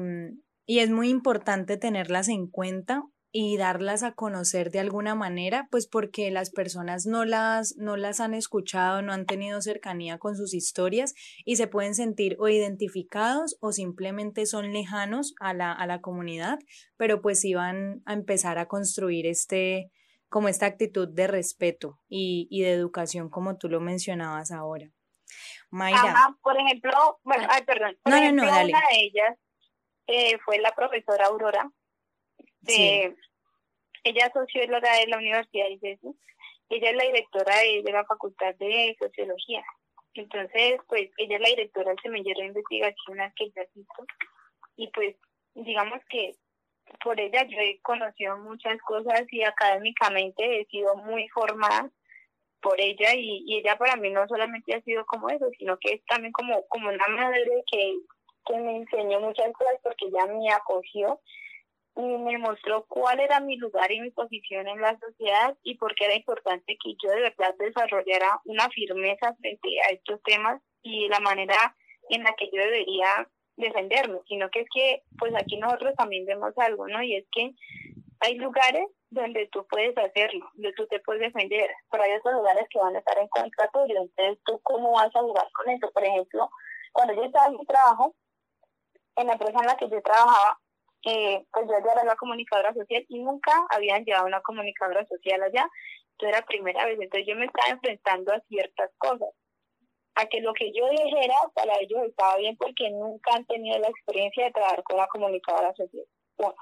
y 0.69 0.81
es 0.81 0.91
muy 0.91 1.09
importante 1.09 1.77
tenerlas 1.77 2.27
en 2.29 2.45
cuenta 2.45 3.01
y 3.31 3.57
darlas 3.57 4.03
a 4.03 4.11
conocer 4.11 4.69
de 4.69 4.77
alguna 4.77 5.15
manera, 5.15 5.67
pues 5.71 5.87
porque 5.87 6.29
las 6.29 6.51
personas 6.51 7.07
no 7.07 7.25
las, 7.25 7.75
no 7.77 7.97
las 7.97 8.19
han 8.19 8.35
escuchado, 8.35 9.01
no 9.01 9.11
han 9.11 9.25
tenido 9.25 9.63
cercanía 9.63 10.19
con 10.19 10.35
sus 10.35 10.53
historias 10.53 11.15
y 11.43 11.55
se 11.55 11.65
pueden 11.65 11.95
sentir 11.95 12.35
o 12.37 12.49
identificados 12.49 13.57
o 13.61 13.71
simplemente 13.71 14.45
son 14.45 14.71
lejanos 14.71 15.33
a 15.39 15.55
la, 15.55 15.71
a 15.71 15.87
la 15.87 16.01
comunidad, 16.01 16.59
pero 16.97 17.19
pues 17.19 17.43
iban 17.45 18.03
a 18.05 18.13
empezar 18.13 18.59
a 18.59 18.67
construir 18.67 19.25
este, 19.25 19.89
como 20.27 20.49
esta 20.49 20.67
actitud 20.67 21.07
de 21.11 21.25
respeto 21.25 21.97
y, 22.07 22.47
y 22.51 22.61
de 22.61 22.73
educación 22.73 23.31
como 23.31 23.57
tú 23.57 23.69
lo 23.69 23.79
mencionabas 23.79 24.51
ahora. 24.51 24.91
Mayra. 25.71 26.35
por 26.43 26.59
ejemplo, 26.59 26.91
bueno, 27.23 27.47
ay, 27.49 27.63
perdón. 27.63 27.97
Por 28.03 28.13
ejemplo, 28.13 28.43
Una 28.43 28.63
de 28.63 28.99
ellas 28.99 29.35
eh, 30.11 30.39
fue 30.43 30.57
la 30.57 30.73
profesora 30.73 31.27
Aurora 31.27 31.71
de, 32.61 33.15
ella 34.03 34.25
es 34.25 34.33
socióloga 34.33 34.91
de 34.97 35.07
la 35.07 35.17
Universidad 35.17 35.67
de 35.67 35.77
Jesús, 35.77 36.15
ella 36.69 36.89
es 36.89 36.95
la 36.95 37.03
directora 37.03 37.55
de, 37.57 37.91
la 37.91 38.05
Facultad 38.05 38.55
de 38.55 38.95
Sociología. 38.99 39.63
Entonces, 40.15 40.79
pues 40.87 41.11
ella 41.17 41.35
es 41.35 41.41
la 41.41 41.49
directora 41.49 41.89
del 41.91 41.99
semillero 42.01 42.41
de 42.41 42.47
investigación 42.47 43.17
que 43.35 43.51
ya 43.55 43.61
visto 43.75 44.05
y 44.75 44.87
pues 44.87 45.15
digamos 45.53 45.99
que 46.09 46.31
por 47.03 47.19
ella 47.19 47.43
yo 47.43 47.59
he 47.59 47.79
conocido 47.81 48.35
muchas 48.39 48.81
cosas 48.81 49.21
y 49.31 49.43
académicamente 49.43 50.61
he 50.61 50.65
sido 50.65 50.95
muy 50.95 51.29
formada 51.29 51.91
por 52.61 52.81
ella 52.81 53.13
y, 53.13 53.43
y 53.45 53.57
ella 53.59 53.77
para 53.77 53.95
mí 53.95 54.09
no 54.09 54.27
solamente 54.27 54.73
ha 54.73 54.81
sido 54.81 55.05
como 55.05 55.29
eso, 55.29 55.47
sino 55.59 55.77
que 55.77 55.93
es 55.93 56.05
también 56.05 56.31
como, 56.31 56.65
como 56.67 56.89
una 56.89 57.07
madre 57.09 57.63
que, 57.71 57.93
que 58.49 58.57
me 58.59 58.77
enseñó 58.77 59.19
muchas 59.21 59.53
cosas 59.53 59.75
porque 59.83 60.07
ella 60.07 60.25
me 60.25 60.51
acogió 60.51 61.19
y 61.95 62.01
me 62.01 62.37
mostró 62.37 62.85
cuál 62.87 63.19
era 63.19 63.39
mi 63.39 63.57
lugar 63.57 63.91
y 63.91 63.99
mi 63.99 64.11
posición 64.11 64.67
en 64.67 64.81
la 64.81 64.97
sociedad 64.99 65.55
y 65.63 65.75
por 65.75 65.93
qué 65.95 66.05
era 66.05 66.15
importante 66.15 66.77
que 66.81 66.95
yo 67.03 67.11
de 67.11 67.21
verdad 67.21 67.55
desarrollara 67.59 68.41
una 68.45 68.69
firmeza 68.69 69.35
frente 69.35 69.69
a 69.87 69.93
estos 69.93 70.21
temas 70.23 70.61
y 70.81 71.07
la 71.09 71.19
manera 71.19 71.75
en 72.09 72.23
la 72.23 72.33
que 72.33 72.49
yo 72.53 72.61
debería 72.61 73.27
defenderme, 73.57 74.19
sino 74.27 74.49
que 74.49 74.61
es 74.61 74.67
que 74.73 75.03
pues 75.17 75.33
aquí 75.35 75.57
nosotros 75.57 75.93
también 75.95 76.25
vemos 76.25 76.53
algo, 76.57 76.87
¿no? 76.87 77.03
Y 77.03 77.17
es 77.17 77.25
que 77.31 77.53
hay 78.21 78.35
lugares 78.35 78.87
donde 79.09 79.47
tú 79.51 79.65
puedes 79.69 79.97
hacerlo, 79.97 80.49
donde 80.53 80.73
tú 80.73 80.87
te 80.87 80.99
puedes 81.01 81.21
defender, 81.21 81.69
pero 81.91 82.03
hay 82.03 82.13
otros 82.13 82.35
lugares 82.35 82.65
que 82.69 82.79
van 82.79 82.95
a 82.95 82.99
estar 82.99 83.17
en 83.17 83.27
contra 83.27 83.69
tuyo, 83.71 83.95
entonces 84.01 84.37
tú 84.45 84.59
cómo 84.63 84.91
vas 84.93 85.13
a 85.15 85.19
jugar 85.19 85.47
con 85.53 85.69
eso, 85.69 85.91
por 85.91 86.03
ejemplo, 86.03 86.49
cuando 86.93 87.13
yo 87.13 87.23
estaba 87.23 87.47
en 87.47 87.57
mi 87.57 87.65
trabajo, 87.65 88.15
en 89.15 89.27
la 89.27 89.33
empresa 89.33 89.59
en 89.59 89.65
la 89.67 89.77
que 89.77 89.89
yo 89.89 90.01
trabajaba, 90.01 90.59
eh, 91.05 91.45
pues 91.51 91.65
yo 91.67 91.73
ya 91.85 91.91
era 91.93 92.03
la 92.03 92.15
comunicadora 92.15 92.73
social 92.73 93.05
y 93.07 93.19
nunca 93.19 93.51
habían 93.69 94.03
llevado 94.03 94.25
una 94.25 94.41
comunicadora 94.41 95.05
social 95.07 95.41
allá. 95.43 95.69
Entonces 96.11 96.37
era 96.37 96.45
primera 96.45 96.85
vez, 96.85 96.99
entonces 96.99 97.27
yo 97.27 97.35
me 97.35 97.45
estaba 97.45 97.69
enfrentando 97.69 98.33
a 98.33 98.41
ciertas 98.41 98.91
cosas. 98.97 99.29
A 100.15 100.25
que 100.25 100.41
lo 100.41 100.53
que 100.53 100.71
yo 100.73 100.89
dijera 100.89 101.35
para 101.53 101.77
ellos 101.79 102.01
estaba 102.03 102.35
bien 102.37 102.57
porque 102.57 102.89
nunca 102.89 103.35
han 103.35 103.45
tenido 103.45 103.79
la 103.79 103.87
experiencia 103.87 104.45
de 104.45 104.51
trabajar 104.51 104.83
con 104.83 104.97
la 104.97 105.07
comunicadora 105.07 105.73
social. 105.75 106.05
Bueno. 106.37 106.55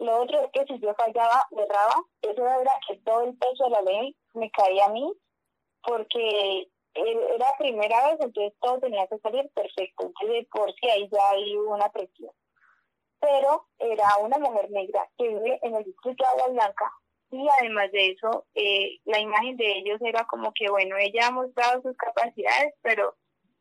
Lo 0.00 0.22
otro 0.22 0.40
es 0.40 0.50
que 0.52 0.64
si 0.66 0.80
yo 0.80 0.94
fallaba, 0.94 1.42
erraba, 1.50 1.94
eso 2.22 2.46
era 2.46 2.72
que 2.86 2.98
todo 2.98 3.22
el 3.24 3.36
peso 3.36 3.64
de 3.64 3.70
la 3.70 3.82
ley 3.82 4.16
me 4.34 4.48
caía 4.52 4.86
a 4.86 4.90
mí 4.90 5.12
porque 5.82 6.68
era 7.06 7.46
primera 7.58 8.08
vez, 8.08 8.20
entonces 8.20 8.52
todo 8.60 8.78
tenía 8.80 9.06
que 9.06 9.18
salir 9.18 9.48
perfecto. 9.54 10.06
Entonces, 10.06 10.46
por 10.50 10.72
si 10.74 10.88
ahí 10.88 11.08
ya 11.10 11.30
hay 11.30 11.56
una 11.56 11.88
presión 11.90 12.30
pero 13.20 13.66
era 13.78 14.16
una 14.20 14.38
mujer 14.38 14.70
negra 14.70 15.08
que 15.16 15.28
vive 15.28 15.58
en 15.62 15.74
el 15.74 15.84
distrito 15.84 16.24
de 16.24 16.42
Agua 16.42 16.52
Blanca 16.52 16.92
y 17.30 17.46
además 17.60 17.92
de 17.92 18.10
eso, 18.12 18.46
eh, 18.54 18.98
la 19.04 19.20
imagen 19.20 19.56
de 19.58 19.78
ellos 19.78 20.00
era 20.00 20.24
como 20.24 20.52
que, 20.54 20.70
bueno, 20.70 20.96
ella 20.96 21.26
ha 21.26 21.30
mostrado 21.30 21.82
sus 21.82 21.94
capacidades, 21.96 22.72
pero 22.80 23.14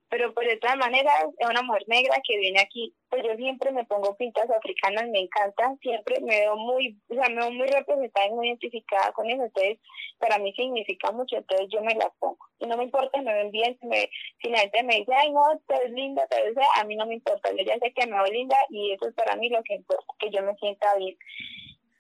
pero 0.10 0.34
pues 0.34 0.48
de 0.48 0.58
todas 0.58 0.78
maneras 0.78 1.14
es 1.38 1.50
una 1.50 1.62
mujer 1.62 1.84
negra 1.88 2.22
que 2.26 2.38
viene 2.38 2.60
aquí 2.60 2.96
pues 3.10 3.24
yo 3.24 3.36
siempre 3.36 3.72
me 3.72 3.86
pongo 3.86 4.16
pintas 4.18 4.50
africanas, 4.50 5.08
me 5.10 5.20
encantan, 5.20 5.78
siempre 5.80 6.20
me 6.22 6.42
veo 6.42 6.56
muy, 6.58 7.00
o 7.10 7.14
sea, 7.14 7.30
me 7.30 7.36
veo 7.36 7.52
muy 7.52 7.68
representada 7.68 8.28
y 8.28 8.32
muy 8.32 8.48
identificada 8.48 9.12
con 9.14 9.30
eso, 9.30 9.44
entonces 9.44 9.80
para 10.20 10.38
mí 10.40 10.54
significa 10.54 11.12
mucho, 11.12 11.38
entonces 11.38 11.68
yo 11.70 11.82
me 11.82 11.96
las 11.96 12.10
pongo. 12.20 12.38
Y 12.60 12.66
no 12.66 12.76
me 12.76 12.84
importa, 12.84 13.22
me 13.22 13.34
ven 13.34 13.52
bien, 13.52 13.78
si, 13.80 13.88
me, 13.88 14.10
si 14.42 14.50
la 14.50 14.60
gente 14.60 14.84
me 14.84 14.96
dice, 14.98 15.14
ay 15.14 15.32
no, 15.32 15.44
te 15.68 15.80
ves 15.80 15.92
linda, 15.92 16.28
te 16.28 16.42
ves, 16.42 16.56
a 16.76 16.84
mí 16.84 16.96
no 16.96 17.06
me 17.06 17.16
importa, 17.16 17.50
yo 17.52 17.64
ya 17.64 17.78
sé 17.80 17.94
que 17.94 18.08
me 18.08 18.18
veo 18.18 18.32
linda 18.32 18.58
y 18.70 18.92
eso 18.92 19.08
es 19.08 19.16
para 19.16 19.36
mí 19.36 19.50
lo 19.50 19.64
que 19.64 19.76
importa, 19.76 20.06
que 20.20 20.30
yo 20.30 20.44
me 20.44 20.56
sienta 20.56 20.96
bien. 20.98 21.18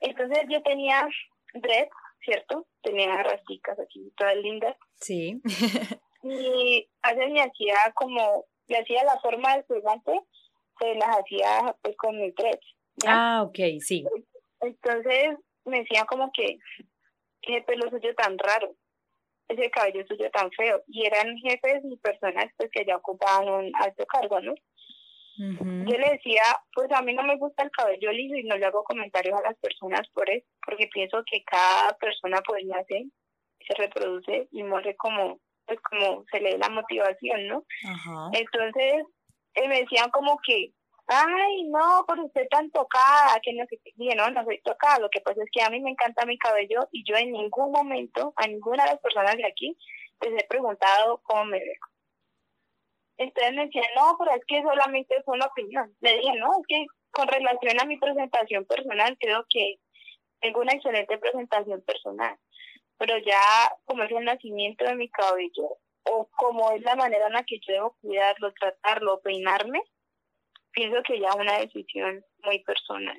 Entonces 0.01 0.43
yo 0.49 0.61
tenía 0.61 1.07
dread, 1.53 1.87
¿cierto? 2.23 2.67
Tenía 2.81 3.23
rasticas 3.23 3.79
aquí, 3.79 4.11
todas 4.17 4.35
lindas. 4.35 4.75
Sí. 4.95 5.41
y 6.31 6.89
a 7.01 7.13
veces 7.13 7.31
me 7.31 7.41
hacía 7.41 7.75
como, 7.95 8.45
le 8.67 8.77
hacía 8.77 9.03
la 9.03 9.19
forma 9.19 9.55
del 9.55 9.65
turbante, 9.65 10.19
se 10.79 10.95
las 10.95 11.17
hacía 11.17 11.75
pues 11.81 11.95
con 11.97 12.17
mi 12.19 12.31
dread. 12.31 12.59
Ah, 13.05 13.43
ok, 13.47 13.57
sí. 13.79 14.05
Entonces 14.61 15.37
me 15.65 15.79
decía 15.79 16.05
como 16.05 16.31
que, 16.31 16.57
qué 17.41 17.61
pelo 17.61 17.89
suyo 17.89 18.13
tan 18.15 18.37
raro, 18.37 18.75
ese 19.47 19.69
cabello 19.69 20.05
suyo 20.07 20.29
tan 20.31 20.51
feo. 20.51 20.81
Y 20.87 21.05
eran 21.05 21.37
jefes 21.37 21.81
y 21.83 21.97
personas 21.97 22.45
pues 22.57 22.69
que 22.71 22.85
ya 22.85 22.97
ocupaban 22.97 23.47
un 23.47 23.71
alto 23.75 24.05
cargo, 24.05 24.39
¿no? 24.41 24.53
Yo 25.39 25.97
le 25.97 26.09
decía, 26.13 26.41
pues 26.73 26.91
a 26.91 27.03
mí 27.03 27.13
no 27.13 27.21
me 27.21 27.37
gusta 27.37 27.61
el 27.61 27.69
cabello 27.69 28.11
liso 28.11 28.35
y 28.35 28.43
no 28.43 28.57
le 28.57 28.65
hago 28.65 28.83
comentarios 28.83 29.39
a 29.39 29.43
las 29.43 29.55
personas 29.59 30.07
por 30.09 30.27
eso, 30.31 30.47
porque 30.65 30.87
pienso 30.87 31.23
que 31.29 31.43
cada 31.43 31.95
persona 31.97 32.41
pues 32.41 32.65
nace, 32.65 33.05
se 33.59 33.73
reproduce 33.75 34.47
y 34.51 34.63
muere 34.63 34.95
como, 34.95 35.39
pues 35.67 35.79
como 35.81 36.23
se 36.31 36.39
le 36.39 36.51
dé 36.51 36.57
la 36.57 36.69
motivación, 36.69 37.47
¿no? 37.47 37.65
Entonces, 38.33 39.03
eh, 39.53 39.67
me 39.67 39.81
decían 39.81 40.09
como 40.11 40.39
que, 40.45 40.71
ay, 41.07 41.63
no, 41.65 42.05
por 42.07 42.19
usted 42.19 42.47
tan 42.49 42.71
tocada, 42.71 43.39
que 43.41 43.53
no 43.53 43.65
sé 43.69 43.79
qué, 43.83 43.91
dije, 43.95 44.15
no, 44.15 44.29
no 44.29 44.43
soy 44.45 44.61
tocada, 44.61 44.99
lo 44.99 45.09
que 45.09 45.21
pasa 45.21 45.41
es 45.43 45.49
que 45.51 45.61
a 45.61 45.69
mí 45.69 45.79
me 45.81 45.91
encanta 45.91 46.25
mi 46.25 46.37
cabello 46.37 46.87
y 46.91 47.03
yo 47.03 47.15
en 47.17 47.31
ningún 47.33 47.71
momento, 47.71 48.33
a 48.37 48.47
ninguna 48.47 48.83
de 48.85 48.91
las 48.91 49.01
personas 49.01 49.35
de 49.35 49.45
aquí, 49.45 49.77
les 50.21 50.41
he 50.41 50.47
preguntado 50.47 51.21
cómo 51.23 51.45
me 51.45 51.59
veo. 51.59 51.81
Entonces 53.17 53.53
me 53.53 53.65
decían, 53.65 53.85
no, 53.95 54.15
pero 54.19 54.35
es 54.35 54.45
que 54.47 54.61
solamente 54.61 55.15
es 55.15 55.23
una 55.25 55.47
opinión. 55.47 55.95
Le 56.01 56.17
dije, 56.17 56.33
no, 56.37 56.51
es 56.59 56.67
que 56.67 56.85
con 57.11 57.27
relación 57.27 57.79
a 57.81 57.85
mi 57.85 57.97
presentación 57.97 58.65
personal, 58.65 59.17
creo 59.19 59.43
que 59.49 59.79
tengo 60.39 60.61
una 60.61 60.73
excelente 60.73 61.17
presentación 61.17 61.81
personal. 61.81 62.37
Pero 62.97 63.17
ya, 63.19 63.71
como 63.85 64.03
es 64.03 64.11
el 64.11 64.25
nacimiento 64.25 64.85
de 64.85 64.95
mi 64.95 65.09
cabello, 65.09 65.77
o 66.09 66.29
como 66.37 66.71
es 66.71 66.81
la 66.81 66.95
manera 66.95 67.27
en 67.27 67.33
la 67.33 67.43
que 67.43 67.59
yo 67.59 67.73
debo 67.73 67.97
cuidarlo, 68.01 68.53
tratarlo, 68.53 69.21
peinarme, 69.21 69.81
pienso 70.71 71.01
que 71.03 71.19
ya 71.19 71.29
es 71.29 71.35
una 71.35 71.59
decisión 71.59 72.23
muy 72.43 72.63
personal. 72.63 73.17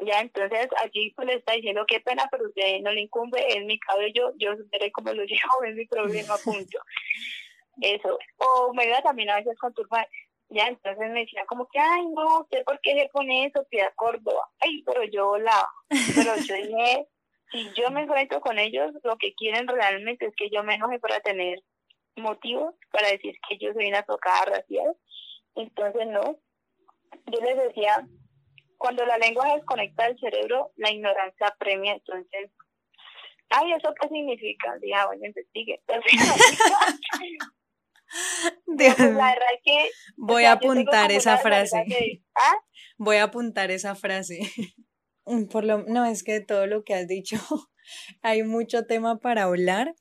Ya, 0.00 0.20
entonces 0.20 0.68
allí 0.82 1.12
pues 1.16 1.26
le 1.26 1.34
está 1.34 1.54
diciendo, 1.54 1.84
qué 1.88 2.00
pena, 2.00 2.28
pero 2.30 2.46
usted 2.48 2.80
no 2.82 2.92
le 2.92 3.02
incumbe, 3.02 3.42
es 3.48 3.64
mi 3.64 3.78
cabello, 3.78 4.32
yo 4.36 4.52
veré 4.70 4.92
cómo 4.92 5.12
lo 5.12 5.22
llevo, 5.24 5.64
es 5.64 5.74
mi 5.74 5.86
problema, 5.86 6.36
punto 6.44 6.78
eso. 7.80 8.18
O 8.36 8.74
me 8.74 8.86
iba 8.86 9.00
también 9.02 9.30
a 9.30 9.36
veces 9.36 9.58
con 9.58 9.72
turbantes. 9.72 10.12
Ya, 10.48 10.68
entonces 10.68 11.10
me 11.10 11.20
decían 11.20 11.44
como 11.46 11.66
que, 11.66 11.78
ay, 11.80 12.06
no, 12.14 12.40
¿usted 12.40 12.62
por 12.64 12.80
qué 12.80 12.94
se 12.94 13.08
pone 13.08 13.46
eso, 13.46 13.66
tía 13.68 13.90
Córdoba? 13.96 14.48
Ay, 14.60 14.82
pero 14.84 15.02
yo 15.04 15.38
la... 15.38 15.68
Pero 15.88 16.36
yo 16.36 16.54
dije, 16.54 17.08
si 17.50 17.72
yo 17.74 17.90
me 17.90 18.02
enfrento 18.02 18.40
con 18.40 18.58
ellos, 18.58 18.92
lo 19.04 19.16
que 19.16 19.34
quieren 19.34 19.68
realmente 19.68 20.26
es 20.26 20.34
que 20.36 20.50
yo 20.50 20.62
me 20.62 20.74
enoje 20.74 20.98
para 20.98 21.20
tener 21.20 21.62
motivos 22.16 22.74
para 22.90 23.08
decir 23.08 23.34
que 23.48 23.58
yo 23.58 23.72
soy 23.72 23.88
una 23.88 24.02
tocada 24.02 24.46
racial. 24.46 24.96
Entonces, 25.54 26.06
no. 26.08 26.38
Yo 27.26 27.40
les 27.40 27.56
decía, 27.56 28.06
cuando 28.78 29.04
la 29.06 29.18
lengua 29.18 29.54
desconecta 29.54 30.06
del 30.06 30.18
cerebro, 30.18 30.72
la 30.76 30.90
ignorancia 30.90 31.54
premia. 31.58 31.94
Entonces, 31.94 32.50
ay, 33.50 33.72
¿eso 33.72 33.94
qué 34.00 34.08
significa? 34.08 34.76
Dije, 34.80 34.94
ah, 34.94 35.06
bueno, 35.06 35.26
investigue. 35.26 35.82
Pues, 35.86 36.00
Voy 40.16 40.44
a 40.44 40.52
apuntar 40.52 41.10
esa 41.12 41.38
frase. 41.38 41.84
¿ah? 42.34 42.56
Voy 42.98 43.16
a 43.16 43.24
apuntar 43.24 43.70
esa 43.70 43.94
frase. 43.94 44.40
Por 45.50 45.64
lo, 45.64 45.82
no, 45.84 46.04
es 46.04 46.22
que 46.22 46.40
todo 46.40 46.66
lo 46.66 46.84
que 46.84 46.94
has 46.94 47.06
dicho, 47.06 47.36
hay 48.22 48.42
mucho 48.42 48.86
tema 48.86 49.18
para 49.18 49.44
hablar 49.44 49.94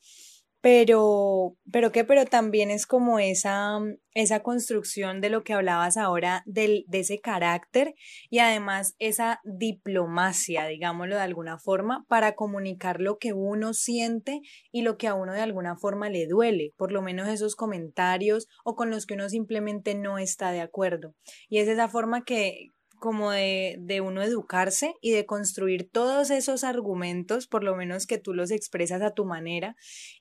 pero, 0.65 1.55
pero 1.71 1.91
qué, 1.91 2.05
pero 2.05 2.25
también 2.25 2.71
es 2.71 2.87
como 2.87 3.19
esa, 3.19 3.77
esa 4.15 4.39
construcción 4.39 5.21
de 5.21 5.29
lo 5.29 5.43
que 5.43 5.53
hablabas 5.53 5.95
ahora 5.95 6.41
del, 6.47 6.85
de 6.87 7.01
ese 7.01 7.19
carácter 7.19 7.93
y 8.31 8.39
además 8.39 8.95
esa 8.97 9.41
diplomacia, 9.43 10.65
digámoslo 10.65 11.17
de 11.17 11.21
alguna 11.21 11.59
forma, 11.59 12.03
para 12.07 12.33
comunicar 12.33 12.99
lo 12.99 13.19
que 13.19 13.31
uno 13.31 13.75
siente 13.75 14.41
y 14.71 14.81
lo 14.81 14.97
que 14.97 15.07
a 15.07 15.13
uno 15.13 15.33
de 15.33 15.41
alguna 15.41 15.77
forma 15.77 16.09
le 16.09 16.25
duele, 16.25 16.73
por 16.77 16.91
lo 16.91 17.03
menos 17.03 17.27
esos 17.27 17.55
comentarios 17.55 18.47
o 18.63 18.75
con 18.75 18.89
los 18.89 19.05
que 19.05 19.13
uno 19.13 19.29
simplemente 19.29 19.93
no 19.93 20.17
está 20.17 20.49
de 20.49 20.61
acuerdo. 20.61 21.13
Y 21.47 21.59
es 21.59 21.67
esa 21.67 21.89
forma 21.89 22.23
que, 22.23 22.71
como 23.05 23.29
de, 23.31 23.77
de, 23.79 24.01
uno 24.01 24.23
educarse 24.23 24.95
y 24.99 25.11
de 25.11 25.27
construir 25.27 25.89
todos 25.91 26.31
esos 26.31 26.63
argumentos, 26.63 27.45
por 27.45 27.63
lo 27.63 27.75
menos 27.75 28.07
que 28.07 28.17
tú 28.17 28.33
los 28.33 28.49
expresas 28.49 29.03
a 29.03 29.13
tu 29.13 29.25
manera, 29.25 29.75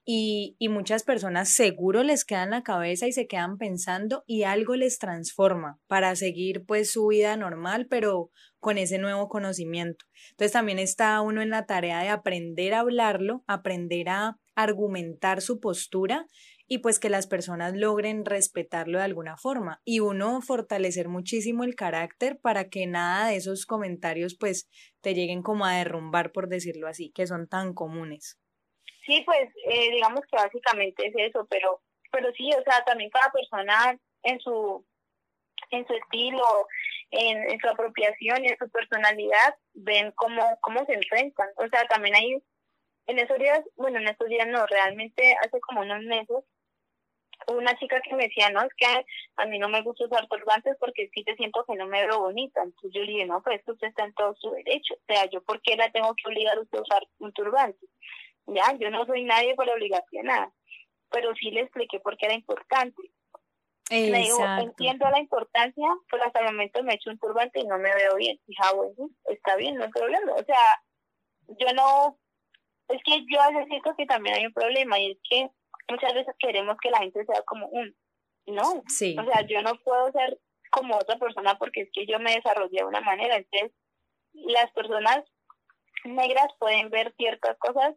y, 0.04 0.54
y 0.58 0.68
muchas 0.68 1.02
personas 1.02 1.48
seguro 1.48 2.02
les 2.02 2.26
quedan 2.26 2.50
la 2.50 2.62
cabeza 2.62 3.06
y 3.06 3.12
se 3.12 3.26
quedan 3.26 3.56
pensando 3.56 4.22
y 4.26 4.42
algo 4.42 4.76
les 4.76 4.98
transforma 4.98 5.80
para 5.86 6.14
seguir 6.14 6.66
pues 6.66 6.92
su 6.92 7.06
vida 7.06 7.36
normal, 7.38 7.86
pero 7.88 8.30
con 8.60 8.76
ese 8.76 8.98
nuevo 8.98 9.28
conocimiento. 9.28 10.04
Entonces 10.32 10.52
también 10.52 10.78
está 10.78 11.20
uno 11.22 11.40
en 11.40 11.50
la 11.50 11.64
tarea 11.66 12.00
de 12.00 12.10
aprender 12.10 12.74
a 12.74 12.80
hablarlo, 12.80 13.44
aprender 13.46 14.10
a 14.10 14.38
argumentar 14.54 15.40
su 15.40 15.60
postura 15.60 16.26
y 16.66 16.78
pues 16.78 16.98
que 16.98 17.10
las 17.10 17.26
personas 17.26 17.74
logren 17.74 18.24
respetarlo 18.24 18.98
de 18.98 19.04
alguna 19.04 19.36
forma 19.36 19.80
y 19.84 20.00
uno 20.00 20.40
fortalecer 20.40 21.08
muchísimo 21.08 21.64
el 21.64 21.74
carácter 21.74 22.38
para 22.40 22.68
que 22.68 22.86
nada 22.86 23.28
de 23.28 23.36
esos 23.36 23.66
comentarios 23.66 24.36
pues 24.38 24.68
te 25.00 25.14
lleguen 25.14 25.42
como 25.42 25.66
a 25.66 25.76
derrumbar 25.76 26.32
por 26.32 26.48
decirlo 26.48 26.88
así, 26.88 27.12
que 27.12 27.26
son 27.26 27.48
tan 27.48 27.74
comunes. 27.74 28.38
Sí, 29.06 29.22
pues 29.26 29.50
eh, 29.66 29.90
digamos 29.90 30.20
que 30.30 30.36
básicamente 30.36 31.06
es 31.06 31.14
eso, 31.16 31.46
pero 31.50 31.82
pero 32.10 32.32
sí, 32.36 32.48
o 32.52 32.62
sea, 32.62 32.84
también 32.84 33.10
cada 33.10 33.30
persona 33.32 33.98
en 34.22 34.40
su 34.40 34.86
en 35.70 35.86
su 35.86 35.94
estilo, 35.94 36.44
en, 37.10 37.58
su 37.58 37.68
apropiación 37.68 38.44
y 38.44 38.48
en 38.48 38.58
su 38.58 38.68
personalidad 38.70 39.56
ven 39.74 40.12
cómo 40.12 40.42
cómo 40.60 40.84
se 40.86 40.94
enfrentan. 40.94 41.48
O 41.56 41.68
sea, 41.68 41.86
también 41.88 42.14
hay 42.14 42.42
en 43.06 43.18
esos 43.18 43.38
días, 43.38 43.60
bueno, 43.76 43.98
en 43.98 44.08
estos 44.08 44.28
días 44.28 44.46
no, 44.46 44.64
realmente 44.66 45.36
hace 45.44 45.60
como 45.60 45.82
unos 45.82 46.02
meses 46.04 46.44
una 47.48 47.76
chica 47.78 48.00
que 48.00 48.14
me 48.14 48.24
decía, 48.24 48.50
no, 48.50 48.62
es 48.62 48.74
que 48.76 48.86
a 49.36 49.46
mí 49.46 49.58
no 49.58 49.68
me 49.68 49.82
gusta 49.82 50.04
usar 50.04 50.26
turbantes 50.28 50.76
porque 50.78 51.10
sí 51.14 51.24
te 51.24 51.36
siento 51.36 51.64
que 51.66 51.74
no 51.76 51.86
me 51.86 52.06
veo 52.06 52.20
bonita. 52.20 52.62
Entonces 52.62 52.90
yo 52.92 53.02
le 53.02 53.12
dije, 53.12 53.26
no, 53.26 53.42
pues 53.42 53.60
usted 53.66 53.88
está 53.88 54.04
en 54.04 54.14
todo 54.14 54.34
su 54.40 54.50
derecho. 54.50 54.94
O 54.94 55.04
sea, 55.06 55.26
yo 55.26 55.42
por 55.42 55.60
qué 55.62 55.76
la 55.76 55.90
tengo 55.90 56.14
que 56.14 56.28
obligar 56.28 56.56
a 56.56 56.60
usted 56.60 56.78
a 56.78 56.82
usar 56.82 57.02
un 57.18 57.32
turbante. 57.32 57.86
Ya, 58.46 58.76
yo 58.78 58.90
no 58.90 59.06
soy 59.06 59.24
nadie 59.24 59.54
por 59.54 59.68
obligación 59.68 60.26
nada. 60.26 60.52
Pero 61.10 61.34
sí 61.34 61.50
le 61.50 61.60
expliqué 61.60 62.00
por 62.00 62.16
qué 62.16 62.26
era 62.26 62.34
importante. 62.34 63.02
Le 63.90 64.18
digo, 64.18 64.38
entiendo 64.60 65.08
la 65.10 65.20
importancia, 65.20 65.86
pero 66.10 66.24
hasta 66.24 66.40
el 66.40 66.46
momento 66.46 66.82
me 66.82 66.92
he 66.92 66.96
hecho 66.96 67.10
un 67.10 67.18
turbante 67.18 67.60
y 67.60 67.66
no 67.66 67.78
me 67.78 67.94
veo 67.94 68.16
bien. 68.16 68.40
Dije, 68.46 68.62
ah, 68.64 68.72
bueno, 68.74 69.10
está 69.26 69.56
bien, 69.56 69.76
no 69.76 69.84
hay 69.84 69.90
problema. 69.90 70.32
O 70.32 70.42
sea, 70.42 70.82
yo 71.48 71.72
no, 71.74 72.18
es 72.88 73.02
que 73.04 73.24
yo 73.30 73.40
a 73.40 73.50
veces 73.50 73.66
siento 73.68 73.94
que 73.96 74.06
también 74.06 74.36
hay 74.36 74.46
un 74.46 74.52
problema 74.52 74.98
y 74.98 75.12
es 75.12 75.18
que 75.28 75.50
muchas 75.88 76.14
veces 76.14 76.34
queremos 76.38 76.76
que 76.82 76.90
la 76.90 76.98
gente 76.98 77.24
sea 77.24 77.42
como 77.42 77.66
un, 77.68 77.94
no, 78.46 78.82
sí. 78.88 79.16
o 79.18 79.24
sea, 79.24 79.46
yo 79.46 79.62
no 79.62 79.74
puedo 79.82 80.10
ser 80.12 80.38
como 80.70 80.96
otra 80.96 81.18
persona 81.18 81.56
porque 81.58 81.82
es 81.82 81.88
que 81.92 82.06
yo 82.06 82.18
me 82.18 82.34
desarrollé 82.34 82.78
de 82.78 82.84
una 82.84 83.00
manera, 83.00 83.36
entonces 83.36 83.72
las 84.32 84.70
personas 84.72 85.24
negras 86.04 86.48
pueden 86.58 86.90
ver 86.90 87.14
ciertas 87.16 87.56
cosas 87.58 87.94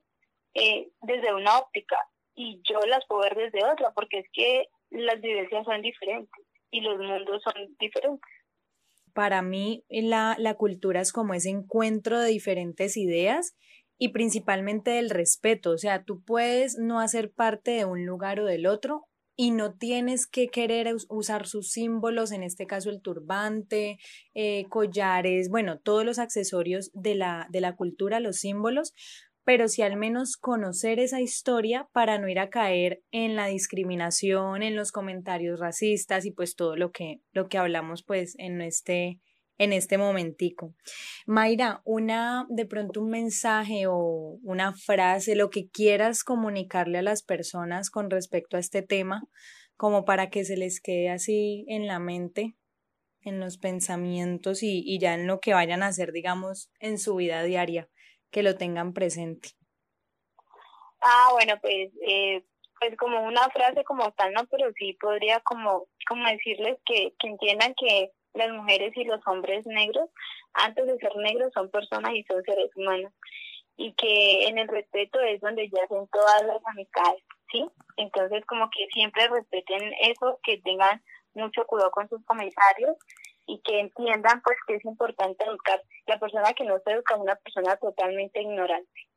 eh, 0.53 0.89
desde 1.01 1.33
una 1.33 1.57
óptica 1.59 1.97
y 2.35 2.61
yo 2.63 2.79
las 2.87 3.05
puedo 3.07 3.21
ver 3.21 3.35
desde 3.35 3.65
otra 3.65 3.91
porque 3.93 4.19
es 4.19 4.27
que 4.31 4.67
las 4.89 5.19
vivencias 5.19 5.65
son 5.65 5.81
diferentes 5.81 6.45
y 6.71 6.81
los 6.81 6.97
mundos 6.99 7.41
son 7.43 7.75
diferentes. 7.79 8.31
Para 9.13 9.41
mí 9.41 9.83
la, 9.89 10.35
la 10.37 10.53
cultura 10.53 11.01
es 11.01 11.11
como 11.11 11.33
ese 11.33 11.49
encuentro 11.49 12.19
de 12.19 12.29
diferentes 12.29 12.95
ideas 12.95 13.55
y 13.97 14.09
principalmente 14.09 14.91
del 14.91 15.09
respeto, 15.09 15.71
o 15.71 15.77
sea, 15.77 16.03
tú 16.03 16.21
puedes 16.23 16.77
no 16.77 16.99
hacer 16.99 17.31
parte 17.31 17.71
de 17.71 17.85
un 17.85 18.05
lugar 18.05 18.39
o 18.39 18.45
del 18.45 18.67
otro 18.67 19.07
y 19.39 19.51
no 19.51 19.75
tienes 19.75 20.25
que 20.25 20.47
querer 20.47 20.93
usar 21.09 21.45
sus 21.45 21.69
símbolos, 21.71 22.31
en 22.31 22.41
este 22.41 22.65
caso 22.65 22.89
el 22.89 23.01
turbante, 23.01 23.99
eh, 24.33 24.65
collares, 24.69 25.49
bueno, 25.49 25.79
todos 25.79 26.03
los 26.03 26.17
accesorios 26.17 26.89
de 26.93 27.13
la, 27.13 27.47
de 27.51 27.61
la 27.61 27.75
cultura, 27.75 28.19
los 28.19 28.37
símbolos, 28.37 28.93
pero 29.45 29.69
sí 29.69 29.81
al 29.81 29.95
menos 29.95 30.35
conocer 30.35 30.99
esa 30.99 31.21
historia 31.21 31.87
para 31.93 32.17
no 32.17 32.27
ir 32.27 32.39
a 32.39 32.49
caer 32.49 33.01
en 33.11 33.35
la 33.35 33.45
discriminación, 33.45 34.63
en 34.63 34.75
los 34.75 34.91
comentarios 34.91 35.59
racistas 35.59 36.25
y 36.25 36.31
pues 36.31 36.55
todo 36.55 36.75
lo 36.75 36.91
que, 36.91 37.21
lo 37.31 37.47
que 37.47 37.59
hablamos 37.59 38.03
pues 38.03 38.33
en 38.39 38.59
este, 38.61 39.21
en 39.57 39.73
este 39.73 39.97
momentico. 39.97 40.73
Mayra, 41.25 41.81
una, 41.83 42.45
de 42.49 42.65
pronto 42.65 43.01
un 43.01 43.09
mensaje 43.09 43.87
o 43.87 44.37
una 44.43 44.73
frase, 44.73 45.35
lo 45.35 45.49
que 45.49 45.69
quieras 45.69 46.23
comunicarle 46.23 46.99
a 46.99 47.03
las 47.03 47.23
personas 47.23 47.89
con 47.89 48.09
respecto 48.09 48.57
a 48.57 48.59
este 48.59 48.81
tema, 48.81 49.23
como 49.75 50.05
para 50.05 50.29
que 50.29 50.45
se 50.45 50.57
les 50.57 50.81
quede 50.81 51.09
así 51.09 51.65
en 51.67 51.87
la 51.87 51.99
mente, 51.99 52.55
en 53.21 53.39
los 53.39 53.57
pensamientos 53.57 54.63
y, 54.63 54.83
y 54.85 54.99
ya 54.99 55.13
en 55.13 55.27
lo 55.27 55.39
que 55.39 55.53
vayan 55.53 55.83
a 55.83 55.87
hacer, 55.87 56.11
digamos, 56.11 56.71
en 56.79 56.97
su 56.97 57.15
vida 57.15 57.43
diaria, 57.43 57.89
que 58.31 58.43
lo 58.43 58.55
tengan 58.55 58.93
presente. 58.93 59.49
Ah, 61.01 61.29
bueno, 61.31 61.55
pues, 61.61 61.91
eh, 62.07 62.43
pues 62.79 62.95
como 62.97 63.23
una 63.23 63.49
frase 63.49 63.83
como 63.83 64.11
tal, 64.13 64.33
no, 64.33 64.45
pero 64.47 64.71
sí 64.77 64.93
podría 64.99 65.39
como, 65.41 65.87
como 66.07 66.27
decirles 66.27 66.77
que, 66.85 67.13
que 67.19 67.27
entiendan 67.27 67.73
que 67.75 68.11
las 68.37 68.51
mujeres 68.51 68.95
y 68.95 69.03
los 69.03 69.19
hombres 69.27 69.65
negros, 69.65 70.09
antes 70.53 70.85
de 70.85 70.97
ser 70.97 71.15
negros, 71.17 71.51
son 71.53 71.69
personas 71.69 72.13
y 72.13 72.23
son 72.23 72.43
seres 72.43 72.69
humanos. 72.75 73.13
Y 73.75 73.93
que 73.93 74.47
en 74.47 74.57
el 74.57 74.67
respeto 74.67 75.19
es 75.19 75.39
donde 75.41 75.69
ya 75.69 75.83
hacen 75.83 76.07
todas 76.11 76.43
las 76.43 76.61
amistades, 76.65 77.23
¿sí? 77.51 77.67
Entonces, 77.97 78.43
como 78.45 78.69
que 78.69 78.87
siempre 78.93 79.27
respeten 79.27 79.93
eso, 80.01 80.39
que 80.43 80.59
tengan 80.61 81.01
mucho 81.33 81.65
cuidado 81.65 81.91
con 81.91 82.09
sus 82.09 82.23
comentarios 82.25 82.95
y 83.45 83.61
que 83.61 83.79
entiendan, 83.79 84.41
pues, 84.43 84.57
que 84.67 84.75
es 84.75 84.85
importante 84.85 85.45
educar. 85.45 85.81
La 86.07 86.19
persona 86.19 86.53
que 86.53 86.63
no 86.63 86.79
se 86.83 86.91
educa 86.91 87.15
es 87.15 87.21
una 87.21 87.35
persona 87.35 87.77
totalmente 87.77 88.41
ignorante. 88.41 89.07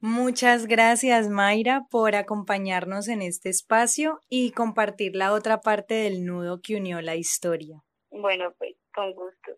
Muchas 0.00 0.66
gracias, 0.66 1.28
Mayra, 1.28 1.86
por 1.90 2.14
acompañarnos 2.14 3.08
en 3.08 3.22
este 3.22 3.48
espacio 3.48 4.20
y 4.28 4.52
compartir 4.52 5.16
la 5.16 5.32
otra 5.32 5.60
parte 5.60 5.94
del 5.94 6.24
nudo 6.24 6.60
que 6.62 6.76
unió 6.76 7.00
la 7.00 7.16
historia. 7.16 7.82
Bueno, 8.20 8.52
pues 8.58 8.74
con 8.94 9.12
gusto. 9.12 9.52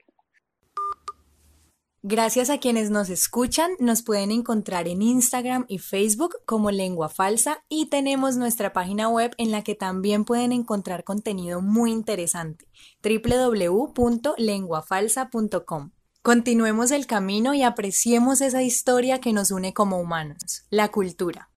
Gracias 2.03 2.49
a 2.49 2.59
quienes 2.59 2.91
nos 2.91 3.11
escuchan, 3.11 3.73
nos 3.81 4.05
pueden 4.05 4.31
encontrar 4.31 4.87
en 4.87 5.03
Instagram 5.03 5.65
y 5.69 5.79
Facebook 5.79 6.37
como 6.47 6.71
Lengua 6.71 7.09
Falsa 7.09 7.65
y 7.69 7.91
tenemos 7.91 8.37
nuestra 8.37 8.73
página 8.73 9.09
web 9.09 9.35
en 9.37 9.51
la 9.51 9.65
que 9.65 9.75
también 9.75 10.25
pueden 10.25 10.53
encontrar 10.53 11.03
contenido 11.03 11.61
muy 11.61 11.91
interesante, 11.91 12.67
www.lenguafalsa.com. 13.03 15.91
Continuemos 16.23 16.93
el 16.93 17.07
camino 17.07 17.55
y 17.55 17.63
apreciemos 17.63 18.43
esa 18.43 18.63
historia 18.63 19.21
que 19.21 19.33
nos 19.33 19.51
une 19.51 19.75
como 19.75 20.01
humanos, 20.01 20.67
la 20.71 20.93
cultura. 20.93 21.51